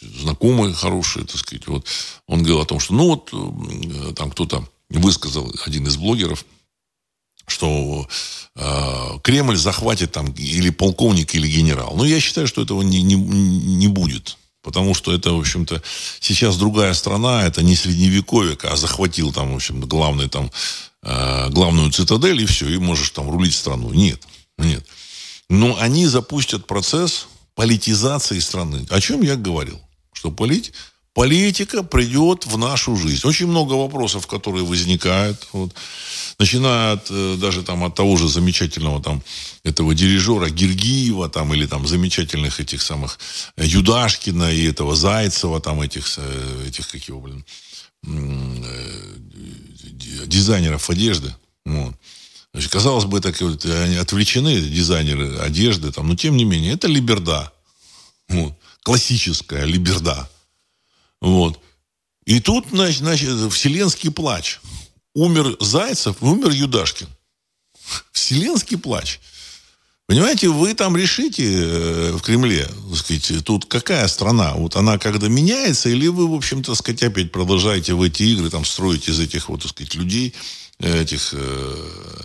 знакомый 0.00 0.72
хороший, 0.72 1.24
так 1.24 1.36
сказать, 1.36 1.66
вот, 1.66 1.86
он 2.26 2.40
говорил 2.40 2.60
о 2.60 2.66
том, 2.66 2.80
что, 2.80 2.94
ну 2.94 3.06
вот, 3.06 3.30
э, 3.32 4.12
там 4.14 4.30
кто-то 4.30 4.68
высказал, 4.90 5.52
один 5.66 5.86
из 5.86 5.96
блогеров– 5.96 6.44
что 7.48 8.06
э, 8.54 9.18
Кремль 9.22 9.56
захватит 9.56 10.12
там 10.12 10.32
или 10.32 10.70
полковник, 10.70 11.34
или 11.34 11.48
генерал. 11.48 11.94
Но 11.96 12.04
я 12.04 12.20
считаю, 12.20 12.46
что 12.46 12.62
этого 12.62 12.82
не, 12.82 13.02
не, 13.02 13.14
не 13.14 13.88
будет. 13.88 14.36
Потому 14.62 14.94
что 14.94 15.12
это, 15.12 15.32
в 15.32 15.40
общем-то, 15.40 15.82
сейчас 16.20 16.56
другая 16.56 16.92
страна, 16.92 17.44
это 17.44 17.62
не 17.62 17.76
средневековье, 17.76 18.58
а 18.64 18.76
захватил 18.76 19.32
там, 19.32 19.52
в 19.52 19.56
общем 19.56 19.80
главный 19.80 20.28
там, 20.28 20.50
э, 21.02 21.48
главную 21.50 21.90
цитадель, 21.90 22.42
и 22.42 22.46
все, 22.46 22.68
и 22.68 22.78
можешь 22.78 23.10
там 23.10 23.30
рулить 23.30 23.54
страну. 23.54 23.92
Нет, 23.92 24.22
нет. 24.58 24.84
Но 25.48 25.78
они 25.80 26.06
запустят 26.06 26.66
процесс 26.66 27.28
политизации 27.54 28.38
страны. 28.40 28.86
О 28.90 29.00
чем 29.00 29.22
я 29.22 29.36
говорил? 29.36 29.80
Что 30.18 30.32
полить, 30.32 30.72
политика 31.14 31.84
придет 31.84 32.44
в 32.44 32.58
нашу 32.58 32.96
жизнь. 32.96 33.24
Очень 33.24 33.46
много 33.46 33.74
вопросов, 33.74 34.26
которые 34.26 34.64
возникают. 34.64 35.46
Вот 35.52 35.72
начиная 36.40 36.94
от, 36.94 37.06
э, 37.08 37.36
даже 37.38 37.62
там 37.62 37.84
от 37.84 37.94
того 37.94 38.16
же 38.16 38.28
замечательного 38.28 39.00
там 39.00 39.22
этого 39.62 39.94
дирижера 39.94 40.50
Гергиева 40.50 41.28
там 41.28 41.54
или 41.54 41.66
там 41.66 41.86
замечательных 41.86 42.58
этих 42.58 42.82
самых 42.82 43.20
э, 43.56 43.64
Юдашкина 43.64 44.52
и 44.52 44.64
этого 44.64 44.96
Зайцева 44.96 45.60
там 45.60 45.82
этих, 45.82 46.18
э, 46.18 46.64
этих 46.66 46.88
как 46.88 47.04
его, 47.04 47.20
блин, 47.20 47.44
дизайнеров 50.26 50.90
одежды. 50.90 51.32
Вот. 51.64 51.94
Значит, 52.52 52.72
казалось 52.72 53.04
бы, 53.04 53.20
так 53.20 53.40
вот, 53.40 53.64
они 53.64 53.94
отвлечены, 53.94 54.60
дизайнеры 54.60 55.36
одежды, 55.38 55.92
там, 55.92 56.08
но 56.08 56.16
тем 56.16 56.36
не 56.36 56.44
менее, 56.44 56.72
это 56.72 56.88
либерда. 56.88 57.52
Вот. 58.28 58.58
Классическая 58.88 59.66
либерда. 59.66 60.30
Вот. 61.20 61.60
И 62.24 62.40
тут, 62.40 62.68
значит, 62.72 63.00
значит, 63.00 63.52
вселенский 63.52 64.10
плач 64.10 64.60
умер 65.12 65.58
Зайцев, 65.60 66.22
умер 66.22 66.52
Юдашкин. 66.52 67.06
Вселенский 68.12 68.78
плач. 68.78 69.20
Понимаете, 70.06 70.48
вы 70.48 70.72
там 70.72 70.96
решите 70.96 71.44
э, 71.44 72.12
в 72.12 72.22
Кремле, 72.22 72.64
так 72.64 72.96
сказать, 72.96 73.44
тут 73.44 73.66
какая 73.66 74.08
страна? 74.08 74.54
Вот 74.54 74.74
она 74.74 74.96
когда 74.96 75.28
меняется, 75.28 75.90
или 75.90 76.06
вы, 76.06 76.26
в 76.26 76.34
общем-то, 76.34 76.74
сказать, 76.74 77.02
опять 77.02 77.30
продолжаете 77.30 77.92
в 77.92 78.00
эти 78.00 78.22
игры, 78.22 78.48
там, 78.48 78.64
строить 78.64 79.06
из 79.06 79.20
этих, 79.20 79.50
вот, 79.50 79.60
так 79.60 79.70
сказать, 79.72 79.94
людей, 79.96 80.32
э, 80.78 81.02
этих 81.02 81.34
э, 81.34 82.22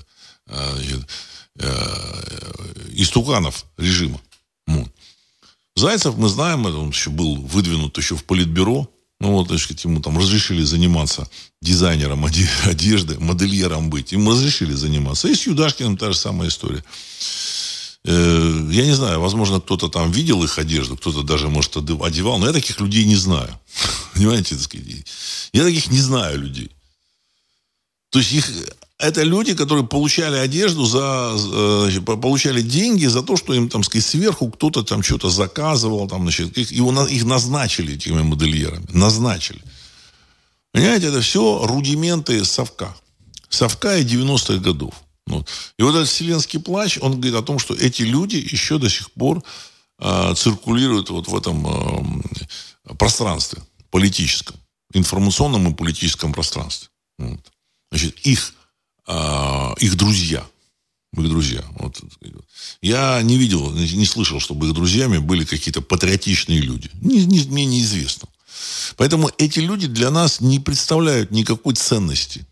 э, 0.47 0.99
э, 1.59 2.85
истуканов 2.93 3.65
режима. 3.75 4.21
Вот. 4.65 4.92
Зайцев, 5.75 6.17
мы 6.17 6.29
знаем, 6.29 6.65
он 6.65 6.89
еще 6.89 7.09
был 7.09 7.35
выдвинут 7.35 7.97
еще 7.97 8.15
в 8.15 8.23
политбюро, 8.25 8.87
ну, 9.23 9.31
вот, 9.31 9.47
значит, 9.47 9.79
ему 9.85 10.01
там 10.01 10.17
разрешили 10.17 10.63
заниматься 10.63 11.29
дизайнером 11.61 12.25
одежды, 12.65 13.17
модельером 13.19 13.89
быть. 13.89 14.11
Ему 14.11 14.31
разрешили 14.31 14.73
заниматься. 14.73 15.29
И 15.29 15.35
с 15.35 15.47
Юдашкиным 15.47 15.95
та 15.95 16.11
же 16.11 16.17
самая 16.17 16.49
история. 16.49 16.83
Э, 18.05 18.67
я 18.69 18.85
не 18.85 18.93
знаю, 18.93 19.21
возможно, 19.21 19.61
кто-то 19.61 19.87
там 19.87 20.11
видел 20.11 20.43
их 20.43 20.59
одежду, 20.59 20.97
кто-то 20.97 21.21
даже, 21.21 21.47
может, 21.47 21.77
одевал, 21.77 22.37
но 22.37 22.47
я 22.47 22.53
таких 22.53 22.81
людей 22.81 23.05
не 23.05 23.15
знаю. 23.15 23.57
Понимаете, 24.13 24.55
так 24.55 24.65
сказать? 24.65 25.05
Я 25.53 25.63
таких 25.63 25.89
не 25.89 25.99
знаю 25.99 26.39
людей. 26.39 26.69
То 28.09 28.19
есть 28.19 28.33
их, 28.33 28.51
это 29.03 29.23
люди, 29.23 29.53
которые 29.53 29.85
получали 29.85 30.37
одежду 30.37 30.85
за, 30.85 31.35
э, 31.35 32.01
получали 32.01 32.61
деньги 32.61 33.05
за 33.05 33.21
то, 33.21 33.35
что 33.35 33.53
им, 33.53 33.69
там, 33.69 33.83
сказать, 33.83 34.05
сверху 34.05 34.49
кто-то 34.49 34.83
там 34.83 35.03
что-то 35.03 35.29
заказывал, 35.29 36.07
там, 36.07 36.21
значит, 36.23 36.57
их, 36.57 36.71
его, 36.71 36.91
их 37.05 37.25
назначили 37.25 37.95
этими 37.95 38.21
модельерами, 38.21 38.85
назначили. 38.91 39.61
Понимаете, 40.71 41.07
это 41.07 41.21
все 41.21 41.65
рудименты 41.65 42.45
совка. 42.45 42.95
Совка 43.49 43.97
и 43.97 44.05
90-х 44.05 44.57
годов. 44.57 44.93
Вот. 45.27 45.47
И 45.77 45.83
вот 45.83 45.95
этот 45.95 46.07
вселенский 46.07 46.59
плач, 46.59 46.97
он 47.01 47.13
говорит 47.13 47.35
о 47.35 47.43
том, 47.43 47.59
что 47.59 47.73
эти 47.75 48.01
люди 48.03 48.37
еще 48.37 48.77
до 48.77 48.89
сих 48.89 49.11
пор 49.11 49.43
э, 49.99 50.33
циркулируют 50.35 51.09
вот 51.09 51.27
в 51.27 51.35
этом 51.35 51.67
э, 51.67 52.93
пространстве 52.95 53.61
политическом, 53.91 54.55
информационном 54.93 55.67
и 55.67 55.75
политическом 55.75 56.33
пространстве. 56.33 56.89
Вот. 57.19 57.39
Значит, 57.91 58.17
их, 58.25 58.53
э, 59.07 59.73
их 59.79 59.95
друзья, 59.95 60.45
их 61.17 61.29
друзья. 61.29 61.63
Вот. 61.79 62.01
Я 62.81 63.21
не 63.21 63.37
видел, 63.37 63.71
не 63.71 64.05
слышал, 64.05 64.39
чтобы 64.39 64.67
их 64.67 64.73
друзьями 64.73 65.17
были 65.17 65.45
какие-то 65.45 65.81
патриотичные 65.81 66.59
люди. 66.59 66.89
Не, 67.01 67.25
не, 67.25 67.43
мне 67.45 67.65
неизвестно. 67.65 68.27
Поэтому 68.97 69.29
эти 69.37 69.59
люди 69.59 69.87
для 69.87 70.09
нас 70.11 70.41
не 70.41 70.59
представляют 70.59 71.31
никакой 71.31 71.75
ценности. 71.75 72.45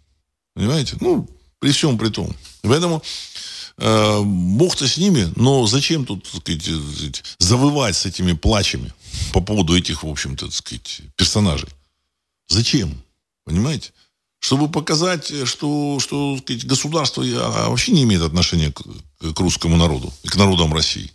Понимаете? 0.54 0.98
Ну, 1.00 1.30
при 1.60 1.72
всем 1.72 1.98
при 1.98 2.10
том. 2.10 2.36
Поэтому 2.62 3.02
э, 3.78 4.22
Бог-то 4.24 4.88
с 4.88 4.98
ними, 4.98 5.32
но 5.36 5.66
зачем 5.68 6.06
тут, 6.06 6.30
так 6.44 6.62
сказать, 6.62 7.24
завывать 7.40 7.96
с 7.96 8.06
этими 8.06 8.34
плачами 8.34 8.94
по 9.34 9.42
поводу 9.42 9.78
этих, 9.78 10.04
в 10.04 10.08
общем-то, 10.08 10.46
так 10.46 10.56
сказать, 10.56 11.02
персонажей? 11.16 11.70
Зачем? 12.48 13.02
Понимаете? 13.46 13.92
Чтобы 14.42 14.70
показать, 14.70 15.32
что, 15.48 16.00
что 16.00 16.36
так 16.36 16.44
сказать, 16.44 16.66
государство 16.66 17.22
вообще 17.22 17.92
не 17.92 18.04
имеет 18.04 18.24
отношения 18.24 18.72
к, 18.72 18.82
к 19.34 19.40
русскому 19.40 19.78
народу 19.78 20.12
и 20.24 20.28
к 20.28 20.36
народам 20.36 20.74
России. 20.74 21.12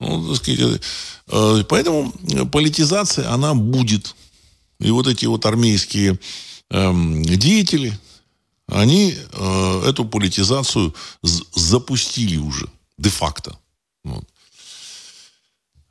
Ну, 0.00 0.34
сказать, 0.34 0.82
э, 1.28 1.64
поэтому 1.68 2.12
политизация, 2.52 3.32
она 3.32 3.54
будет. 3.54 4.16
И 4.80 4.90
вот 4.90 5.06
эти 5.06 5.26
вот 5.26 5.46
армейские 5.46 6.18
э, 6.70 6.92
деятели, 7.36 7.96
они 8.66 9.16
э, 9.16 9.82
эту 9.86 10.04
политизацию 10.04 10.94
запустили 11.22 12.36
уже, 12.36 12.68
де-факто. 12.98 13.56
Вот. 14.02 14.24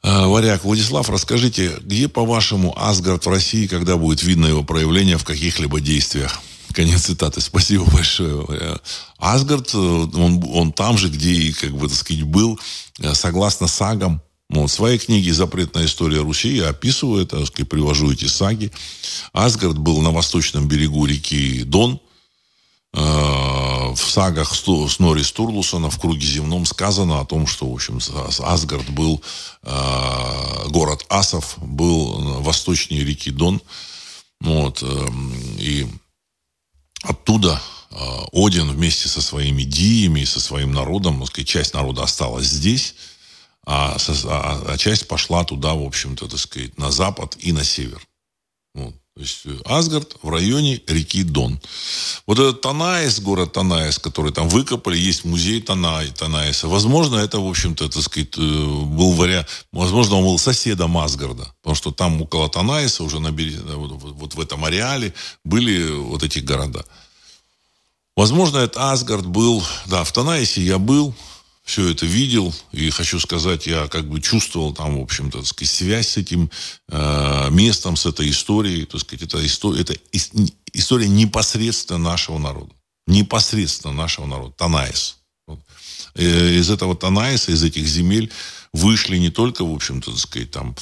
Э, 0.08 0.26
Варяг, 0.26 0.64
Владислав, 0.64 1.10
расскажите, 1.10 1.80
где, 1.82 2.08
по-вашему, 2.08 2.74
Асгард 2.78 3.26
в 3.26 3.30
России, 3.30 3.68
когда 3.68 3.98
будет 3.98 4.24
видно 4.24 4.46
его 4.46 4.64
проявление 4.64 5.18
в 5.18 5.26
каких-либо 5.26 5.82
действиях? 5.82 6.40
Конец 6.72 7.02
цитаты. 7.02 7.42
Спасибо 7.42 7.84
большое. 7.92 8.46
Э, 8.48 8.78
Асгард, 9.18 9.74
э, 9.74 9.78
он, 9.78 10.42
он 10.50 10.72
там 10.72 10.98
же, 10.98 11.10
где 11.10 11.34
и, 11.34 11.52
как 11.52 11.72
бы, 11.72 11.90
так 11.90 11.98
сказать, 11.98 12.24
был, 12.24 12.58
согласно 13.14 13.68
сагам, 13.68 14.22
вот, 14.50 14.70
в 14.70 14.74
своей 14.74 14.98
книге 14.98 15.34
«Запретная 15.34 15.86
история 15.86 16.22
Руси» 16.22 16.56
я 16.56 16.70
описываю 16.70 17.22
это, 17.22 17.46
сказать, 17.46 17.68
привожу 17.68 18.14
эти 18.14 18.26
саги. 18.26 18.72
Асгард 19.34 19.78
был 19.78 20.00
на 20.00 20.12
восточном 20.12 20.70
берегу 20.70 21.06
реки 21.06 21.64
Дон, 21.64 22.00
в 22.94 24.10
сагах 24.10 24.54
Снори 24.56 25.24
Стурлусона 25.24 25.90
в 25.90 26.00
круге 26.00 26.26
земном 26.26 26.66
сказано 26.66 27.20
о 27.20 27.26
том, 27.26 27.48
что, 27.48 27.70
в 27.70 27.74
общем, 27.74 28.00
Асгард 28.40 28.90
был, 28.90 29.22
э, 29.64 30.68
город 30.70 31.06
Асов 31.10 31.56
был 31.58 32.42
восточнее 32.42 33.04
реки 33.04 33.32
Дон. 33.32 33.62
Вот, 34.40 34.84
э, 34.84 35.08
и 35.58 35.88
оттуда 37.04 37.62
Один 38.34 38.70
вместе 38.70 39.08
со 39.08 39.22
своими 39.22 39.64
диями, 39.64 40.26
со 40.26 40.40
своим 40.40 40.72
народом, 40.72 41.26
сказать, 41.26 41.48
часть 41.48 41.74
народа 41.74 42.04
осталась 42.04 42.46
здесь, 42.46 42.94
а, 43.66 43.98
а, 44.26 44.64
а 44.68 44.78
часть 44.78 45.08
пошла 45.08 45.44
туда, 45.44 45.74
в 45.74 45.84
общем-то, 45.84 46.28
так 46.28 46.40
сказать, 46.40 46.78
на 46.78 46.92
запад 46.92 47.38
и 47.40 47.52
на 47.52 47.64
север. 47.64 48.06
Вот. 48.76 48.94
То 49.18 49.24
есть 49.24 49.40
э, 49.46 49.58
Асгард 49.66 50.16
в 50.22 50.30
районе 50.30 50.80
реки 50.86 51.24
Дон. 51.24 51.60
Вот 52.28 52.38
этот 52.38 52.62
Танаис, 52.62 53.20
город 53.20 53.52
Танаис, 53.52 53.98
который 53.98 54.32
там 54.32 54.48
выкопали, 54.48 54.96
есть 54.96 55.26
музей 55.26 55.60
Танай, 55.60 56.10
Танаиса. 56.10 56.68
Возможно, 56.68 57.16
это, 57.16 57.40
в 57.40 57.50
общем-то, 57.50 57.90
так 57.90 58.04
сказать, 58.04 58.38
э, 58.38 58.42
был 58.42 59.14
вариант, 59.14 59.48
возможно, 59.72 60.18
он 60.18 60.24
был 60.24 60.38
соседом 60.38 61.00
Асгарда. 61.00 61.52
Потому 61.64 61.76
что 61.76 61.92
там 61.92 62.22
около 62.22 62.48
Танаиса, 62.48 63.04
уже 63.04 63.20
на 63.20 63.32
берег, 63.32 63.60
вот, 63.66 63.92
вот 63.92 64.36
в 64.36 64.40
этом 64.40 64.64
ареале, 64.64 65.16
были 65.44 65.90
вот 65.90 66.22
эти 66.22 66.38
города. 66.38 66.86
Возможно, 68.16 68.60
это 68.60 68.92
Асгард 68.92 69.26
был, 69.26 69.64
да, 69.88 70.04
в 70.04 70.12
Танаисе 70.12 70.62
я 70.62 70.78
был, 70.78 71.16
все 71.68 71.90
это 71.90 72.06
видел, 72.06 72.56
и 72.72 72.90
хочу 72.92 73.20
сказать, 73.20 73.68
я 73.68 73.90
как 73.90 74.08
бы 74.08 74.22
чувствовал 74.22 74.74
там, 74.74 74.98
в 74.98 75.02
общем-то, 75.02 75.44
сказать, 75.44 75.70
связь 75.70 76.08
с 76.08 76.18
этим 76.18 76.50
э, 76.88 77.50
местом, 77.52 77.98
с 77.98 78.06
этой 78.06 78.30
историей, 78.30 78.86
так 78.86 79.02
сказать, 79.02 79.24
это, 79.24 79.46
история, 79.46 79.82
это 79.82 79.94
история 80.72 81.10
непосредственно 81.10 82.00
нашего 82.00 82.38
народа. 82.38 82.74
Непосредственно 83.06 83.94
нашего 83.94 84.26
народа. 84.26 84.54
Танаис. 84.58 85.18
Вот. 85.46 85.60
Э, 86.16 86.54
из 86.54 86.70
этого 86.70 86.96
Танаиса, 86.96 87.52
из 87.52 87.62
этих 87.62 87.86
земель 87.86 88.32
вышли 88.72 89.18
не 89.18 89.30
только, 89.30 89.66
в 89.66 89.74
общем-то, 89.74 90.12
так 90.12 90.20
сказать, 90.22 90.52
там, 90.52 90.74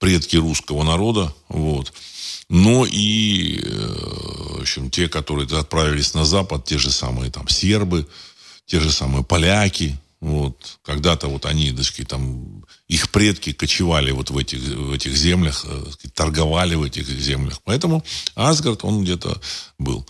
предки 0.00 0.34
русского 0.34 0.82
народа, 0.82 1.32
вот, 1.48 1.92
но 2.48 2.84
и, 2.84 3.60
э, 3.62 4.56
в 4.56 4.60
общем, 4.62 4.90
те, 4.90 5.08
которые 5.08 5.46
отправились 5.56 6.14
на 6.14 6.24
Запад, 6.24 6.64
те 6.64 6.78
же 6.78 6.90
самые 6.90 7.30
там 7.30 7.46
сербы, 7.46 8.08
те 8.66 8.80
же 8.80 8.90
самые 8.90 9.22
поляки, 9.22 9.96
вот. 10.22 10.78
Когда-то 10.84 11.26
вот 11.26 11.46
они, 11.46 11.72
так 11.72 12.06
там, 12.06 12.64
их 12.86 13.10
предки 13.10 13.52
кочевали 13.52 14.12
вот 14.12 14.30
в 14.30 14.38
этих, 14.38 14.60
в 14.60 14.92
этих 14.92 15.16
землях, 15.16 15.66
э, 15.68 15.84
торговали 16.14 16.76
в 16.76 16.84
этих 16.84 17.08
землях. 17.08 17.60
Поэтому 17.64 18.04
Асгард, 18.36 18.84
он 18.84 19.02
где-то 19.02 19.40
был. 19.78 20.08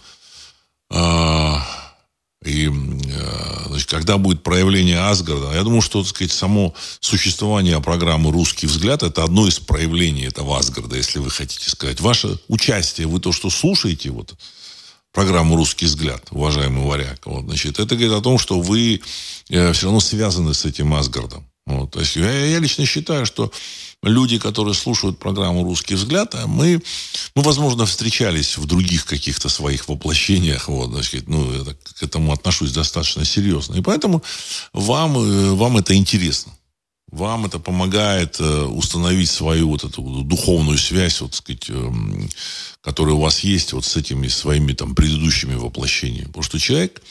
А, 0.90 1.66
и 2.44 2.68
э, 2.68 2.70
значит, 3.68 3.88
когда 3.88 4.18
будет 4.18 4.42
проявление 4.42 4.98
Асгарда, 4.98 5.54
я 5.54 5.62
думаю, 5.62 5.80
что, 5.80 6.02
так 6.02 6.10
сказать, 6.10 6.32
само 6.32 6.74
существование 7.00 7.80
программы 7.80 8.32
«Русский 8.32 8.66
взгляд» 8.66 9.02
это 9.02 9.24
одно 9.24 9.48
из 9.48 9.60
проявлений 9.60 10.24
этого 10.26 10.58
Асгарда, 10.58 10.94
если 10.94 11.20
вы 11.20 11.30
хотите 11.30 11.70
сказать. 11.70 12.02
Ваше 12.02 12.38
участие, 12.48 13.06
вы 13.06 13.18
то, 13.18 13.32
что 13.32 13.48
слушаете, 13.48 14.10
вот, 14.10 14.34
программу 15.12 15.56
«Русский 15.56 15.86
взгляд», 15.86 16.26
уважаемый 16.30 16.84
варяг. 16.84 17.26
Вот, 17.26 17.44
значит, 17.44 17.78
это 17.78 17.94
говорит 17.94 18.12
о 18.12 18.22
том, 18.22 18.38
что 18.38 18.60
вы 18.60 19.00
э, 19.48 19.72
все 19.72 19.86
равно 19.86 20.00
связаны 20.00 20.54
с 20.54 20.64
этим 20.64 20.94
Асгардом. 20.94 21.46
Вот, 21.66 21.92
то 21.92 22.00
есть 22.00 22.16
я, 22.16 22.30
я 22.46 22.58
лично 22.58 22.84
считаю, 22.86 23.24
что 23.24 23.52
люди, 24.02 24.38
которые 24.38 24.74
слушают 24.74 25.18
программу 25.18 25.62
«Русский 25.64 25.94
взгляд», 25.94 26.34
а 26.34 26.46
мы, 26.46 26.82
мы, 27.34 27.42
возможно, 27.42 27.86
встречались 27.86 28.56
в 28.56 28.66
других 28.66 29.04
каких-то 29.04 29.48
своих 29.48 29.88
воплощениях. 29.88 30.68
Вот, 30.68 30.90
значит, 30.90 31.28
ну, 31.28 31.52
я 31.52 31.64
к 31.64 32.02
этому 32.02 32.32
отношусь 32.32 32.72
достаточно 32.72 33.24
серьезно. 33.24 33.76
И 33.76 33.82
поэтому 33.82 34.22
вам, 34.72 35.18
э, 35.18 35.50
вам 35.52 35.76
это 35.76 35.94
интересно 35.94 36.52
вам 37.12 37.44
это 37.44 37.58
помогает 37.58 38.40
э, 38.40 38.62
установить 38.62 39.30
свою 39.30 39.68
вот 39.68 39.84
эту 39.84 40.02
духовную 40.22 40.78
связь, 40.78 41.20
вот, 41.20 41.34
сказать, 41.34 41.68
эм, 41.68 42.28
которая 42.80 43.14
у 43.14 43.20
вас 43.20 43.40
есть 43.40 43.74
вот 43.74 43.84
с 43.84 43.96
этими 43.96 44.28
своими 44.28 44.72
там 44.72 44.94
предыдущими 44.94 45.54
воплощениями. 45.54 46.28
Потому 46.28 46.42
что 46.42 46.58
человек, 46.58 47.02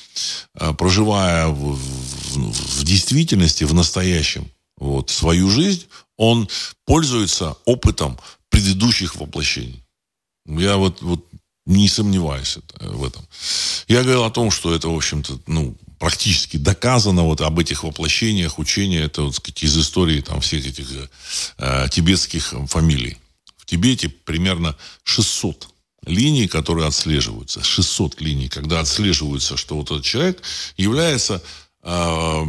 э, 0.56 0.74
проживая 0.74 1.48
в, 1.50 1.76
в, 1.76 2.80
в 2.80 2.84
действительности, 2.84 3.64
в 3.64 3.76
настоящем, 3.76 4.50
вот, 4.78 5.12
свою 5.12 5.50
жизнь, 5.52 5.86
он 6.18 6.50
пользуется 6.86 7.56
опытом 7.66 8.18
предыдущих 8.50 9.16
воплощений. 9.16 9.84
Я 10.48 10.78
вот, 10.78 11.04
вот 11.04 11.24
не 11.68 11.88
сомневаюсь 11.88 12.58
в 12.80 13.06
этом. 13.06 13.24
Я 13.88 14.02
говорил 14.02 14.24
о 14.24 14.32
том, 14.32 14.50
что 14.50 14.74
это, 14.74 14.90
в 14.90 14.96
общем-то, 14.96 15.40
ну, 15.46 15.76
практически 16.02 16.58
доказано 16.58 17.22
вот 17.22 17.42
об 17.42 17.60
этих 17.60 17.84
воплощениях 17.84 18.58
учения, 18.58 19.02
это, 19.02 19.22
вот, 19.22 19.36
сказать, 19.36 19.62
из 19.62 19.78
истории 19.78 20.22
там 20.22 20.42
всех 20.42 20.66
этих 20.66 20.88
э, 21.60 21.88
тибетских 21.92 22.56
фамилий. 22.68 23.20
В 23.56 23.68
Тибете 23.68 24.10
примерно 24.10 24.76
600 25.04 25.68
линий, 26.08 26.48
которые 26.48 26.88
отслеживаются. 26.88 27.64
600 27.64 28.20
линий, 28.20 28.50
когда 28.50 28.80
отслеживаются, 28.80 29.58
что 29.58 29.76
вот 29.76 29.92
этот 29.92 30.04
человек 30.04 30.42
является 30.76 31.44
э, 31.84 32.44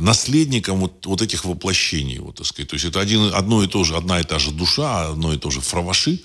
наследником 0.00 0.80
вот, 0.80 1.06
вот 1.06 1.22
этих 1.22 1.44
воплощений. 1.44 2.18
Вот, 2.18 2.38
так 2.38 2.46
сказать. 2.46 2.68
То 2.68 2.74
есть 2.74 2.86
это 2.86 2.98
один, 2.98 3.32
одно 3.32 3.62
и 3.62 3.68
то 3.68 3.84
же, 3.84 3.94
одна 3.94 4.18
и 4.18 4.24
та 4.24 4.40
же 4.40 4.50
душа, 4.50 5.10
одно 5.10 5.32
и 5.32 5.38
то 5.38 5.52
же 5.52 5.60
фраваши, 5.60 6.20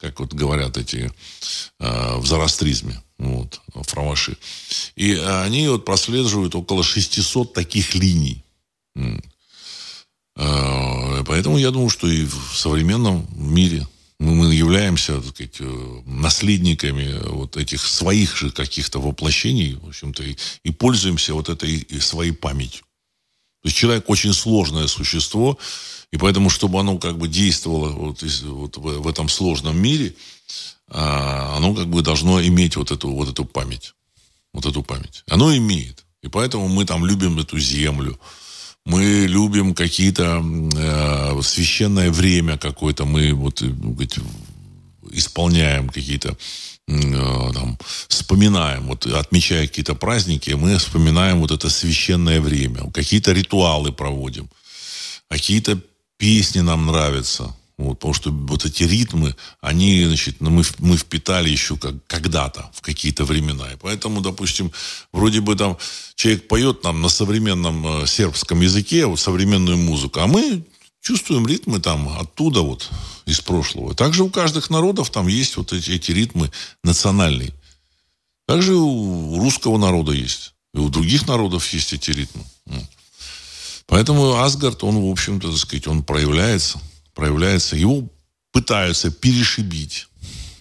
как 0.00 0.18
вот 0.18 0.34
говорят 0.34 0.76
эти 0.78 1.12
э, 1.78 2.16
в 2.16 2.26
зарастризме 2.26 3.00
вот, 3.22 3.60
фрамаши. 3.86 4.36
И 4.96 5.14
они 5.14 5.68
вот 5.68 5.84
прослеживают 5.84 6.54
около 6.54 6.82
600 6.82 7.52
таких 7.52 7.94
линий. 7.94 8.44
А, 10.34 11.22
поэтому 11.24 11.58
я 11.58 11.70
думаю, 11.70 11.90
что 11.90 12.08
и 12.08 12.24
в 12.24 12.54
современном 12.54 13.26
мире 13.34 13.86
мы 14.18 14.54
являемся, 14.54 15.20
так 15.20 15.34
сказать, 15.34 15.56
э, 15.60 16.02
наследниками 16.06 17.18
вот 17.28 17.56
этих 17.56 17.86
своих 17.86 18.36
же 18.36 18.50
каких-то 18.50 19.00
воплощений, 19.00 19.74
в 19.74 19.88
общем-то, 19.88 20.22
и, 20.22 20.36
и 20.62 20.70
пользуемся 20.70 21.34
вот 21.34 21.48
этой 21.48 21.74
и 21.74 22.00
своей 22.00 22.32
памятью. 22.32 22.84
То 23.62 23.68
есть 23.68 23.76
человек 23.76 24.08
очень 24.08 24.32
сложное 24.32 24.86
существо, 24.86 25.58
и 26.12 26.16
поэтому, 26.16 26.50
чтобы 26.50 26.78
оно 26.80 26.98
как 26.98 27.18
бы 27.18 27.28
действовало 27.28 27.90
вот, 27.90 28.22
вот 28.42 28.76
в, 28.76 29.08
этом 29.08 29.28
сложном 29.28 29.76
мире, 29.78 30.14
оно 30.88 31.74
как 31.74 31.86
бы 31.88 32.02
должно 32.02 32.42
иметь 32.42 32.76
вот 32.76 32.90
эту, 32.90 33.10
вот 33.10 33.28
эту 33.28 33.44
память. 33.44 33.94
Вот 34.52 34.66
эту 34.66 34.82
память. 34.82 35.24
Оно 35.30 35.56
имеет. 35.56 36.04
И 36.22 36.28
поэтому 36.28 36.68
мы 36.68 36.84
там 36.84 37.04
любим 37.04 37.38
эту 37.38 37.58
землю, 37.58 38.18
мы 38.84 39.26
любим 39.28 39.74
какие-то 39.74 40.42
э, 40.76 41.42
священное 41.42 42.10
время 42.10 42.58
какое-то, 42.58 43.04
мы 43.04 43.32
вот 43.32 43.62
э, 43.62 43.66
говорить, 43.66 44.16
исполняем 45.10 45.88
какие-то 45.88 46.36
э, 46.88 47.52
там, 47.54 47.78
вспоминаем, 48.08 48.86
вот 48.86 49.06
отмечая 49.06 49.66
какие-то 49.66 49.94
праздники, 49.94 50.50
мы 50.50 50.78
вспоминаем 50.78 51.40
вот 51.40 51.50
это 51.50 51.70
священное 51.70 52.40
время, 52.40 52.90
какие-то 52.92 53.32
ритуалы 53.32 53.92
проводим, 53.92 54.48
какие-то 55.28 55.80
песни 56.16 56.60
нам 56.60 56.86
нравятся, 56.86 57.54
вот, 57.82 57.98
потому 57.98 58.14
что 58.14 58.30
вот 58.30 58.64
эти 58.64 58.84
ритмы, 58.84 59.34
они, 59.60 60.04
значит, 60.04 60.36
ну, 60.40 60.50
мы, 60.50 60.62
мы 60.78 60.96
впитали 60.96 61.50
еще 61.50 61.76
как, 61.76 61.94
когда-то, 62.06 62.70
в 62.72 62.80
какие-то 62.80 63.24
времена. 63.24 63.72
И 63.72 63.76
поэтому, 63.76 64.20
допустим, 64.20 64.72
вроде 65.12 65.40
бы 65.40 65.56
там 65.56 65.78
человек 66.14 66.48
поет 66.48 66.84
нам 66.84 67.02
на 67.02 67.08
современном 67.08 68.02
э, 68.02 68.06
сербском 68.06 68.60
языке, 68.60 69.06
вот 69.06 69.20
современную 69.20 69.76
музыку, 69.76 70.20
а 70.20 70.26
мы 70.26 70.64
чувствуем 71.00 71.46
ритмы 71.46 71.80
там 71.80 72.08
оттуда 72.18 72.60
вот, 72.60 72.88
из 73.26 73.40
прошлого. 73.40 73.94
Также 73.94 74.22
у 74.22 74.30
каждых 74.30 74.70
народов 74.70 75.10
там 75.10 75.26
есть 75.26 75.56
вот 75.56 75.72
эти, 75.72 75.90
эти 75.90 76.12
ритмы 76.12 76.50
национальные. 76.84 77.52
Также 78.46 78.74
у 78.74 79.38
русского 79.38 79.78
народа 79.78 80.12
есть. 80.12 80.54
И 80.74 80.78
у 80.78 80.88
других 80.88 81.26
народов 81.26 81.72
есть 81.72 81.92
эти 81.92 82.10
ритмы. 82.10 82.44
Поэтому 83.86 84.36
Асгард, 84.36 84.84
он, 84.84 84.98
в 84.98 85.10
общем-то, 85.10 85.50
так 85.50 85.58
сказать, 85.58 85.86
он 85.86 86.02
проявляется– 86.02 86.80
проявляется, 87.14 87.76
его 87.76 88.08
пытаются 88.52 89.10
перешибить 89.10 90.08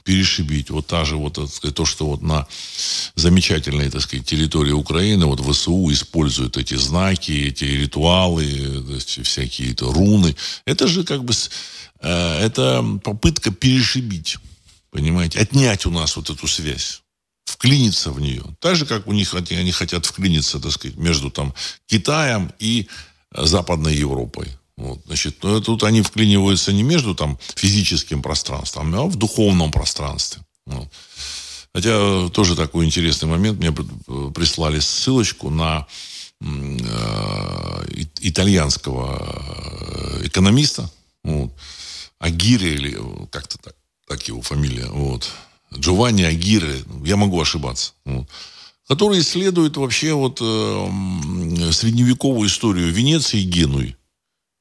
перешибить. 0.04 0.70
Вот 0.70 0.88
та 0.88 1.06
же 1.06 1.16
вот, 1.16 1.38
сказать, 1.52 1.76
то, 1.76 1.86
что 1.86 2.08
вот 2.08 2.22
на 2.22 2.48
замечательной, 3.16 3.90
так 3.90 4.02
сказать, 4.02 4.26
территории 4.26 4.72
Украины 4.72 5.26
вот 5.26 5.40
ВСУ 5.42 5.92
используют 5.92 6.58
эти 6.58 6.76
знаки, 6.76 7.32
эти 7.32 7.64
ритуалы, 7.66 8.84
всякие 9.00 9.72
это 9.72 9.86
руны. 9.86 10.36
Это 10.66 10.88
же 10.88 11.04
как 11.04 11.24
бы, 11.24 11.34
э, 12.02 12.40
это 12.40 12.84
попытка 13.04 13.52
перешибить, 13.52 14.38
понимаете, 14.90 15.40
отнять 15.40 15.86
у 15.86 15.92
нас 15.92 16.16
вот 16.16 16.30
эту 16.30 16.48
связь 16.48 17.02
вклиниться 17.46 18.12
в 18.12 18.20
нее. 18.20 18.44
Так 18.60 18.76
же, 18.76 18.86
как 18.86 19.08
у 19.08 19.12
них 19.12 19.34
они 19.34 19.72
хотят 19.72 20.06
вклиниться, 20.06 20.60
так 20.60 20.72
сказать, 20.72 20.98
между 20.98 21.30
там 21.30 21.54
Китаем 21.86 22.52
и 22.60 22.88
Западной 23.34 23.96
Европой. 23.96 24.48
Вот, 24.82 25.00
значит, 25.06 25.44
ну, 25.44 25.62
тут 25.62 25.84
они 25.84 26.02
вклиниваются 26.02 26.74
не 26.74 26.82
между 26.82 27.14
там 27.14 27.38
физическим 27.56 28.24
пространством, 28.24 28.96
а 28.96 29.06
в 29.06 29.16
духовном 29.16 29.72
пространстве. 29.72 30.42
Вот. 30.66 30.88
Хотя 31.72 32.30
тоже 32.30 32.56
такой 32.56 32.86
интересный 32.86 33.30
момент. 33.30 33.60
Мне 33.60 33.72
прислали 33.72 34.80
ссылочку 34.80 35.52
на 35.52 35.86
э, 36.42 36.46
итальянского 38.22 40.20
э, 40.20 40.28
экономиста, 40.28 40.90
вот, 41.24 41.54
Агире, 42.18 42.74
или 42.74 42.98
как-то 43.30 43.60
так, 43.60 43.76
так 44.08 44.28
его 44.28 44.42
фамилия, 44.42 44.88
вот, 44.88 45.30
Джованни 45.78 46.24
Агире, 46.24 46.84
я 47.06 47.18
могу 47.18 47.40
ошибаться, 47.40 47.94
вот, 48.06 48.28
который 48.88 49.20
исследует 49.20 49.78
вообще 49.78 50.14
вот 50.14 50.40
э, 50.42 51.72
средневековую 51.72 52.50
историю 52.50 52.92
Венеции 52.92 53.42
и 53.42 53.46
Генуи. 53.46 53.96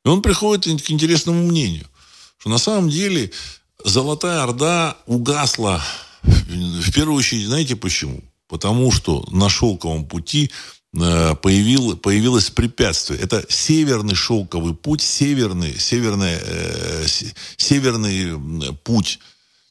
И 0.04 0.08
он 0.08 0.22
приходит 0.22 0.82
к 0.82 0.90
интересному 0.90 1.42
мнению, 1.46 1.86
что 2.38 2.50
на 2.50 2.58
самом 2.58 2.88
деле 2.88 3.30
Золотая 3.84 4.42
Орда 4.42 4.96
угасла 5.06 5.82
в 6.22 6.92
первую 6.92 7.16
очередь, 7.16 7.46
знаете 7.46 7.76
почему? 7.76 8.22
Потому 8.48 8.90
что 8.90 9.24
на 9.30 9.48
шелковом 9.48 10.04
пути 10.04 10.50
э, 10.94 11.34
появил, 11.36 11.96
появилось 11.96 12.50
препятствие. 12.50 13.20
Это 13.20 13.44
северный 13.48 14.14
шелковый 14.14 14.74
путь, 14.74 15.02
северный, 15.02 15.78
северный, 15.78 16.38
э, 16.40 17.06
северный 17.56 18.74
путь 18.84 19.20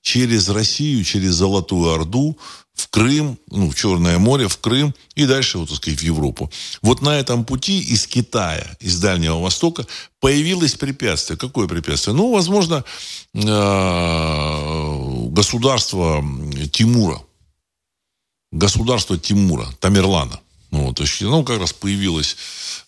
через 0.01 0.49
Россию, 0.49 1.03
через 1.03 1.33
Золотую 1.33 1.91
Орду 1.91 2.37
в 2.79 2.87
Крым, 2.89 3.37
ну, 3.51 3.69
в 3.69 3.75
Черное 3.75 4.17
море, 4.17 4.47
в 4.47 4.57
Крым 4.57 4.95
и 5.15 5.25
дальше, 5.25 5.57
вот, 5.57 5.69
так 5.69 5.77
сказать, 5.77 5.99
в 5.99 6.03
Европу. 6.03 6.49
Вот 6.81 7.01
на 7.01 7.19
этом 7.19 7.43
пути 7.43 7.79
из 7.79 8.07
Китая, 8.07 8.65
из 8.79 8.99
Дальнего 8.99 9.39
Востока 9.39 9.85
появилось 10.19 10.75
препятствие. 10.75 11.37
Какое 11.37 11.67
препятствие? 11.67 12.15
Ну, 12.15 12.31
возможно, 12.33 12.83
э, 13.33 13.39
государство 15.31 16.23
Тимура. 16.71 17.21
Государство 18.51 19.17
Тимура, 19.17 19.67
Тамерлана. 19.79 20.39
Ну, 20.71 20.93
то 20.93 21.03
есть, 21.03 21.21
ну, 21.21 21.43
как 21.43 21.59
раз 21.59 21.73
появилось 21.73 22.37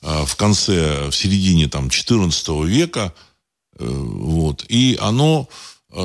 э, 0.02 0.26
в 0.26 0.36
конце, 0.36 1.10
в 1.10 1.16
середине 1.16 1.68
там 1.68 1.90
14 1.90 2.48
века. 2.66 3.14
Э, 3.78 3.86
вот, 3.86 4.64
и 4.70 4.98
оно 5.02 5.50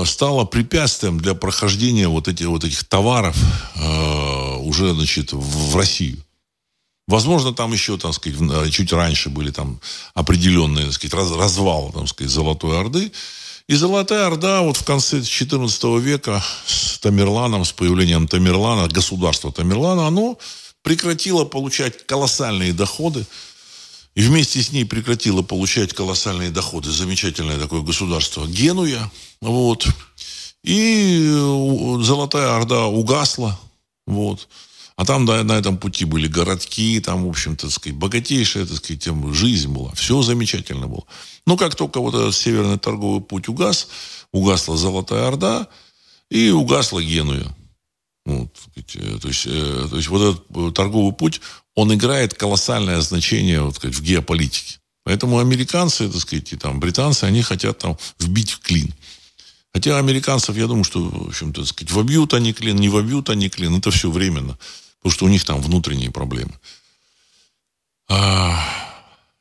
стало 0.05 0.45
препятствием 0.45 1.19
для 1.21 1.35
прохождения 1.35 2.09
вот 2.09 2.29
этих, 2.29 2.47
вот 2.47 2.65
этих 2.65 2.85
товаров 2.85 3.37
э, 3.77 4.57
уже, 4.59 4.93
значит, 4.95 5.33
в, 5.33 5.73
в 5.73 5.77
Россию. 5.77 6.23
Возможно, 7.09 7.53
там 7.53 7.73
еще, 7.73 7.97
так 7.99 8.15
сказать, 8.15 8.39
э, 8.41 8.71
чуть 8.71 8.93
раньше 8.93 9.31
были 9.31 9.51
там 9.51 9.81
определенные, 10.15 10.87
так 10.87 10.95
сказать, 10.95 11.15
раз, 11.15 11.31
развал, 11.33 11.93
так 11.93 12.09
сказать, 12.09 12.33
Золотой 12.33 12.79
Орды. 12.81 13.13
И 13.69 13.75
Золотая 13.75 14.27
Орда 14.27 14.63
вот 14.63 14.77
в 14.77 14.85
конце 14.85 15.19
XIV 15.19 16.01
века 16.01 16.43
с 16.67 16.99
Тамерланом, 16.99 17.65
с 17.65 17.73
появлением 17.73 18.29
Тамерлана, 18.29 18.89
государства 18.89 19.53
Тамерлана, 19.53 20.07
оно 20.07 20.39
прекратило 20.83 21.45
получать 21.45 22.07
колоссальные 22.07 22.73
доходы 22.73 23.27
и 24.17 24.23
вместе 24.23 24.63
с 24.63 24.73
ней 24.73 24.87
прекратила 24.87 25.43
получать 25.43 25.93
колоссальные 25.93 26.51
доходы. 26.51 26.91
Замечательное 26.91 27.59
такое 27.59 27.83
государство 27.83 28.47
Генуя. 28.47 29.13
Вот. 29.43 29.87
И 30.65 31.29
э, 31.31 32.03
Золотая 32.03 32.57
Орда 32.57 32.87
угасла. 32.87 33.61
Вот. 34.07 34.49
А 34.97 35.05
там 35.05 35.27
да, 35.27 35.45
на 35.45 35.53
этом 35.53 35.77
пути 35.77 36.07
были 36.07 36.27
городки, 36.27 36.99
там, 37.01 37.27
в 37.27 37.29
общем-то, 37.29 37.69
сказать, 37.69 37.99
богатейшая, 37.99 38.65
так 38.65 38.79
сказать, 38.79 39.03
тем, 39.03 39.35
жизнь 39.35 39.69
была. 39.69 39.93
Все 39.93 40.23
замечательно 40.23 40.89
было. 40.89 41.05
Но 41.47 41.59
как 41.59 41.75
только 41.75 42.01
вот 42.01 42.15
этот 42.15 42.35
северный 42.35 42.79
торговый 42.79 43.21
путь 43.21 43.49
угас, 43.49 43.89
угасла 44.33 44.79
Золотая 44.79 45.29
Орда 45.29 45.69
и 46.31 46.49
угасла 46.49 47.03
Генуя. 47.03 47.55
Вот, 48.25 48.49
э, 48.95 49.19
то, 49.21 49.29
есть, 49.29 49.45
э, 49.45 49.87
то 49.91 49.97
есть 49.97 50.09
вот 50.09 50.23
этот 50.23 50.75
торговый 50.75 51.13
путь, 51.13 51.43
он 51.77 51.95
играет 51.95 52.35
колоссальное 52.35 53.01
значение 53.03 53.63
вот, 53.63 53.77
сказать, 53.77 53.97
в 53.97 54.03
геополитике. 54.03 54.81
Поэтому 55.05 55.39
американцы, 55.39 56.09
так 56.09 56.21
сказать, 56.21 56.53
и 56.53 56.57
там 56.57 56.81
британцы, 56.81 57.25
они 57.25 57.43
хотят 57.43 57.79
там 57.79 57.97
вбить 58.19 58.51
в 58.51 58.59
клин. 58.59 58.93
Хотя 59.73 59.99
американцев, 59.99 60.57
я 60.57 60.67
думаю, 60.67 60.85
что, 60.85 61.01
в 61.01 61.29
общем-то, 61.29 61.61
так 61.61 61.69
сказать, 61.69 61.93
вобьют 61.93 62.35
они 62.35 62.53
клин, 62.53 62.77
не 62.77 62.89
вобьют 62.89 63.29
они 63.31 63.51
клин, 63.51 63.77
это 63.77 63.91
все 63.91 64.11
временно. 64.11 64.59
Потому 64.99 65.13
что 65.13 65.25
у 65.27 65.29
них 65.29 65.45
там 65.45 65.61
внутренние 65.61 66.11
проблемы. 66.11 66.53
А, 68.09 68.59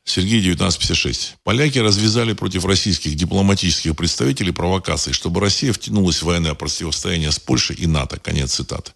Сергей 0.08 0.38
1956. 0.38 1.34
Поляки 1.42 1.78
развязали 1.80 2.32
против 2.32 2.64
российских 2.64 3.16
дипломатических 3.16 3.96
представителей 3.96 4.52
провокации, 4.52 5.10
чтобы 5.10 5.40
Россия 5.40 5.72
втянулась 5.72 6.22
в 6.22 6.26
военное 6.26 6.54
противостояние 6.54 7.32
с 7.32 7.40
Польшей 7.40 7.74
и 7.74 7.86
НАТО. 7.86 8.18
Конец 8.18 8.54
цитаты. 8.54 8.92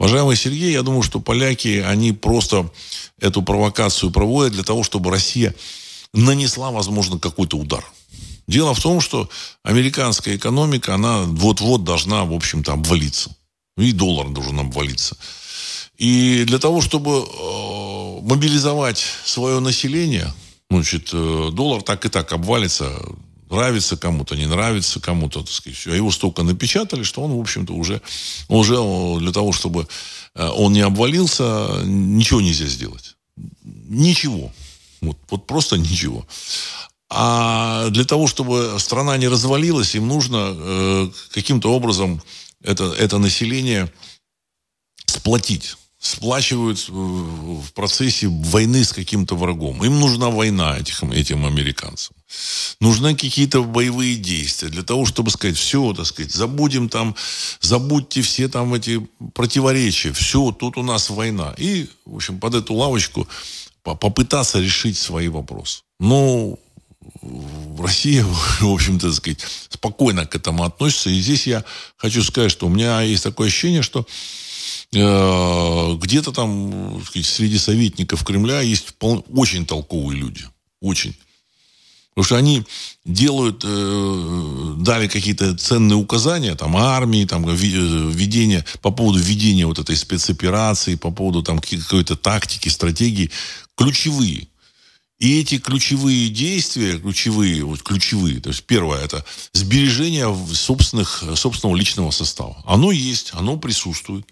Уважаемый 0.00 0.36
Сергей, 0.36 0.72
я 0.72 0.82
думаю, 0.82 1.02
что 1.02 1.20
поляки, 1.20 1.84
они 1.86 2.12
просто 2.12 2.68
эту 3.20 3.42
провокацию 3.42 4.10
проводят 4.10 4.52
для 4.52 4.64
того, 4.64 4.82
чтобы 4.82 5.12
Россия 5.12 5.54
нанесла, 6.12 6.72
возможно, 6.72 7.20
какой-то 7.20 7.56
удар. 7.56 7.84
Дело 8.48 8.74
в 8.74 8.82
том, 8.82 9.00
что 9.00 9.30
американская 9.62 10.36
экономика, 10.36 10.96
она 10.96 11.22
вот-вот 11.22 11.84
должна, 11.84 12.24
в 12.24 12.32
общем-то, 12.32 12.72
обвалиться. 12.72 13.34
И 13.78 13.92
доллар 13.92 14.28
должен 14.28 14.58
обвалиться. 14.58 15.16
И 16.02 16.42
для 16.46 16.58
того, 16.58 16.80
чтобы 16.80 17.12
э, 17.12 18.20
мобилизовать 18.22 19.04
свое 19.24 19.60
население, 19.60 20.34
значит, 20.68 21.10
э, 21.12 21.50
доллар 21.52 21.80
так 21.82 22.04
и 22.04 22.08
так 22.08 22.32
обвалится, 22.32 22.90
нравится 23.48 23.96
кому-то, 23.96 24.34
не 24.34 24.46
нравится 24.46 24.98
кому-то, 24.98 25.42
так 25.42 25.50
сказать, 25.50 25.78
все. 25.78 25.92
А 25.92 25.94
его 25.94 26.10
столько 26.10 26.42
напечатали, 26.42 27.04
что 27.04 27.22
он, 27.22 27.30
в 27.30 27.40
общем-то, 27.40 27.72
уже, 27.72 28.02
уже 28.48 28.74
для 29.20 29.30
того, 29.30 29.52
чтобы 29.52 29.86
э, 30.34 30.48
он 30.48 30.72
не 30.72 30.80
обвалился, 30.80 31.68
ничего 31.84 32.40
нельзя 32.40 32.66
сделать. 32.66 33.14
Ничего. 33.62 34.50
Вот, 35.02 35.18
вот 35.30 35.46
просто 35.46 35.78
ничего. 35.78 36.26
А 37.10 37.90
для 37.90 38.04
того, 38.04 38.26
чтобы 38.26 38.74
страна 38.78 39.16
не 39.18 39.28
развалилась, 39.28 39.94
им 39.94 40.08
нужно 40.08 40.52
э, 40.52 41.10
каким-то 41.30 41.72
образом 41.72 42.20
это, 42.64 42.92
это 42.98 43.18
население 43.18 43.88
сплотить 45.06 45.76
сплачивают 46.02 46.88
в 46.88 47.72
процессе 47.74 48.26
войны 48.26 48.82
с 48.82 48.92
каким-то 48.92 49.36
врагом. 49.36 49.84
Им 49.84 50.00
нужна 50.00 50.30
война 50.30 50.76
этим, 50.76 51.12
этим 51.12 51.46
американцам. 51.46 52.16
Нужны 52.80 53.14
какие-то 53.14 53.62
боевые 53.62 54.16
действия 54.16 54.68
для 54.68 54.82
того, 54.82 55.06
чтобы 55.06 55.30
сказать, 55.30 55.56
все, 55.56 55.92
так 55.92 56.06
сказать, 56.06 56.32
забудем 56.32 56.88
там, 56.88 57.14
забудьте 57.60 58.20
все 58.22 58.48
там 58.48 58.74
эти 58.74 59.06
противоречия, 59.32 60.12
все, 60.12 60.50
тут 60.50 60.76
у 60.76 60.82
нас 60.82 61.08
война. 61.08 61.54
И, 61.56 61.86
в 62.04 62.16
общем, 62.16 62.40
под 62.40 62.56
эту 62.56 62.74
лавочку 62.74 63.28
попытаться 63.84 64.58
решить 64.58 64.98
свои 64.98 65.28
вопросы. 65.28 65.82
Но 66.00 66.58
Россия, 67.78 68.24
в 68.60 68.74
общем-то, 68.74 69.12
сказать, 69.12 69.46
спокойно 69.68 70.26
к 70.26 70.34
этому 70.34 70.64
относится. 70.64 71.10
И 71.10 71.20
здесь 71.20 71.46
я 71.46 71.64
хочу 71.96 72.24
сказать, 72.24 72.50
что 72.50 72.66
у 72.66 72.70
меня 72.70 73.02
есть 73.02 73.22
такое 73.22 73.46
ощущение, 73.46 73.82
что 73.82 74.04
где-то 74.92 76.32
там 76.32 77.02
сказать, 77.04 77.26
среди 77.26 77.58
советников 77.58 78.24
Кремля 78.24 78.60
есть 78.60 78.94
очень 79.00 79.64
толковые 79.64 80.20
люди. 80.20 80.44
Очень. 80.80 81.14
Потому 82.14 82.24
что 82.26 82.36
они 82.36 82.62
делают, 83.06 83.62
э, 83.64 84.74
дали 84.78 85.08
какие-то 85.08 85.56
ценные 85.56 85.96
указания, 85.96 86.54
там, 86.54 86.76
армии, 86.76 87.24
там, 87.24 87.48
э, 87.48 87.54
введение, 87.56 88.66
по 88.82 88.90
поводу 88.90 89.18
введения 89.18 89.66
вот 89.66 89.78
этой 89.78 89.96
спецоперации, 89.96 90.96
по 90.96 91.10
поводу 91.10 91.42
там 91.42 91.58
какой-то 91.58 92.16
тактики, 92.16 92.68
стратегии, 92.68 93.30
ключевые. 93.76 94.48
И 95.20 95.40
эти 95.40 95.58
ключевые 95.58 96.28
действия, 96.28 96.98
ключевые, 96.98 97.64
вот 97.64 97.82
ключевые, 97.82 98.40
то 98.40 98.50
есть 98.50 98.64
первое, 98.64 99.00
это 99.02 99.24
сбережение 99.54 100.26
собственных, 100.52 101.24
собственного 101.36 101.76
личного 101.76 102.10
состава. 102.10 102.62
Оно 102.66 102.92
есть, 102.92 103.30
оно 103.32 103.56
присутствует. 103.56 104.26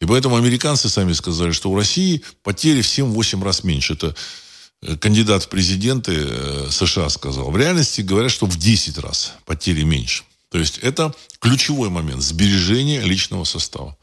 И 0.00 0.06
поэтому 0.06 0.36
американцы 0.36 0.88
сами 0.88 1.12
сказали, 1.12 1.52
что 1.52 1.70
у 1.70 1.76
России 1.76 2.22
потери 2.42 2.82
в 2.82 2.86
7-8 2.86 3.42
раз 3.44 3.64
меньше. 3.64 3.94
Это 3.94 4.14
э, 4.82 4.96
кандидат 4.96 5.44
в 5.44 5.48
президенты 5.48 6.12
э, 6.14 6.68
США 6.70 7.08
сказал. 7.08 7.50
В 7.50 7.56
реальности 7.56 8.00
говорят, 8.02 8.30
что 8.30 8.46
в 8.46 8.56
10 8.56 8.98
раз 8.98 9.34
потери 9.44 9.82
меньше. 9.82 10.22
То 10.50 10.58
есть 10.58 10.78
это 10.78 11.14
ключевой 11.40 11.90
момент 11.90 12.22
сбережения 12.22 13.00
личного 13.00 13.44
состава. 13.44 13.96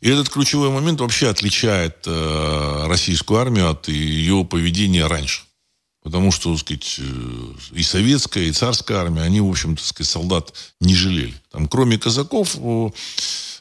И 0.00 0.08
этот 0.08 0.28
ключевой 0.28 0.70
момент 0.70 1.00
вообще 1.00 1.28
отличает 1.28 2.04
э, 2.06 2.84
российскую 2.86 3.40
армию 3.40 3.70
от 3.70 3.88
ее 3.88 4.44
поведения 4.44 5.06
раньше. 5.06 5.42
Потому 6.02 6.30
что, 6.30 6.52
так 6.52 6.60
сказать, 6.60 6.96
э, 6.98 7.52
и 7.72 7.82
советская, 7.82 8.44
и 8.44 8.52
царская 8.52 8.98
армия, 8.98 9.22
они, 9.22 9.40
в 9.40 9.50
общем-то, 9.50 9.84
сказать, 9.84 10.10
солдат 10.10 10.54
не 10.80 10.94
жалели. 10.94 11.34
Там, 11.50 11.66
кроме 11.68 11.98
казаков, 11.98 12.56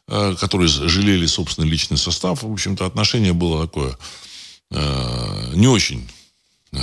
которые 0.08 0.68
жалели 0.68 1.26
собственный 1.26 1.68
личный 1.68 1.98
состав. 1.98 2.44
В 2.44 2.52
общем-то, 2.52 2.86
отношение 2.86 3.34
было 3.34 3.66
такое 3.66 3.98
э, 4.72 5.52
не 5.56 5.68
очень 5.68 6.08
э, 6.72 6.78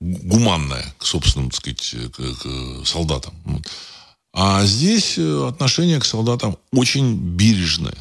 гуманное 0.00 0.94
к 0.98 1.06
собственным, 1.06 1.50
так 1.50 1.60
сказать, 1.60 1.94
к, 2.12 2.82
к 2.82 2.86
солдатам. 2.86 3.34
А 4.34 4.66
здесь 4.66 5.18
отношение 5.18 5.98
к 5.98 6.04
солдатам 6.04 6.58
очень 6.72 7.16
бережное. 7.16 7.96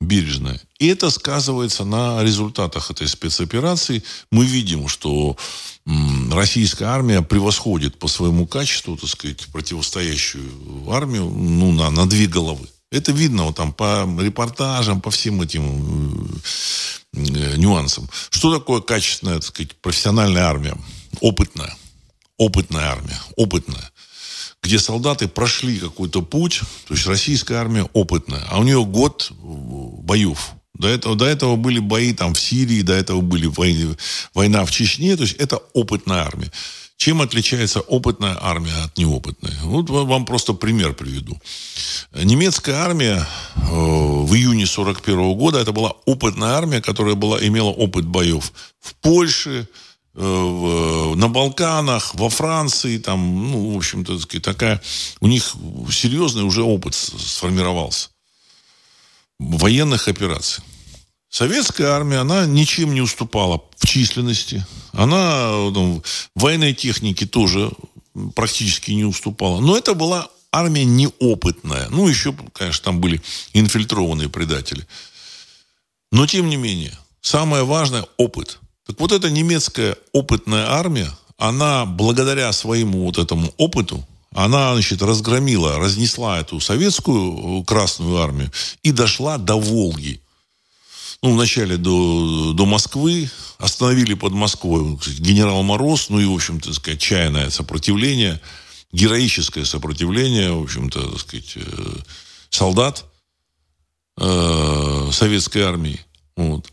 Бережное. 0.00 0.60
И 0.78 0.88
это 0.88 1.10
сказывается 1.10 1.84
на 1.84 2.22
результатах 2.22 2.90
этой 2.90 3.08
спецоперации. 3.08 4.02
Мы 4.30 4.44
видим, 4.44 4.88
что 4.88 5.36
российская 6.32 6.86
армия 6.86 7.22
превосходит 7.22 7.98
по 7.98 8.08
своему 8.08 8.46
качеству, 8.46 8.96
так 8.96 9.08
сказать, 9.08 9.46
противостоящую 9.46 10.90
армию 10.90 11.30
ну, 11.30 11.72
на, 11.72 11.90
на 11.90 12.06
две 12.06 12.26
головы. 12.26 12.68
Это 12.90 13.12
видно 13.12 13.44
вот 13.44 13.56
там 13.56 13.72
по 13.72 14.08
репортажам, 14.20 15.00
по 15.00 15.10
всем 15.10 15.42
этим 15.42 16.40
э, 17.14 17.56
нюансам. 17.56 18.08
Что 18.30 18.56
такое 18.56 18.80
качественная, 18.80 19.36
так 19.36 19.44
сказать, 19.44 19.74
профессиональная 19.80 20.44
армия? 20.44 20.76
Опытная. 21.20 21.74
Опытная 22.38 22.84
армия. 22.84 23.18
Опытная. 23.36 23.90
Где 24.62 24.78
солдаты 24.78 25.28
прошли 25.28 25.78
какой-то 25.78 26.22
путь, 26.22 26.60
то 26.86 26.94
есть 26.94 27.06
российская 27.06 27.56
армия 27.56 27.84
опытная, 27.92 28.44
а 28.50 28.58
у 28.58 28.62
нее 28.62 28.84
год 28.84 29.30
боев. 29.32 30.52
До 30.74 30.88
этого, 30.88 31.16
до 31.16 31.24
этого 31.24 31.56
были 31.56 31.78
бои 31.78 32.12
там 32.12 32.34
в 32.34 32.40
Сирии, 32.40 32.82
до 32.82 32.92
этого 32.92 33.20
были 33.20 33.46
войны, 33.46 33.96
война 34.34 34.64
в 34.64 34.70
Чечне, 34.70 35.16
то 35.16 35.22
есть 35.22 35.36
это 35.36 35.56
опытная 35.72 36.22
армия. 36.22 36.52
Чем 36.96 37.20
отличается 37.20 37.80
опытная 37.80 38.38
армия 38.40 38.74
от 38.84 38.96
неопытной? 38.96 39.52
Вот 39.62 39.90
вам 39.90 40.24
просто 40.24 40.54
пример 40.54 40.94
приведу. 40.94 41.38
Немецкая 42.14 42.76
армия 42.76 43.26
э, 43.54 43.60
в 43.60 44.34
июне 44.34 44.66
41 44.66 45.36
года, 45.36 45.58
это 45.58 45.72
была 45.72 45.90
опытная 46.06 46.54
армия, 46.54 46.80
которая 46.80 47.14
была, 47.14 47.38
имела 47.46 47.68
опыт 47.68 48.06
боев 48.06 48.50
в 48.80 48.94
Польше, 48.94 49.68
э, 50.14 50.20
в, 50.20 51.14
на 51.16 51.28
Балканах, 51.28 52.14
во 52.14 52.30
Франции, 52.30 52.96
там, 52.96 53.50
ну, 53.50 53.74
в 53.74 53.76
общем-то, 53.76 54.18
такая, 54.40 54.80
у 55.20 55.26
них 55.26 55.54
серьезный 55.90 56.44
уже 56.44 56.62
опыт 56.62 56.94
сформировался 56.94 58.08
военных 59.38 60.08
операций. 60.08 60.64
Советская 61.28 61.88
армия, 61.88 62.18
она 62.18 62.46
ничем 62.46 62.94
не 62.94 63.00
уступала 63.00 63.62
в 63.76 63.86
численности. 63.86 64.64
Она 64.92 65.50
ну, 65.50 66.02
в 66.34 66.40
военной 66.40 66.72
технике 66.72 67.26
тоже 67.26 67.70
практически 68.34 68.92
не 68.92 69.04
уступала. 69.04 69.60
Но 69.60 69.76
это 69.76 69.94
была 69.94 70.28
армия 70.52 70.84
неопытная. 70.84 71.88
Ну, 71.90 72.08
еще, 72.08 72.34
конечно, 72.52 72.84
там 72.84 73.00
были 73.00 73.20
инфильтрованные 73.52 74.28
предатели. 74.28 74.86
Но, 76.12 76.26
тем 76.26 76.48
не 76.48 76.56
менее, 76.56 76.96
самое 77.20 77.64
важное– 77.64 78.06
опыт. 78.16 78.60
Так 78.86 78.98
вот, 79.00 79.12
эта 79.12 79.28
немецкая 79.28 79.96
опытная 80.12 80.70
армия, 80.70 81.10
она 81.36 81.84
благодаря 81.84 82.52
своему 82.52 83.04
вот 83.04 83.18
этому 83.18 83.52
опыту, 83.58 84.06
она, 84.32 84.72
значит, 84.74 85.02
разгромила, 85.02 85.78
разнесла 85.78 86.40
эту 86.40 86.60
советскую 86.60 87.64
Красную 87.64 88.18
армию 88.18 88.52
и 88.82 88.92
дошла 88.92 89.38
до 89.38 89.56
Волги– 89.56 90.20
ну, 91.22 91.32
вначале 91.34 91.76
до, 91.76 92.52
до 92.52 92.66
Москвы, 92.66 93.30
остановили 93.58 94.14
под 94.14 94.32
Москвой 94.32 94.98
генерал 95.18 95.62
Мороз, 95.62 96.08
ну 96.10 96.20
и, 96.20 96.26
в 96.26 96.34
общем-то, 96.34 96.72
сказать, 96.72 96.98
отчаянное 96.98 97.50
сопротивление, 97.50 98.40
героическое 98.92 99.64
сопротивление, 99.64 100.52
в 100.52 100.62
общем-то, 100.62 101.10
так 101.10 101.20
сказать, 101.20 101.52
э, 101.56 101.96
солдат 102.50 103.04
э, 104.18 105.10
советской 105.12 105.62
армии. 105.62 106.00
Вот. 106.36 106.70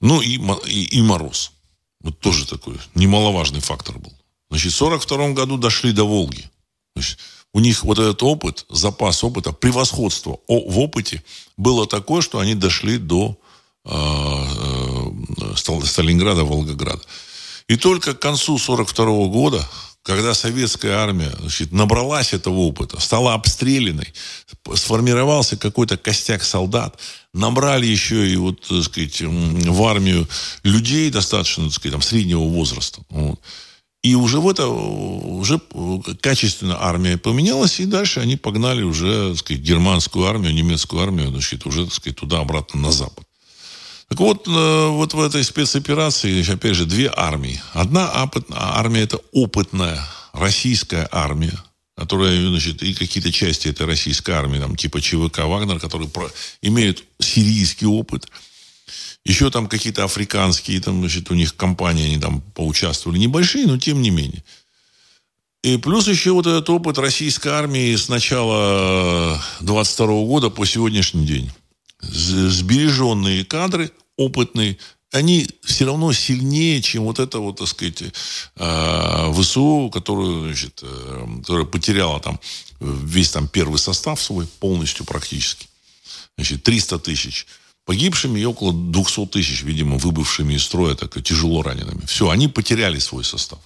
Ну 0.00 0.20
и, 0.20 0.38
и, 0.66 0.98
и 0.98 1.02
Мороз. 1.02 1.52
Вот 2.00 2.20
тоже 2.20 2.46
такой 2.46 2.76
немаловажный 2.94 3.60
фактор 3.60 3.98
был. 3.98 4.12
Значит, 4.50 4.72
в 4.72 4.82
1942 4.82 5.30
году 5.30 5.56
дошли 5.58 5.92
до 5.92 6.04
Волги. 6.04 6.48
Значит, 6.94 7.18
у 7.52 7.60
них 7.60 7.84
вот 7.84 7.98
этот 7.98 8.22
опыт, 8.22 8.66
запас 8.68 9.24
опыта, 9.24 9.52
превосходство 9.52 10.38
в 10.46 10.78
опыте 10.78 11.24
было 11.56 11.86
такое, 11.86 12.20
что 12.20 12.38
они 12.38 12.54
дошли 12.54 12.98
до 12.98 13.38
Сталинграда, 15.56 16.44
Волгограда. 16.44 17.02
И 17.68 17.76
только 17.76 18.14
к 18.14 18.20
концу 18.20 18.54
1942 18.56 19.26
года, 19.28 19.68
когда 20.02 20.34
советская 20.34 20.98
армия 20.98 21.32
значит, 21.40 21.72
набралась 21.72 22.32
этого 22.32 22.58
опыта, 22.58 23.00
стала 23.00 23.34
обстрелянной, 23.34 24.14
сформировался 24.74 25.56
какой-то 25.56 25.96
костяк 25.96 26.44
солдат, 26.44 26.98
набрали 27.34 27.86
еще 27.86 28.28
и 28.28 28.36
вот, 28.36 28.60
так 28.60 28.84
сказать, 28.84 29.20
в 29.20 29.82
армию 29.82 30.28
людей 30.62 31.10
достаточно, 31.10 31.64
так 31.64 31.72
сказать, 31.72 31.92
там, 31.92 32.02
среднего 32.02 32.44
возраста. 32.44 33.00
Вот. 33.10 33.40
И 34.04 34.14
уже 34.14 34.38
в 34.38 34.48
это, 34.48 34.68
уже 34.68 35.60
качественно 36.20 36.76
армия 36.80 37.18
поменялась, 37.18 37.80
и 37.80 37.86
дальше 37.86 38.20
они 38.20 38.36
погнали 38.36 38.82
уже, 38.82 39.30
так 39.30 39.38
сказать, 39.38 39.62
германскую 39.62 40.26
армию, 40.26 40.54
немецкую 40.54 41.02
армию, 41.02 41.30
значит, 41.30 41.66
уже, 41.66 41.84
так 41.86 41.94
сказать, 41.94 42.16
туда-обратно 42.16 42.80
на 42.80 42.92
запад. 42.92 43.26
Так 44.08 44.20
вот, 44.20 44.46
э, 44.46 44.88
вот 44.88 45.14
в 45.14 45.20
этой 45.20 45.42
спецоперации, 45.42 46.48
опять 46.52 46.76
же, 46.76 46.86
две 46.86 47.12
армии. 47.14 47.60
Одна 47.72 48.10
армия– 48.50 49.00
это 49.02 49.18
опытная 49.32 50.00
российская 50.32 51.08
армия, 51.10 51.58
которая, 51.96 52.48
значит, 52.48 52.82
и 52.82 52.94
какие-то 52.94 53.32
части 53.32 53.68
этой 53.68 53.86
российской 53.86 54.30
армии, 54.32 54.60
там, 54.60 54.76
типа 54.76 55.00
ЧВК 55.00 55.38
«Вагнер», 55.40 55.80
которые 55.80 56.08
про, 56.08 56.30
имеют 56.62 57.02
сирийский 57.18 57.86
опыт. 57.86 58.28
Еще 59.24 59.50
там 59.50 59.66
какие-то 59.66 60.04
африканские, 60.04 60.80
там, 60.80 61.00
значит, 61.00 61.30
у 61.32 61.34
них 61.34 61.56
компании, 61.56 62.06
они 62.06 62.18
там 62.18 62.42
поучаствовали, 62.54 63.18
небольшие, 63.18 63.66
но 63.66 63.76
тем 63.76 64.00
не 64.02 64.10
менее. 64.10 64.44
И 65.64 65.78
плюс 65.78 66.06
еще 66.06 66.30
вот 66.30 66.46
этот 66.46 66.70
опыт 66.70 66.96
российской 66.98 67.48
армии 67.48 67.96
с 67.96 68.08
начала 68.08 69.42
22 69.62 70.06
года 70.26 70.48
по 70.48 70.64
сегодняшний 70.64 71.26
день 71.26 71.50
сбереженные 72.00 73.44
кадры, 73.44 73.90
опытные, 74.16 74.78
они 75.12 75.48
все 75.62 75.86
равно 75.86 76.12
сильнее, 76.12 76.82
чем 76.82 77.04
вот 77.04 77.18
это 77.18 77.38
вот, 77.38 77.56
так 77.56 77.68
сказать, 77.68 78.02
э, 78.56 79.32
ВСУ, 79.34 79.90
которую, 79.92 80.46
значит, 80.46 80.80
э, 80.82 81.26
которая 81.40 81.64
потеряла 81.64 82.20
там 82.20 82.40
весь 82.80 83.30
там 83.30 83.48
первый 83.48 83.78
состав 83.78 84.20
свой 84.20 84.46
полностью 84.46 85.06
практически. 85.06 85.68
Значит, 86.36 86.62
300 86.64 86.98
тысяч 86.98 87.46
погибшими 87.84 88.40
и 88.40 88.44
около 88.44 88.72
200 88.72 89.26
тысяч, 89.26 89.62
видимо, 89.62 89.96
выбывшими 89.96 90.54
из 90.54 90.64
строя, 90.64 90.94
так 90.94 91.22
тяжело 91.22 91.62
ранеными. 91.62 92.04
Все, 92.06 92.28
они 92.28 92.48
потеряли 92.48 92.98
свой 92.98 93.24
состав. 93.24 93.60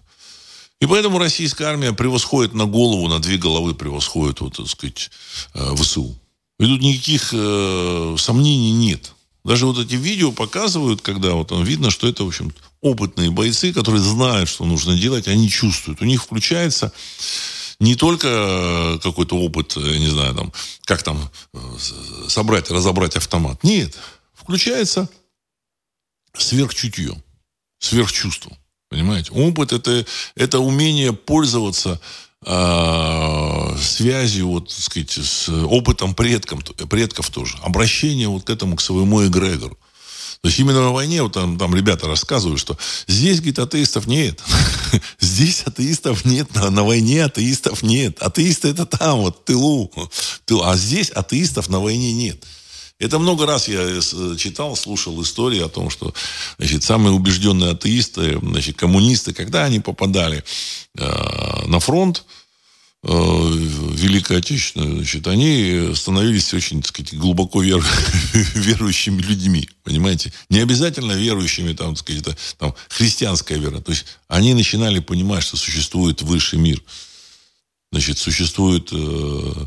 И 0.80 0.86
поэтому 0.86 1.18
российская 1.18 1.64
армия 1.64 1.92
превосходит 1.92 2.54
на 2.54 2.66
голову, 2.66 3.08
на 3.08 3.18
две 3.18 3.38
головы 3.38 3.74
превосходит, 3.74 4.40
вот, 4.40 4.56
так 4.56 4.68
сказать, 4.68 5.10
ВСУ. 5.54 6.16
И 6.60 6.66
тут 6.66 6.82
никаких 6.82 7.30
э, 7.32 8.16
сомнений 8.18 8.72
нет. 8.72 9.14
Даже 9.44 9.64
вот 9.64 9.78
эти 9.78 9.94
видео 9.94 10.30
показывают, 10.30 11.00
когда 11.00 11.32
вот 11.32 11.48
там 11.48 11.64
видно, 11.64 11.90
что 11.90 12.06
это, 12.06 12.22
в 12.22 12.28
общем, 12.28 12.52
опытные 12.82 13.30
бойцы, 13.30 13.72
которые 13.72 14.02
знают, 14.02 14.50
что 14.50 14.66
нужно 14.66 14.94
делать, 14.94 15.26
они 15.26 15.48
чувствуют. 15.48 16.02
У 16.02 16.04
них 16.04 16.22
включается 16.22 16.92
не 17.78 17.94
только 17.94 19.00
какой-то 19.02 19.38
опыт, 19.38 19.74
я 19.76 19.98
не 19.98 20.08
знаю, 20.08 20.34
там, 20.34 20.52
как 20.84 21.02
там 21.02 21.30
э, 21.54 21.58
собрать, 22.28 22.70
разобрать 22.70 23.16
автомат. 23.16 23.64
Нет. 23.64 23.96
Включается 24.34 25.08
сверхчутье, 26.36 27.22
сверхчувство. 27.78 28.54
Понимаете? 28.90 29.32
Опыт 29.32 29.72
это, 29.72 30.04
это 30.34 30.58
умение 30.58 31.14
пользоваться 31.14 31.92
э, 31.92 32.29
связью, 32.42 34.48
вот, 34.48 34.68
так 34.68 34.78
сказать, 34.78 35.10
с 35.10 35.48
опытом 35.48 36.14
предком, 36.14 36.60
предков 36.88 37.30
тоже. 37.30 37.56
Обращение 37.62 38.28
вот 38.28 38.44
к 38.44 38.50
этому, 38.50 38.76
к 38.76 38.80
своему 38.80 39.26
эгрегору. 39.26 39.76
То 40.42 40.48
есть 40.48 40.58
именно 40.58 40.80
на 40.80 40.90
войне, 40.90 41.22
вот 41.22 41.34
там, 41.34 41.58
там 41.58 41.74
ребята 41.74 42.06
рассказывают, 42.06 42.58
что 42.58 42.78
здесь, 43.06 43.38
говорит, 43.38 43.58
атеистов 43.58 44.06
нет. 44.06 44.40
здесь 45.20 45.64
атеистов 45.66 46.24
нет, 46.24 46.54
на, 46.54 46.70
на 46.70 46.82
войне 46.82 47.24
атеистов 47.24 47.82
нет. 47.82 48.22
Атеисты 48.22 48.68
это 48.68 48.86
там, 48.86 49.20
вот, 49.20 49.44
тылу. 49.44 49.92
тылу. 50.46 50.62
А 50.62 50.76
здесь 50.76 51.10
атеистов 51.10 51.68
на 51.68 51.78
войне 51.78 52.14
нет. 52.14 52.42
Это 53.00 53.18
много 53.18 53.46
раз 53.46 53.66
я 53.66 53.80
э, 53.80 54.36
читал, 54.36 54.76
слушал 54.76 55.20
истории 55.22 55.60
о 55.60 55.68
том, 55.68 55.88
что 55.88 56.12
значит, 56.58 56.84
самые 56.84 57.12
убежденные 57.12 57.72
атеисты, 57.72 58.38
значит, 58.40 58.76
коммунисты, 58.76 59.32
когда 59.32 59.64
они 59.64 59.80
попадали 59.80 60.44
э, 60.98 61.66
на 61.66 61.80
фронт, 61.80 62.24
э, 63.02 63.08
Великой 63.10 64.38
Отечественной, 64.38 64.96
значит, 64.96 65.26
они 65.26 65.92
становились 65.94 66.52
очень, 66.52 66.82
так 66.82 66.88
сказать, 66.88 67.14
глубоко 67.14 67.62
вер... 67.62 67.82
верующими 68.54 69.22
людьми, 69.22 69.66
понимаете? 69.82 70.30
Не 70.50 70.58
обязательно 70.58 71.12
верующими, 71.12 71.72
там, 71.72 71.94
так 71.94 72.00
сказать, 72.00 72.20
это, 72.20 72.36
там, 72.58 72.74
христианская 72.90 73.58
вера. 73.58 73.80
То 73.80 73.92
есть 73.92 74.04
они 74.28 74.52
начинали 74.52 74.98
понимать, 74.98 75.42
что 75.42 75.56
существует 75.56 76.20
высший 76.20 76.58
мир. 76.58 76.82
Значит, 77.92 78.18
существует 78.18 78.90
э, 78.92 79.66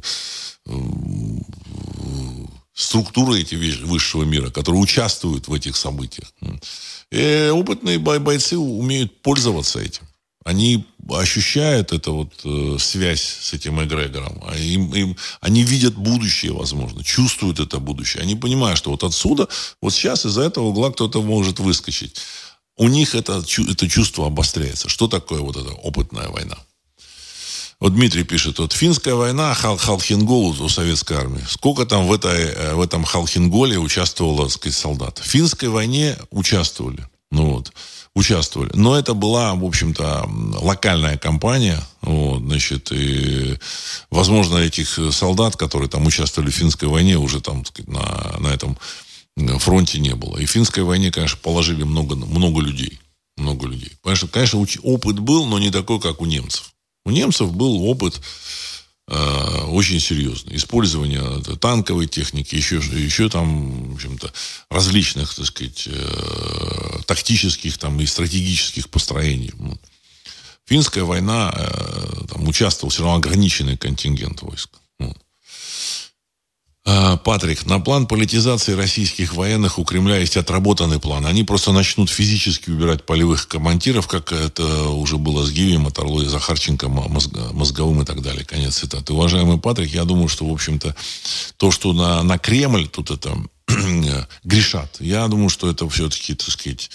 э, 0.68 0.72
структуры 2.74 3.42
эти 3.42 3.56
высшего 3.56 4.24
мира, 4.24 4.50
которые 4.50 4.82
участвуют 4.82 5.48
в 5.48 5.54
этих 5.54 5.76
событиях. 5.76 6.34
И 7.12 7.50
опытные 7.52 8.00
бойцы 8.00 8.58
умеют 8.58 9.22
пользоваться 9.22 9.80
этим. 9.80 10.04
Они 10.44 10.86
ощущают 11.10 11.94
эту 11.94 12.14
вот 12.14 12.34
э, 12.44 12.78
связь 12.78 13.22
с 13.22 13.54
этим 13.54 13.82
эгрегором. 13.82 14.44
А 14.46 14.58
им, 14.58 14.94
им, 14.94 15.16
они 15.40 15.64
видят 15.64 15.96
будущее, 15.96 16.52
возможно, 16.52 17.04
чувствуют 17.04 17.60
это 17.60 17.80
будущее. 17.80 18.24
Они 18.24 18.36
понимают, 18.36 18.78
что 18.78 18.92
вот 18.92 19.04
отсюда, 19.04 19.48
вот 19.82 19.94
сейчас 19.94 20.26
из-за 20.26 20.42
этого 20.42 20.66
угла 20.66 20.92
кто-то 20.92 21.22
может 21.22 21.60
выскочить. 21.60 22.18
У 22.76 22.90
них 22.90 23.16
это, 23.16 23.44
это 23.70 23.88
чувство 23.88 24.28
обостряется. 24.28 24.90
Что 24.90 25.08
такое 25.08 25.40
вот 25.40 25.56
эта 25.56 25.72
опытная 25.72 26.28
война? 26.28 26.58
Вот 27.84 27.96
Дмитрий 27.96 28.24
пишет, 28.24 28.60
вот 28.60 28.72
финская 28.72 29.14
война, 29.14 29.54
Хал 29.54 29.76
Халхингол 29.76 30.56
у 30.62 30.70
советской 30.70 31.18
армии. 31.18 31.44
Сколько 31.46 31.86
там 31.86 32.08
в, 32.08 32.14
этой, 32.14 32.46
э, 32.46 32.76
в 32.76 32.82
этом 32.82 33.04
Халхинголе 33.04 33.78
участвовало, 33.78 34.44
так 34.44 34.54
сказать, 34.54 34.78
солдат? 34.78 35.20
В 35.20 35.26
финской 35.26 35.68
войне 35.68 36.18
участвовали. 36.32 37.06
Ну 37.30 37.56
вот, 37.56 37.74
участвовали. 38.16 38.72
Но 38.74 38.98
это 38.98 39.14
была, 39.14 39.54
в 39.54 39.66
общем-то, 39.66 40.30
локальная 40.62 41.18
кампания. 41.18 41.84
Вот, 42.02 42.40
значит, 42.40 42.90
и, 42.94 43.60
возможно, 44.10 44.60
этих 44.60 44.98
солдат, 45.12 45.58
которые 45.58 45.90
там 45.90 46.06
участвовали 46.06 46.52
в 46.52 46.56
финской 46.56 46.88
войне, 46.88 47.18
уже 47.18 47.42
там, 47.42 47.66
так 47.66 47.74
сказать, 47.74 47.92
на, 47.92 48.38
на 48.40 48.48
этом 48.48 48.78
фронте 49.60 50.00
не 50.00 50.16
было. 50.16 50.38
И 50.38 50.46
в 50.46 50.50
финской 50.50 50.84
войне, 50.84 51.12
конечно, 51.12 51.38
положили 51.42 51.84
много, 51.84 52.16
много 52.16 52.62
людей. 52.62 53.02
Много 53.36 53.68
людей. 53.68 53.92
Конечно, 54.02 54.30
конечно, 54.30 54.66
опыт 54.84 55.20
был, 55.20 55.48
но 55.48 55.60
не 55.60 55.70
такой, 55.70 56.00
как 56.00 56.22
у 56.22 56.26
немцев. 56.26 56.73
У 57.06 57.12
немцев 57.12 57.54
был 57.54 57.84
опыт 57.84 58.22
э, 59.08 59.64
очень 59.68 60.00
серьезный. 60.00 60.56
Использование 60.56 61.42
танковой 61.58 62.08
техники, 62.08 62.56
еще, 62.56 62.78
еще 62.78 63.30
там, 63.30 63.92
в 63.92 63.96
общем-то, 63.96 64.32
различных, 64.70 65.34
так 65.36 65.46
сказать, 65.46 65.88
э, 65.88 67.00
тактических 67.06 67.78
там, 67.78 68.00
и 68.00 68.06
стратегических 68.06 68.90
построений. 68.90 69.52
Финская 70.66 71.04
война, 71.04 71.54
э, 71.54 72.26
там 72.30 72.48
участвовал 72.48 72.90
все 72.90 73.04
равно 73.04 73.18
ограниченный 73.18 73.78
контингент 73.78 74.42
войск. 74.42 74.70
А, 76.86 77.16
Патрик, 77.16 77.66
на 77.66 77.80
план 77.80 78.08
политизации 78.08 78.74
российских 78.74 79.34
военных 79.36 79.80
у 79.80 79.86
Кремля 79.86 80.18
есть 80.18 80.36
отработанный 80.36 81.00
план. 81.00 81.26
Они 81.26 81.46
просто 81.46 81.72
начнут 81.72 82.10
физически 82.10 82.72
убирать 82.72 83.06
полевых 83.06 83.48
командиров, 83.48 84.08
как 84.08 84.34
это 84.34 84.90
уже 84.90 85.18
было 85.18 85.46
с 85.46 85.52
Гивием, 85.52 85.88
Орлой, 85.88 86.26
Захарченко, 86.26 86.90
Мозговым 86.90 88.02
и 88.02 88.06
так 88.06 88.22
далее. 88.22 88.44
Конец 88.44 88.80
цитаты. 88.80 89.14
Уважаемый 89.14 89.60
Патрик, 89.60 89.94
я 89.94 90.04
думаю, 90.04 90.28
что, 90.28 90.46
в 90.46 90.52
общем-то, 90.52 90.94
то, 91.56 91.72
что 91.72 91.94
на, 91.94 92.22
на 92.22 92.38
Кремль 92.38 92.90
тут 92.90 93.12
это 93.12 93.38
грешат, 94.44 94.98
я 95.00 95.26
думаю, 95.30 95.48
что 95.48 95.70
это 95.70 95.88
все-таки, 95.88 96.36
так 96.36 96.50
сказать, 96.50 96.92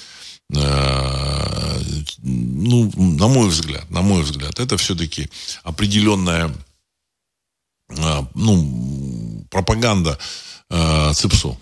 э, 0.54 1.80
ну, 2.18 2.92
на 2.94 3.28
мой 3.28 3.48
взгляд, 3.48 3.90
на 3.90 4.02
мой 4.02 4.22
взгляд, 4.22 4.58
это 4.60 4.76
все-таки 4.76 5.30
определенная 5.62 6.52
ну, 7.88 9.46
пропаганда 9.50 10.18
э, 10.70 11.12
ЦИПСО, 11.14 11.56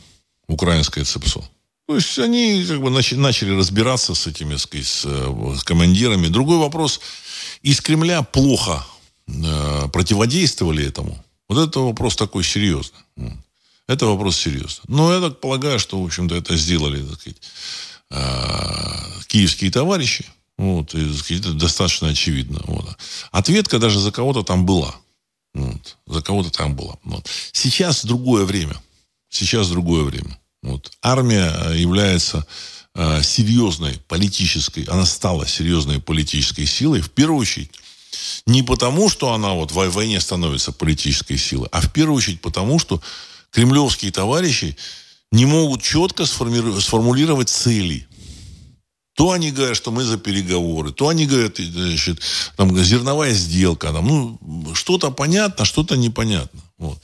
украинское 0.48 1.04
ЦИПСО. 1.04 1.48
То 1.86 1.94
есть 1.94 2.18
они 2.18 2.64
как 2.66 2.80
бы 2.80 2.90
начали 2.90 3.56
разбираться 3.56 4.14
с 4.14 4.26
этими, 4.26 4.56
сказать, 4.56 4.86
с, 4.86 5.04
с 5.04 5.62
командирами. 5.62 6.26
Другой 6.26 6.58
вопрос, 6.58 7.00
из 7.62 7.80
Кремля 7.80 8.22
плохо 8.22 8.84
э, 9.28 9.88
противодействовали 9.92 10.84
этому. 10.84 11.22
Вот 11.48 11.68
это 11.68 11.80
вопрос 11.80 12.16
такой 12.16 12.42
серьезный. 12.42 12.98
Это 13.86 14.06
вопрос 14.06 14.36
серьезный. 14.36 14.84
Но 14.88 15.14
я 15.14 15.20
так 15.20 15.40
полагаю, 15.40 15.78
что, 15.78 16.02
в 16.02 16.04
общем-то, 16.04 16.34
это 16.34 16.56
сделали, 16.56 17.04
так 17.04 17.20
сказать, 17.20 17.40
э, 18.10 19.22
киевские 19.28 19.70
товарищи. 19.70 20.26
Вот, 20.58 20.94
и, 20.94 21.06
так 21.06 21.18
сказать, 21.18 21.44
это 21.44 21.52
достаточно 21.52 22.08
очевидно. 22.08 22.60
Вот. 22.64 22.96
Ответка 23.30 23.78
даже 23.78 24.00
за 24.00 24.10
кого-то 24.10 24.42
там 24.42 24.66
была. 24.66 24.96
Вот. 25.56 25.96
За 26.06 26.20
кого-то 26.20 26.50
там 26.50 26.76
было. 26.76 26.98
Вот. 27.04 27.26
Сейчас 27.52 28.04
другое 28.04 28.44
время. 28.44 28.76
Сейчас 29.30 29.68
другое 29.68 30.04
время. 30.04 30.38
Вот. 30.62 30.92
Армия 31.02 31.50
э, 31.50 31.78
является 31.78 32.46
э, 32.94 33.22
серьезной 33.22 33.98
политической, 34.06 34.84
она 34.84 35.06
стала 35.06 35.46
серьезной 35.46 36.00
политической 36.00 36.66
силой, 36.66 37.00
в 37.00 37.10
первую 37.10 37.40
очередь, 37.40 37.70
не 38.46 38.62
потому, 38.62 39.08
что 39.08 39.32
она 39.32 39.54
вот 39.54 39.72
в 39.72 39.74
войне 39.74 40.20
становится 40.20 40.72
политической 40.72 41.38
силой, 41.38 41.68
а 41.72 41.80
в 41.80 41.92
первую 41.92 42.16
очередь 42.16 42.40
потому, 42.40 42.78
что 42.78 43.00
кремлевские 43.50 44.12
товарищи 44.12 44.76
не 45.32 45.46
могут 45.46 45.82
четко 45.82 46.26
сформулировать 46.26 47.48
цели 47.48 48.05
то 49.16 49.32
они 49.32 49.50
говорят, 49.50 49.78
что 49.78 49.90
мы 49.90 50.04
за 50.04 50.18
переговоры, 50.18 50.92
то 50.92 51.08
они 51.08 51.24
говорят, 51.26 51.56
значит, 51.56 52.20
там, 52.54 52.76
зерновая 52.76 53.32
сделка, 53.32 53.90
там, 53.90 54.06
ну, 54.06 54.74
что-то 54.74 55.10
понятно, 55.10 55.64
что-то 55.64 55.96
непонятно. 55.96 56.60
Вот. 56.76 56.98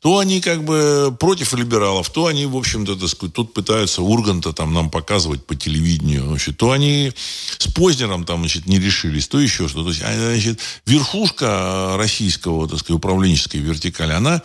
То 0.00 0.18
они 0.18 0.42
как 0.42 0.64
бы 0.64 1.16
против 1.18 1.54
либералов, 1.54 2.10
то 2.10 2.26
они, 2.26 2.44
в 2.44 2.58
общем-то, 2.58 2.96
тут 3.30 3.54
пытаются 3.54 4.02
Урганта 4.02 4.52
там 4.52 4.74
нам 4.74 4.90
показывать 4.90 5.46
по 5.46 5.54
телевидению. 5.54 6.26
Значит, 6.26 6.58
то 6.58 6.72
они 6.72 7.14
с 7.56 7.72
Познером 7.72 8.26
там, 8.26 8.40
значит, 8.40 8.66
не 8.66 8.78
решились, 8.78 9.26
то 9.26 9.40
еще 9.40 9.66
что-то. 9.66 9.84
То 9.84 9.90
есть, 9.90 10.02
а, 10.04 10.12
значит, 10.14 10.60
верхушка 10.84 11.94
российского, 11.96 12.68
так 12.68 12.80
сказать, 12.80 12.98
управленческой 12.98 13.60
вертикали, 13.62 14.12
она 14.12 14.42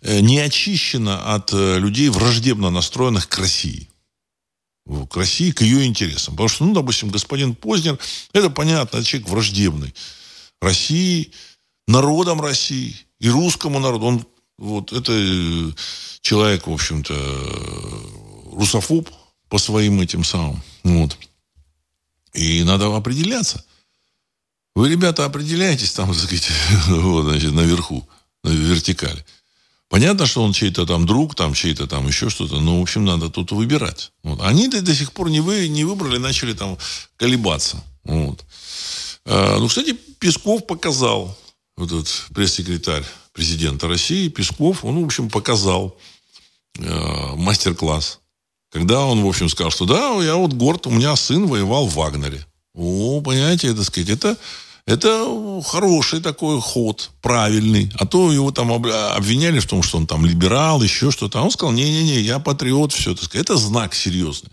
э, 0.00 0.18
не 0.18 0.40
очищена 0.40 1.34
от 1.36 1.52
э, 1.52 1.78
людей 1.78 2.08
враждебно 2.08 2.70
настроенных 2.70 3.28
к 3.28 3.38
России 3.38 3.91
к 4.86 5.16
России, 5.16 5.50
к 5.50 5.62
ее 5.62 5.86
интересам. 5.86 6.34
Потому 6.34 6.48
что, 6.48 6.64
ну, 6.64 6.74
допустим, 6.74 7.10
господин 7.10 7.54
Познер, 7.54 7.98
это 8.32 8.50
понятно, 8.50 9.04
человек 9.04 9.28
враждебный. 9.28 9.94
России, 10.60 11.32
народом 11.86 12.40
России 12.40 12.96
и 13.20 13.28
русскому 13.28 13.78
народу. 13.78 14.06
Он 14.06 14.26
вот 14.58 14.92
это 14.92 15.74
человек, 16.20 16.66
в 16.66 16.72
общем-то, 16.72 17.14
русофоб 18.52 19.08
по 19.48 19.58
своим 19.58 20.00
этим 20.00 20.24
самым. 20.24 20.62
Вот. 20.84 21.16
И 22.32 22.62
надо 22.64 22.94
определяться. 22.94 23.64
Вы, 24.74 24.88
ребята, 24.88 25.24
определяетесь 25.24 25.92
там, 25.92 26.08
так 26.14 26.22
сказать, 26.22 26.50
вот, 26.88 27.24
значит, 27.24 27.52
наверху, 27.52 28.08
на 28.42 28.50
вертикали. 28.50 29.24
Понятно, 29.92 30.24
что 30.24 30.42
он 30.42 30.54
чей-то 30.54 30.86
там 30.86 31.04
друг, 31.04 31.34
там 31.34 31.52
чей-то 31.52 31.86
там 31.86 32.08
еще 32.08 32.30
что-то, 32.30 32.60
но, 32.60 32.78
в 32.78 32.82
общем, 32.82 33.04
надо 33.04 33.28
тут 33.28 33.52
выбирать. 33.52 34.12
Вот. 34.22 34.40
Они 34.40 34.66
до, 34.66 34.80
до 34.80 34.94
сих 34.94 35.12
пор 35.12 35.28
не, 35.28 35.40
вы, 35.40 35.68
не 35.68 35.84
выбрали, 35.84 36.16
начали 36.16 36.54
там 36.54 36.78
колебаться. 37.18 37.84
Вот. 38.02 38.42
А, 39.26 39.58
ну, 39.58 39.68
кстати, 39.68 39.92
Песков 40.18 40.66
показал, 40.66 41.36
вот 41.76 41.92
этот 41.92 42.08
пресс-секретарь 42.32 43.04
президента 43.34 43.86
России, 43.86 44.28
Песков, 44.28 44.82
он, 44.82 44.98
в 44.98 45.04
общем, 45.04 45.28
показал 45.28 45.94
э, 46.78 47.34
мастер-класс. 47.36 48.20
Когда 48.70 49.04
он, 49.04 49.22
в 49.22 49.26
общем, 49.26 49.50
сказал, 49.50 49.70
что 49.70 49.84
да, 49.84 50.24
я 50.24 50.36
вот 50.36 50.54
горд, 50.54 50.86
у 50.86 50.90
меня 50.90 51.14
сын 51.16 51.46
воевал 51.46 51.86
в 51.86 51.96
Вагнере. 51.96 52.46
О, 52.74 53.20
понимаете, 53.20 53.68
это 53.68 53.84
сказать, 53.84 54.08
это, 54.08 54.38
это 54.86 55.62
хороший 55.64 56.20
такой 56.20 56.60
ход, 56.60 57.10
правильный. 57.20 57.90
А 57.98 58.06
то 58.06 58.32
его 58.32 58.50
там 58.50 58.72
обвиняли 58.72 59.60
в 59.60 59.66
том, 59.66 59.82
что 59.82 59.98
он 59.98 60.06
там 60.06 60.26
либерал, 60.26 60.82
еще 60.82 61.10
что-то. 61.10 61.38
А 61.38 61.42
он 61.42 61.50
сказал, 61.50 61.72
не-не-не, 61.72 62.20
я 62.20 62.40
патриот, 62.40 62.92
все. 62.92 63.12
это 63.12 63.24
сказать. 63.24 63.44
Это 63.44 63.56
знак 63.56 63.94
серьезный. 63.94 64.50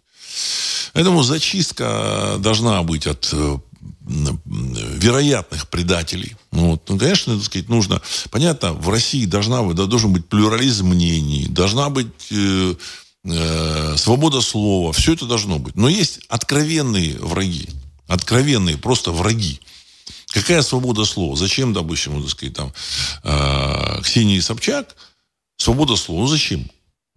Поэтому 0.94 1.24
зачистка 1.24 2.36
должна 2.40 2.84
быть 2.84 3.08
от 3.08 3.30
э, 3.32 3.58
вероятных 4.06 5.68
предателей. 5.70 6.36
Ну, 6.52 6.72
вот. 6.72 6.90
ну, 6.90 6.98
конечно, 6.98 7.36
так 7.36 7.46
сказать, 7.46 7.70
нужно... 7.70 8.02
Понятно, 8.30 8.74
в 8.74 8.90
России 8.90 9.26
должна, 9.26 9.62
да, 9.74 9.86
должен 9.86 10.14
быть 10.14 10.28
плюрализм 10.28 10.88
мнений, 10.88 11.48
должна 11.48 11.90
быть 11.90 12.08
э, 12.32 12.76
э, 13.24 13.96
свобода 13.98 14.42
слова. 14.42 14.94
Все 14.94 15.14
это 15.14 15.26
должно 15.26 15.58
быть. 15.58 15.76
Но 15.76 15.90
есть 15.90 16.20
откровенные 16.30 17.18
враги. 17.20 17.70
Откровенные 18.08 18.78
просто 18.78 19.12
враги. 19.12 19.60
Какая 20.34 20.62
свобода 20.62 21.06
слова? 21.06 21.36
Зачем, 21.36 21.74
допустим, 21.74 22.22
так 22.22 22.32
сказать, 22.32 22.56
там, 22.56 22.74
э, 23.24 24.02
Ксении 24.04 24.40
Собчак 24.40 24.96
свобода 25.58 25.96
слова? 25.96 26.22
Ну, 26.22 26.28
зачем? 26.28 26.70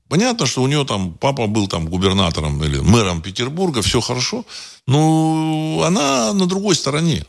Понятно, 0.09 0.47
что 0.47 0.63
у 0.63 0.67
нее 0.67 0.85
там 0.85 1.15
папа 1.15 1.47
был 1.47 1.69
там 1.69 1.89
губернатором 1.89 2.63
или 2.65 2.79
мэром 2.79 3.23
Петербурга, 3.23 3.83
все 3.83 4.01
хорошо, 4.01 4.45
но 4.87 5.83
она 5.87 6.33
на 6.33 6.47
другой 6.47 6.75
стороне. 6.75 7.25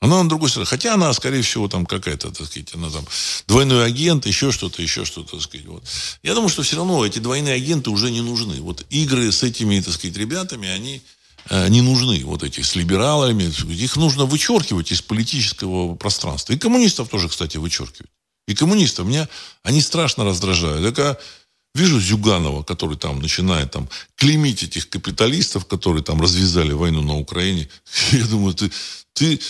Она 0.00 0.22
на 0.22 0.28
другой 0.28 0.48
стороне. 0.48 0.66
Хотя 0.66 0.94
она, 0.94 1.12
скорее 1.12 1.42
всего, 1.42 1.66
там 1.66 1.86
какая-то, 1.86 2.30
так 2.30 2.46
сказать, 2.46 2.74
она 2.74 2.90
там 2.90 3.06
двойной 3.48 3.86
агент, 3.86 4.26
еще 4.26 4.52
что-то, 4.52 4.82
еще 4.82 5.04
что-то, 5.04 5.32
так 5.32 5.42
сказать. 5.42 5.66
Вот. 5.66 5.82
Я 6.22 6.34
думаю, 6.34 6.50
что 6.50 6.62
все 6.62 6.76
равно 6.76 7.04
эти 7.06 7.20
двойные 7.20 7.54
агенты 7.54 7.90
уже 7.90 8.10
не 8.10 8.20
нужны. 8.20 8.60
Вот 8.60 8.84
игры 8.90 9.32
с 9.32 9.42
этими, 9.42 9.80
так 9.80 9.94
сказать, 9.94 10.16
ребятами, 10.16 10.68
они 10.68 11.02
не 11.50 11.82
нужны. 11.82 12.24
Вот 12.24 12.42
этих 12.42 12.64
с 12.66 12.74
либералами. 12.74 13.52
Их 13.72 13.96
нужно 13.96 14.24
вычеркивать 14.24 14.92
из 14.92 15.02
политического 15.02 15.94
пространства. 15.94 16.52
И 16.52 16.58
коммунистов 16.58 17.08
тоже, 17.08 17.28
кстати, 17.28 17.56
вычеркивать. 17.56 18.10
И 18.46 18.54
коммунистов 18.54 19.06
меня, 19.06 19.28
они 19.62 19.80
страшно 19.80 20.24
раздражают. 20.24 20.84
Такая 20.84 21.18
Вижу 21.74 22.00
Зюганова, 22.00 22.62
который 22.62 22.96
там 22.96 23.20
начинает 23.20 23.72
там 23.72 23.88
клеймить 24.14 24.62
этих 24.62 24.88
капиталистов, 24.88 25.66
которые 25.66 26.04
там 26.04 26.20
развязали 26.20 26.72
войну 26.72 27.02
на 27.02 27.18
Украине. 27.18 27.68
Я 28.12 28.24
думаю, 28.26 28.54
ты, 28.54 28.70
ты 29.12 29.40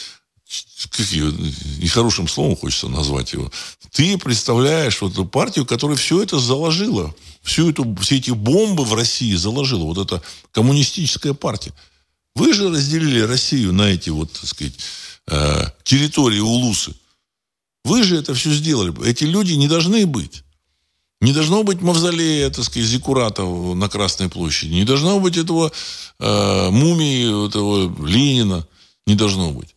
как 0.90 1.07
ее, 1.11 1.32
нехорошим 1.78 2.28
словом 2.28 2.57
хочется 2.57 2.88
назвать 2.88 3.32
его, 3.32 3.51
ты 3.90 4.16
представляешь 4.16 5.01
вот 5.03 5.12
эту 5.12 5.26
партию, 5.26 5.66
которая 5.66 5.97
все 5.97 6.22
это 6.22 6.38
заложила. 6.38 7.14
Всю 7.45 7.70
эту, 7.70 7.95
все 7.97 8.16
эти 8.16 8.30
бомбы 8.30 8.84
в 8.84 8.95
России 8.95 9.34
заложила. 9.34 9.84
Вот 9.84 9.99
эта 9.99 10.22
коммунистическая 10.51 11.34
партия. 11.34 11.72
Вы 12.34 12.55
же 12.55 12.70
разделили 12.70 13.20
Россию 13.20 13.74
на 13.74 13.82
эти 13.82 14.09
вот, 14.09 14.32
так 14.32 14.47
сказать, 14.47 14.74
э, 15.28 15.66
территории 15.84 16.40
улусы. 16.40 16.95
Вы 17.84 18.03
же 18.03 18.16
это 18.16 18.32
все 18.32 18.51
сделали. 18.51 19.07
Эти 19.07 19.24
люди 19.24 19.53
не 19.53 19.68
должны 19.68 20.07
быть. 20.07 20.42
Не 21.20 21.32
должно 21.32 21.62
быть 21.64 21.82
мавзолея, 21.82 22.49
так 22.49 22.64
сказать, 22.64 22.88
Зикуратов 22.88 23.76
на 23.76 23.88
Красной 23.90 24.30
площади. 24.30 24.72
Не 24.72 24.84
должно 24.84 25.20
быть 25.20 25.36
этого 25.36 25.70
э, 26.18 26.70
мумии, 26.70 27.47
этого 27.47 28.07
Ленина. 28.07 28.66
Не 29.07 29.16
должно 29.16 29.51
быть. 29.51 29.74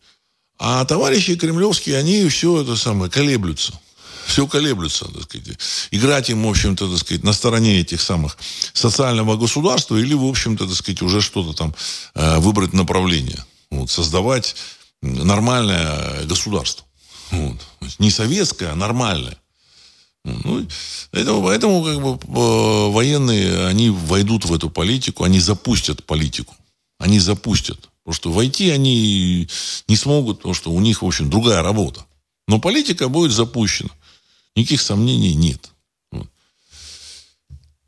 А 0.58 0.84
товарищи 0.86 1.36
кремлевские, 1.36 1.98
они 1.98 2.26
все 2.28 2.62
это 2.62 2.76
самое 2.76 3.10
колеблются. 3.10 3.78
Все 4.28 4.46
колеблются, 4.46 5.06
так 5.06 5.22
сказать. 5.22 5.58
Играть 5.90 6.28
им, 6.28 6.44
в 6.44 6.50
общем-то, 6.50 6.86
так 6.86 6.98
сказать, 6.98 7.24
на 7.24 7.32
стороне 7.32 7.80
этих 7.80 8.02
самых 8.02 8.36
социального 8.74 9.36
государства 9.38 9.96
или, 9.96 10.12
в 10.12 10.24
общем-то, 10.24 10.66
так 10.66 10.76
сказать, 10.76 11.00
уже 11.00 11.22
что-то 11.22 11.54
там 11.54 11.74
э, 12.14 12.38
выбрать 12.38 12.74
направление. 12.74 13.42
Вот, 13.70 13.90
создавать 13.90 14.54
нормальное 15.00 16.26
государство. 16.26 16.84
Вот. 17.30 17.56
Не 17.98 18.10
советское, 18.10 18.66
а 18.66 18.74
нормальное. 18.74 19.38
Ну, 20.24 20.66
поэтому, 21.10 21.42
поэтому 21.42 21.82
как 21.82 21.98
бы, 22.02 22.40
э, 22.40 22.90
военные, 22.90 23.66
они 23.66 23.88
войдут 23.88 24.44
в 24.44 24.52
эту 24.52 24.68
политику, 24.68 25.24
они 25.24 25.40
запустят 25.40 26.04
политику. 26.04 26.54
Они 26.98 27.18
запустят. 27.18 27.88
Потому 28.04 28.14
что 28.14 28.32
войти 28.32 28.68
они 28.68 29.48
не 29.88 29.96
смогут, 29.96 30.38
потому 30.38 30.52
что 30.54 30.70
у 30.70 30.80
них, 30.80 31.00
в 31.00 31.06
общем, 31.06 31.30
другая 31.30 31.62
работа. 31.62 32.04
Но 32.46 32.58
политика 32.58 33.08
будет 33.08 33.32
запущена. 33.32 33.90
Никаких 34.58 34.82
сомнений 34.82 35.34
нет. 35.34 35.70
Вот. 36.10 36.26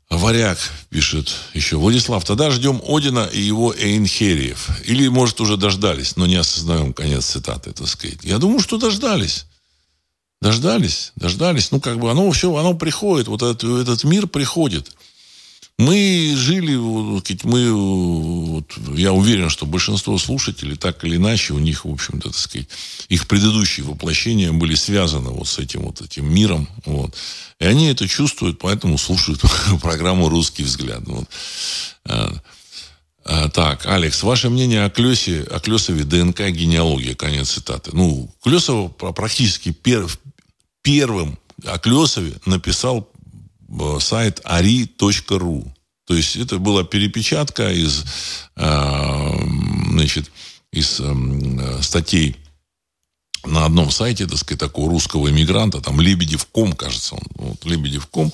Варяг 0.09 0.57
пишет 0.89 1.29
еще. 1.53 1.75
Владислав, 1.75 2.23
тогда 2.23 2.49
ждем 2.49 2.81
Одина 2.87 3.25
и 3.25 3.41
его 3.41 3.75
Эйнхериев. 3.75 4.69
Или, 4.85 5.09
может, 5.09 5.41
уже 5.41 5.57
дождались, 5.57 6.15
но 6.15 6.25
не 6.25 6.37
осознаем 6.37 6.93
конец 6.93 7.25
цитаты, 7.25 7.73
так 7.73 7.89
сказать. 7.89 8.19
Я 8.23 8.37
думаю, 8.37 8.61
что 8.61 8.77
дождались. 8.77 9.47
Дождались, 10.39 11.11
дождались. 11.17 11.71
Ну, 11.71 11.81
как 11.81 11.99
бы 11.99 12.09
оно 12.09 12.31
все, 12.31 12.55
оно 12.55 12.73
приходит. 12.73 13.27
Вот 13.27 13.41
этот, 13.41 13.65
этот 13.65 14.05
мир 14.05 14.27
приходит. 14.27 14.95
Мы 15.81 16.35
жили, 16.37 16.75
мы, 16.75 17.73
вот, 17.73 18.71
я 18.95 19.13
уверен, 19.13 19.49
что 19.49 19.65
большинство 19.65 20.19
слушателей 20.19 20.75
так 20.75 21.03
или 21.03 21.15
иначе, 21.15 21.53
у 21.53 21.59
них, 21.59 21.85
в 21.85 21.91
общем-то, 21.91 22.29
так 22.29 22.37
сказать, 22.37 22.67
их 23.09 23.27
предыдущие 23.27 23.83
воплощения 23.87 24.51
были 24.51 24.75
связаны 24.75 25.31
вот 25.31 25.47
с 25.47 25.57
этим 25.57 25.81
вот 25.81 25.99
этим 26.01 26.31
миром. 26.31 26.69
Вот. 26.85 27.15
И 27.59 27.65
они 27.65 27.87
это 27.87 28.07
чувствуют, 28.07 28.59
поэтому 28.59 28.99
слушают 28.99 29.41
программу 29.81 30.29
«Русский 30.29 30.61
взгляд». 30.61 31.01
Вот. 31.07 31.27
А, 32.05 32.31
а, 33.25 33.49
так, 33.49 33.87
Алекс, 33.87 34.21
ваше 34.21 34.51
мнение 34.51 34.85
о 34.85 34.91
Клёсе, 34.91 35.41
о 35.49 35.59
Клёсове 35.59 36.03
ДНК 36.03 36.41
генеалогия, 36.51 37.15
конец 37.15 37.53
цитаты. 37.53 37.89
Ну, 37.93 38.31
Клёсова 38.43 38.89
практически 38.89 39.71
пер, 39.71 40.05
первым 40.83 41.39
о 41.65 41.79
Клесове 41.79 42.33
написал 42.45 43.10
сайт 43.99 44.41
ari.ru. 44.43 45.71
То 46.05 46.15
есть 46.15 46.35
это 46.35 46.57
была 46.57 46.83
перепечатка 46.83 47.71
из, 47.71 48.03
э, 48.55 49.37
значит, 49.91 50.31
из 50.71 50.99
э, 50.99 51.81
статей 51.81 52.35
на 53.45 53.65
одном 53.65 53.89
сайте, 53.91 54.27
так 54.27 54.37
сказать, 54.37 54.59
такого 54.59 54.89
русского 54.89 55.29
иммигранта, 55.29 55.81
там 55.81 55.99
Лебедев.ком, 55.99 56.73
кажется, 56.73 57.15
он, 57.15 57.23
вот, 57.35 57.65
Лебедев.ком, 57.65 58.31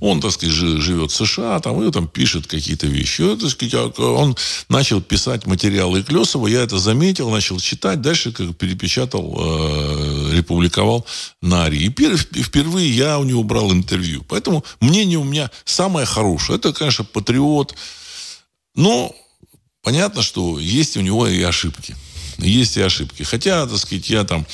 он, 0.00 0.20
так 0.20 0.32
сказать, 0.32 0.54
живет 0.54 1.10
в 1.10 1.14
США, 1.14 1.60
там, 1.60 1.82
и 1.82 1.90
там 1.90 2.06
пишет 2.08 2.46
какие-то 2.46 2.86
вещи. 2.86 3.22
И, 3.22 3.36
так 3.36 3.50
сказать, 3.50 3.74
а, 3.74 4.02
он 4.02 4.36
начал 4.68 5.00
писать 5.00 5.46
материалы 5.46 6.02
Клесова, 6.02 6.46
я 6.46 6.62
это 6.62 6.78
заметил, 6.78 7.30
начал 7.30 7.58
читать, 7.58 8.00
дальше 8.00 8.32
как 8.32 8.56
перепечатал, 8.56 9.34
э, 9.38 10.30
републиковал 10.36 11.06
на 11.40 11.64
Ари. 11.64 11.78
И 11.78 12.42
впервые 12.42 12.90
я 12.90 13.18
у 13.18 13.24
него 13.24 13.42
брал 13.42 13.72
интервью. 13.72 14.24
Поэтому 14.28 14.64
мнение 14.80 15.18
у 15.18 15.24
меня 15.24 15.50
самое 15.64 16.06
хорошее. 16.06 16.58
Это, 16.58 16.72
конечно, 16.72 17.04
патриот, 17.04 17.74
но 18.74 19.14
понятно, 19.82 20.22
что 20.22 20.58
есть 20.58 20.96
у 20.96 21.00
него 21.00 21.26
и 21.26 21.42
ошибки 21.42 21.96
есть 22.42 22.76
и 22.76 22.82
ошибки. 22.82 23.22
Хотя, 23.22 23.66
так 23.66 23.78
сказать, 23.78 24.10
я 24.10 24.24
там 24.24 24.46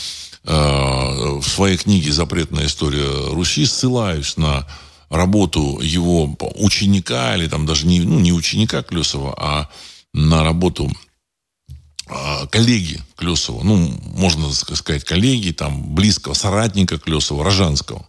э, 0.44 0.50
в 0.50 1.44
своей 1.44 1.76
книге 1.76 2.12
«Запретная 2.12 2.66
история 2.66 3.32
Руси» 3.32 3.66
ссылаюсь 3.66 4.36
на 4.36 4.66
работу 5.08 5.80
его 5.80 6.36
ученика, 6.56 7.36
или 7.36 7.48
там 7.48 7.66
даже 7.66 7.86
не, 7.86 8.00
ну, 8.00 8.18
не 8.18 8.32
ученика 8.32 8.82
Клесова, 8.82 9.34
а 9.38 9.68
на 10.12 10.44
работу 10.44 10.90
э, 12.08 12.46
коллеги 12.50 13.02
Клесова, 13.16 13.62
ну, 13.62 13.76
можно 14.14 14.52
сказать, 14.52 15.04
коллеги, 15.04 15.52
там, 15.52 15.94
близкого 15.94 16.34
соратника 16.34 16.98
Клесова, 16.98 17.44
Рожанского, 17.44 18.06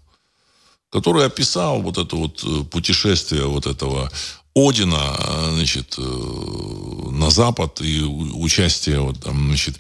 который 0.89 1.25
описал 1.25 1.82
вот 1.82 1.97
это 1.97 2.15
вот 2.15 2.43
э, 2.43 2.63
путешествие 2.63 3.45
вот 3.45 3.67
этого 3.67 4.11
Одина, 4.57 5.15
значит, 5.53 5.95
э, 5.99 6.01
на 7.11 7.29
запад 7.29 7.79
и 7.79 8.01
участие 8.01 8.99
вот, 8.99 9.19
там, 9.21 9.49
значит, 9.49 9.75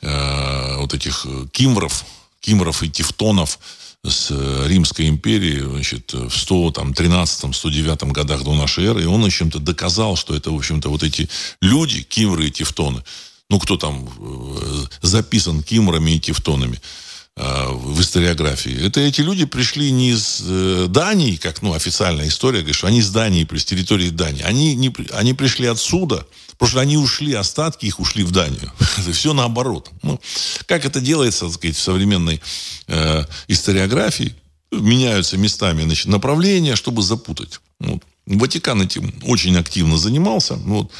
э, 0.00 0.76
вот 0.78 0.94
этих 0.94 1.26
кимвров, 1.52 2.04
кимвров 2.40 2.82
и 2.82 2.88
тевтонов 2.88 3.58
с 4.02 4.28
э, 4.30 4.64
Римской 4.68 5.10
империей 5.10 5.60
значит, 5.60 6.14
в 6.14 6.28
113-109 6.28 8.12
годах 8.12 8.42
до 8.42 8.54
нашей 8.54 8.86
эры. 8.86 9.02
И 9.02 9.06
он, 9.06 9.20
в 9.20 9.26
общем-то, 9.26 9.58
доказал, 9.58 10.16
что 10.16 10.34
это, 10.34 10.50
в 10.50 10.56
общем-то, 10.56 10.88
вот 10.88 11.02
эти 11.02 11.28
люди, 11.60 12.02
кимры 12.02 12.46
и 12.46 12.50
тевтоны, 12.50 13.04
ну, 13.50 13.58
кто 13.58 13.76
там 13.76 14.08
э, 14.18 14.86
записан 15.02 15.62
кимрами 15.62 16.12
и 16.12 16.20
тевтонами, 16.20 16.80
Э, 16.80 17.11
в 17.36 18.00
историографии. 18.00 18.86
Это 18.86 19.00
эти 19.00 19.22
люди 19.22 19.46
пришли 19.46 19.90
не 19.90 20.10
из 20.10 20.42
э, 20.46 20.86
Дании, 20.88 21.36
как 21.36 21.62
ну, 21.62 21.72
официальная 21.72 22.28
история 22.28 22.58
говорит, 22.58 22.76
что 22.76 22.88
они 22.88 22.98
из 22.98 23.10
Дании, 23.10 23.48
с 23.56 23.64
территории 23.64 24.10
Дании. 24.10 24.42
Они, 24.42 24.74
не, 24.74 24.94
они 25.12 25.32
пришли 25.32 25.66
отсюда, 25.66 26.26
потому 26.52 26.68
что 26.68 26.80
они 26.80 26.98
ушли, 26.98 27.32
остатки 27.32 27.86
их 27.86 28.00
ушли 28.00 28.22
в 28.22 28.32
Данию. 28.32 28.70
Это 28.98 29.12
все 29.12 29.32
наоборот. 29.32 29.90
Ну, 30.02 30.20
как 30.66 30.84
это 30.84 31.00
делается, 31.00 31.46
так 31.46 31.54
сказать, 31.54 31.76
в 31.76 31.80
современной 31.80 32.42
э, 32.88 33.24
историографии? 33.48 34.34
Меняются 34.70 35.36
местами 35.38 35.82
значит, 35.84 36.06
направления, 36.06 36.76
чтобы 36.76 37.02
запутать. 37.02 37.60
Вот. 37.78 38.02
Ватикан 38.26 38.82
этим 38.82 39.12
очень 39.24 39.56
активно 39.56 39.96
занимался. 39.96 40.54
Вот. 40.54 40.90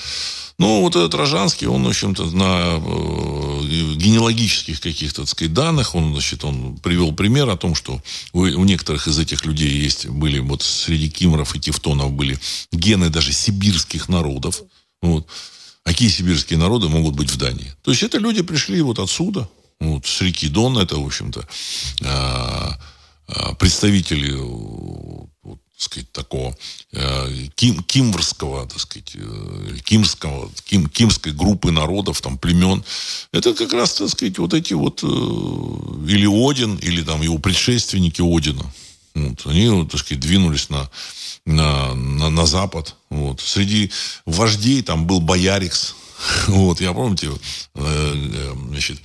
Ну, 0.58 0.80
вот 0.80 0.96
этот 0.96 1.14
Рожанский, 1.14 1.66
он, 1.66 1.84
в 1.84 1.88
общем-то, 1.88 2.26
на 2.26 2.76
э, 2.76 3.94
генеалогических 3.96 4.80
каких-то, 4.80 5.22
так 5.22 5.30
сказать, 5.30 5.54
данных, 5.54 5.94
он, 5.94 6.12
значит, 6.12 6.44
он 6.44 6.78
привел 6.78 7.12
пример 7.12 7.48
о 7.48 7.56
том, 7.56 7.74
что 7.74 8.02
у, 8.32 8.46
некоторых 8.64 9.08
из 9.08 9.18
этих 9.18 9.44
людей 9.44 9.70
есть, 9.70 10.06
были, 10.06 10.38
вот 10.40 10.62
среди 10.62 11.10
кимров 11.10 11.56
и 11.56 11.60
тевтонов 11.60 12.12
были 12.12 12.38
гены 12.70 13.08
даже 13.08 13.32
сибирских 13.32 14.08
народов. 14.08 14.62
Вот. 15.00 15.26
А 15.84 15.90
какие 15.90 16.10
сибирские 16.10 16.58
народы 16.58 16.88
могут 16.88 17.16
быть 17.16 17.30
в 17.30 17.36
Дании? 17.38 17.74
То 17.82 17.90
есть, 17.90 18.02
это 18.02 18.18
люди 18.18 18.42
пришли 18.42 18.82
вот 18.82 18.98
отсюда, 18.98 19.48
вот, 19.80 20.06
с 20.06 20.20
реки 20.20 20.48
Дон, 20.48 20.78
это, 20.78 20.96
в 20.96 21.06
общем-то, 21.06 21.48
а, 22.04 22.78
а, 23.26 23.54
представители 23.54 24.32
вот, 25.42 25.58
сказать, 25.82 26.10
такого 26.12 26.56
э, 26.92 27.46
ким, 27.54 27.82
кимврского, 27.82 28.66
так 28.66 28.80
сказать, 28.80 29.12
э, 29.14 29.76
кимского, 29.84 30.50
ким, 30.64 30.88
кимской 30.88 31.32
группы 31.32 31.70
народов, 31.70 32.20
там, 32.20 32.38
племен. 32.38 32.84
Это 33.32 33.54
как 33.54 33.72
раз, 33.72 33.94
так 33.94 34.08
сказать, 34.08 34.38
вот 34.38 34.54
эти 34.54 34.74
вот, 34.74 35.02
э, 35.02 35.06
или 35.06 36.50
Один, 36.50 36.76
или 36.76 37.02
там 37.02 37.22
его 37.22 37.38
предшественники 37.38 38.22
Одина. 38.22 38.64
Вот, 39.14 39.46
они, 39.46 39.86
так 39.86 40.00
сказать, 40.00 40.20
двинулись 40.20 40.70
на, 40.70 40.90
на, 41.44 41.94
на, 41.94 42.30
на 42.30 42.46
запад. 42.46 42.96
Вот. 43.10 43.40
Среди 43.40 43.90
вождей 44.24 44.82
там 44.82 45.06
был 45.06 45.20
Боярикс, 45.20 45.94
вот, 46.48 46.80
я 46.80 46.92
помните, 46.92 47.28
э, 47.28 47.32
э, 47.74 48.54
значит, 48.68 48.98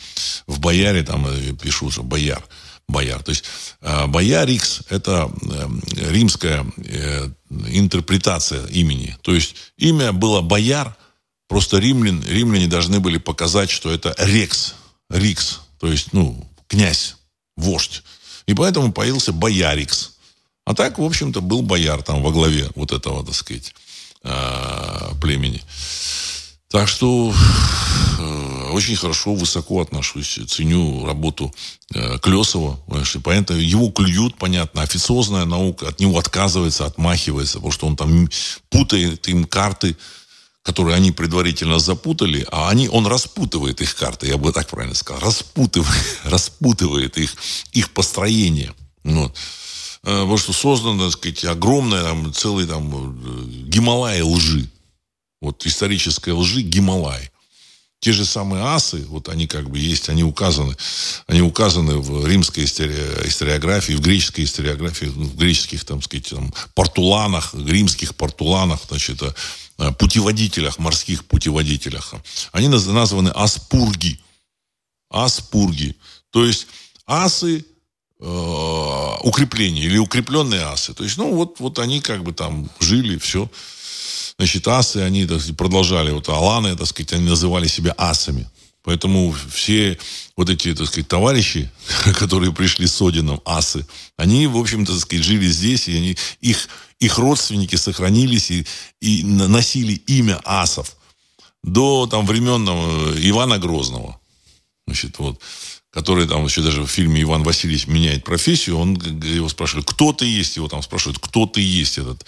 в 0.46 0.60
Бояре 0.60 1.04
там 1.04 1.26
э, 1.28 1.54
пишу, 1.54 1.90
что 1.92 2.04
Бояр 2.04 2.44
бояр. 2.88 3.22
То 3.24 3.32
есть 3.32 3.44
э, 3.82 4.08
боярикс– 4.08 4.82
это 4.90 5.30
э, 5.42 5.68
римская 6.12 6.66
э, 6.78 7.30
интерпретация 7.70 8.66
имени. 8.68 9.18
То 9.22 9.34
есть 9.34 9.56
имя 9.78 10.14
было 10.14 10.42
бояр, 10.42 10.96
просто 11.48 11.80
римлян, 11.80 12.24
римляне 12.24 12.68
должны 12.68 13.00
были 13.00 13.18
показать, 13.18 13.70
что 13.70 13.92
это 13.92 14.16
рекс, 14.18 14.76
рикс, 15.10 15.62
то 15.80 15.92
есть, 15.92 16.14
ну, 16.14 16.50
князь, 16.68 17.16
вождь. 17.56 18.04
И 18.46 18.54
поэтому 18.54 18.92
появился 18.92 19.34
боярикс. 19.34 20.14
А 20.66 20.74
так, 20.74 20.98
в 20.98 21.04
общем-то, 21.04 21.42
был 21.42 21.62
бояр 21.62 22.02
там 22.04 22.22
во 22.22 22.32
главе 22.32 22.70
вот 22.76 22.92
этого, 22.92 23.26
так 23.26 23.36
сказать, 23.36 23.74
племени. 25.22 25.64
Так 26.70 26.90
что 26.90 27.34
э, 28.20 28.70
очень 28.72 28.98
хорошо, 28.98 29.34
высоко 29.34 29.82
отношусь, 29.82 30.38
ценю 30.50 31.06
работу 31.06 31.54
э, 31.94 32.20
Клесова. 32.20 32.78
Понятно, 33.24 33.54
его 33.54 33.90
клюют, 33.90 34.38
понятно, 34.38 34.82
официозная 34.82 35.46
наука 35.46 35.88
от 35.88 36.02
него 36.02 36.20
отказывается, 36.20 36.86
отмахивается, 36.86 37.60
потому 37.60 37.72
что 37.72 37.88
он 37.88 37.96
там 37.96 38.30
путает 38.70 39.28
им 39.30 39.46
карты, 39.46 39.96
которые 40.62 40.98
они 40.98 41.14
предварительно 41.14 41.80
запутали, 41.80 42.46
а 42.52 42.68
они, 42.70 42.90
он 42.90 43.08
распутывает 43.08 43.80
их 43.80 43.96
карты, 43.96 44.28
я 44.28 44.36
бы 44.36 44.52
так 44.52 44.68
правильно 44.68 44.96
сказал, 44.96 45.22
распутывает, 45.22 46.04
распутывает 46.26 47.18
их, 47.18 47.34
их 47.72 47.92
построение. 47.92 48.74
Вот. 49.06 49.34
Э, 50.04 50.20
потому 50.20 50.38
что 50.38 50.52
создано, 50.52 51.06
так 51.06 51.14
сказать, 51.14 51.46
огромное, 51.46 52.04
там, 52.04 52.34
целый 52.34 52.68
там, 52.68 52.92
э, 52.94 53.70
Гималай 53.70 54.22
лжи 54.22 54.70
вот 55.42 55.66
исторической 55.66 56.32
лжи 56.32 56.62
Гималай. 56.62 57.32
Те 58.00 58.12
же 58.14 58.26
самые 58.26 58.64
асы, 58.64 59.04
вот 59.08 59.28
они 59.28 59.48
как 59.48 59.70
бы 59.72 59.80
есть, 59.80 60.10
они 60.10 60.24
указаны, 60.24 60.78
они 61.26 61.42
указаны 61.42 61.98
в 61.98 62.28
римской 62.28 62.64
истори- 62.64 63.28
историографии, 63.28 63.94
в 63.94 64.02
греческой 64.02 64.44
историографии, 64.44 65.06
в 65.06 65.36
греческих, 65.36 65.84
там, 65.84 66.04
сказать, 66.04 66.30
там, 66.30 66.54
портуланах, 66.76 67.56
римских 67.56 68.16
портуланах, 68.16 68.82
значит, 68.88 69.24
путеводителях, 69.98 70.78
морских 70.78 71.26
путеводителях. 71.26 72.14
Они 72.52 72.68
названы 72.68 73.30
аспурги. 73.30 74.20
Аспурги. 75.10 75.96
То 76.32 76.46
есть 76.46 76.68
асы 77.08 77.66
э, 78.20 79.16
укрепления 79.24 79.84
или 79.84 79.98
укрепленные 79.98 80.62
асы. 80.62 80.94
То 80.94 81.04
есть, 81.04 81.18
ну, 81.18 81.34
вот, 81.34 81.60
вот 81.60 81.80
они 81.80 82.02
как 82.02 82.24
бы 82.24 82.34
там 82.34 82.70
жили, 82.80 83.18
все. 83.18 83.50
Значит, 84.38 84.68
асы, 84.68 84.98
они 84.98 85.26
так 85.26 85.40
сказать, 85.40 85.58
продолжали, 85.58 86.12
вот 86.12 86.30
аланы, 86.30 86.76
так 86.76 86.88
сказать, 86.88 87.14
они 87.14 87.28
называли 87.28 87.68
себя 87.68 87.94
асами. 87.98 88.48
Поэтому 88.84 89.36
все 89.52 89.98
вот 90.38 90.50
эти, 90.50 90.74
так 90.74 90.88
сказать, 90.88 91.08
товарищи, 91.08 91.70
которые 92.20 92.54
пришли 92.54 92.88
с 92.88 93.02
Одином, 93.02 93.42
асы, 93.46 93.86
они, 94.16 94.48
в 94.48 94.58
общем-то, 94.58 94.94
так 94.94 95.02
сказать, 95.02 95.26
жили 95.26 95.48
здесь, 95.48 95.88
и 95.88 95.98
они, 95.98 96.18
их, 96.42 96.70
их 97.00 97.18
родственники 97.18 97.76
сохранились 97.76 98.52
и, 98.52 98.66
и 99.02 99.24
носили 99.24 99.94
имя 100.08 100.40
асов 100.46 100.96
до 101.64 102.08
там, 102.08 102.26
времен 102.26 102.66
там, 102.66 102.78
Ивана 103.18 103.58
Грозного. 103.58 104.20
Значит, 104.86 105.20
вот 105.20 105.42
который 105.90 106.28
там 106.28 106.46
еще 106.46 106.62
даже 106.62 106.84
в 106.84 106.88
фильме 106.88 107.24
Иван 107.24 107.42
Васильевич 107.42 107.88
меняет 107.88 108.24
профессию, 108.24 108.78
он 108.78 108.96
его 108.96 109.50
спрашивает, 109.50 109.88
кто 109.88 110.14
ты 110.14 110.26
есть, 110.26 110.56
его 110.56 110.68
там 110.68 110.84
спрашивают, 110.84 111.18
кто 111.18 111.48
ты 111.48 111.60
есть 111.60 111.98
этот 111.98 112.24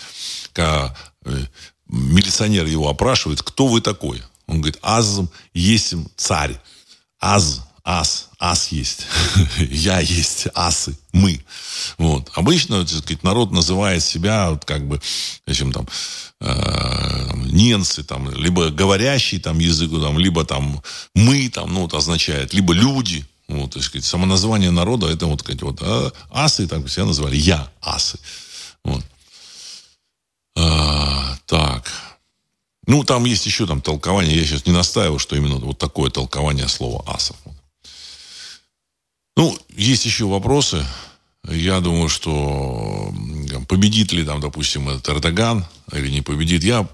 э, 0.57 0.87
милиционер 1.89 2.65
его 2.65 2.89
опрашивает, 2.89 3.41
кто 3.41 3.67
вы 3.67 3.81
такой? 3.81 4.21
Он 4.47 4.61
говорит, 4.61 4.79
аз 4.81 5.21
есть 5.53 5.93
царь. 6.15 6.59
Аз, 7.19 7.61
ас, 7.83 8.29
ас 8.39 8.71
есть. 8.71 9.05
Я 9.57 9.99
есть, 9.99 10.47
асы, 10.53 10.97
мы. 11.11 11.43
Вот. 11.97 12.31
Обычно, 12.35 12.85
так 12.85 12.89
сказать, 12.89 13.23
народ 13.23 13.51
называет 13.51 14.03
себя 14.03 14.51
вот, 14.51 14.65
как 14.65 14.87
бы, 14.87 15.01
зачем 15.45 15.71
там, 15.71 15.87
э, 16.39 17.31
ненцы, 17.51 18.03
там, 18.03 18.29
либо 18.31 18.69
говорящий 18.69 19.39
там 19.39 19.59
языку, 19.59 19.99
там, 19.99 20.17
либо 20.17 20.45
там 20.45 20.81
мы, 21.13 21.49
там, 21.49 21.73
ну, 21.73 21.81
вот 21.81 21.93
означает, 21.93 22.53
либо 22.53 22.73
люди. 22.73 23.25
Вот, 23.47 23.71
то 23.71 23.79
есть, 23.79 24.05
самоназвание 24.05 24.69
народа, 24.69 25.07
это 25.07 25.25
вот, 25.25 25.41
сказать, 25.41 25.63
вот, 25.63 25.79
а, 25.81 26.11
асы, 26.31 26.67
так 26.67 26.87
себя 26.89 27.05
называли, 27.05 27.35
я, 27.35 27.67
асы. 27.81 28.19
Вот. 28.83 29.03
А, 30.59 31.37
так. 31.45 31.89
Ну, 32.85 33.03
там 33.03 33.25
есть 33.25 33.45
еще 33.45 33.65
там 33.65 33.81
толкование. 33.81 34.35
Я 34.35 34.45
сейчас 34.45 34.65
не 34.65 34.73
настаиваю, 34.73 35.19
что 35.19 35.35
именно 35.35 35.55
вот 35.55 35.77
такое 35.77 36.09
толкование 36.09 36.67
слова 36.67 37.03
асов. 37.07 37.37
Ну, 39.37 39.57
есть 39.69 40.05
еще 40.05 40.25
вопросы. 40.25 40.85
Я 41.47 41.79
думаю, 41.79 42.09
что 42.09 43.13
победит 43.67 44.11
ли 44.11 44.25
там, 44.25 44.41
допустим, 44.41 44.89
этот 44.89 45.07
Эрдоган 45.09 45.65
или 45.93 46.09
не 46.09 46.21
победит. 46.21 46.63
Я 46.63 46.87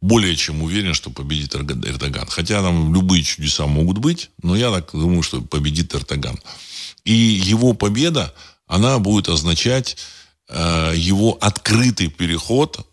более 0.00 0.34
чем 0.36 0.62
уверен, 0.62 0.94
что 0.94 1.10
победит 1.10 1.54
Эрдоган. 1.54 2.26
Хотя 2.28 2.62
там 2.62 2.92
любые 2.94 3.22
чудеса 3.22 3.66
могут 3.66 3.98
быть, 3.98 4.30
но 4.42 4.56
я 4.56 4.72
так 4.72 4.90
думаю, 4.92 5.22
что 5.22 5.40
победит 5.42 5.94
Эрдоган. 5.94 6.38
И 7.04 7.12
его 7.12 7.72
победа, 7.72 8.34
она 8.66 8.98
будет 8.98 9.28
означать 9.28 9.96
э, 10.48 10.92
его 10.96 11.36
открытый 11.40 12.08
переход 12.08 12.85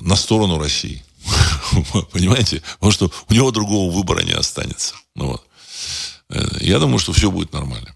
на 0.00 0.16
сторону 0.16 0.58
России. 0.58 1.02
Понимаете? 2.12 2.62
Потому 2.74 2.92
что 2.92 3.10
у 3.28 3.34
него 3.34 3.50
другого 3.50 3.92
выбора 3.92 4.22
не 4.22 4.32
останется. 4.32 4.94
Ну, 5.14 5.28
вот. 5.28 5.46
Э, 6.30 6.44
я 6.60 6.78
думаю, 6.78 6.98
что 6.98 7.12
все 7.12 7.30
будет 7.30 7.52
нормально. 7.52 7.94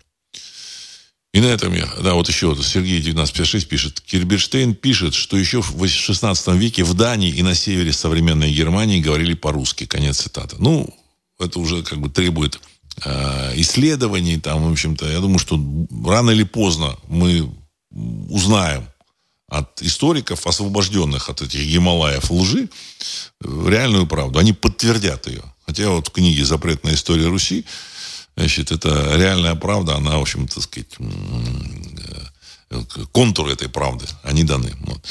И 1.32 1.40
на 1.40 1.46
этом 1.46 1.72
я, 1.74 1.88
да, 2.02 2.14
вот 2.14 2.28
еще 2.28 2.48
вот 2.48 2.64
Сергей 2.64 2.98
1956 2.98 3.68
пишет. 3.68 4.00
Кирберштейн 4.00 4.74
пишет, 4.74 5.14
что 5.14 5.36
еще 5.36 5.62
в 5.62 5.86
16 5.86 6.48
веке 6.56 6.82
в 6.82 6.94
Дании 6.94 7.30
и 7.30 7.42
на 7.42 7.54
севере 7.54 7.92
современной 7.92 8.52
Германии 8.52 9.00
говорили 9.00 9.34
по-русски. 9.34 9.86
Конец 9.86 10.22
цитаты. 10.22 10.56
Ну, 10.58 10.92
это 11.38 11.60
уже 11.60 11.84
как 11.84 12.00
бы 12.00 12.10
требует 12.10 12.60
э, 13.04 13.52
исследований. 13.60 14.40
Там, 14.40 14.68
в 14.68 14.72
общем-то, 14.72 15.08
я 15.08 15.20
думаю, 15.20 15.38
что 15.38 15.60
рано 16.04 16.30
или 16.30 16.42
поздно 16.42 16.96
мы 17.06 17.48
узнаем, 17.92 18.86
от 19.50 19.82
историков, 19.82 20.46
освобожденных 20.46 21.28
от 21.28 21.42
этих 21.42 21.60
Гималаев 21.60 22.30
лжи, 22.30 22.68
реальную 23.42 24.06
правду. 24.06 24.38
Они 24.38 24.52
подтвердят 24.52 25.26
ее. 25.26 25.42
Хотя 25.66 25.90
вот 25.90 26.08
в 26.08 26.12
книге 26.12 26.44
«Запретная 26.44 26.94
история 26.94 27.26
Руси» 27.26 27.66
значит, 28.36 28.72
это 28.72 29.16
реальная 29.16 29.54
правда, 29.56 29.96
она, 29.96 30.16
в 30.18 30.22
общем, 30.22 30.48
так 30.48 30.62
сказать, 30.62 30.96
контуры 33.12 33.52
этой 33.52 33.68
правды, 33.68 34.06
они 34.22 34.44
даны. 34.44 34.72
Вот. 34.80 35.04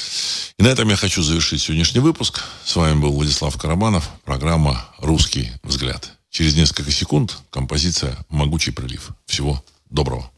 И 0.58 0.64
на 0.64 0.68
этом 0.70 0.90
я 0.90 0.96
хочу 0.96 1.22
завершить 1.22 1.62
сегодняшний 1.62 2.00
выпуск. 2.00 2.42
С 2.64 2.76
вами 2.76 3.00
был 3.00 3.12
Владислав 3.12 3.58
Карабанов, 3.58 4.10
программа 4.24 4.86
«Русский 5.00 5.52
взгляд». 5.64 6.14
Через 6.30 6.56
несколько 6.56 6.92
секунд 6.92 7.38
композиция 7.50 8.18
«Могучий 8.30 8.72
прилив». 8.72 9.10
Всего 9.26 9.64
доброго. 9.90 10.32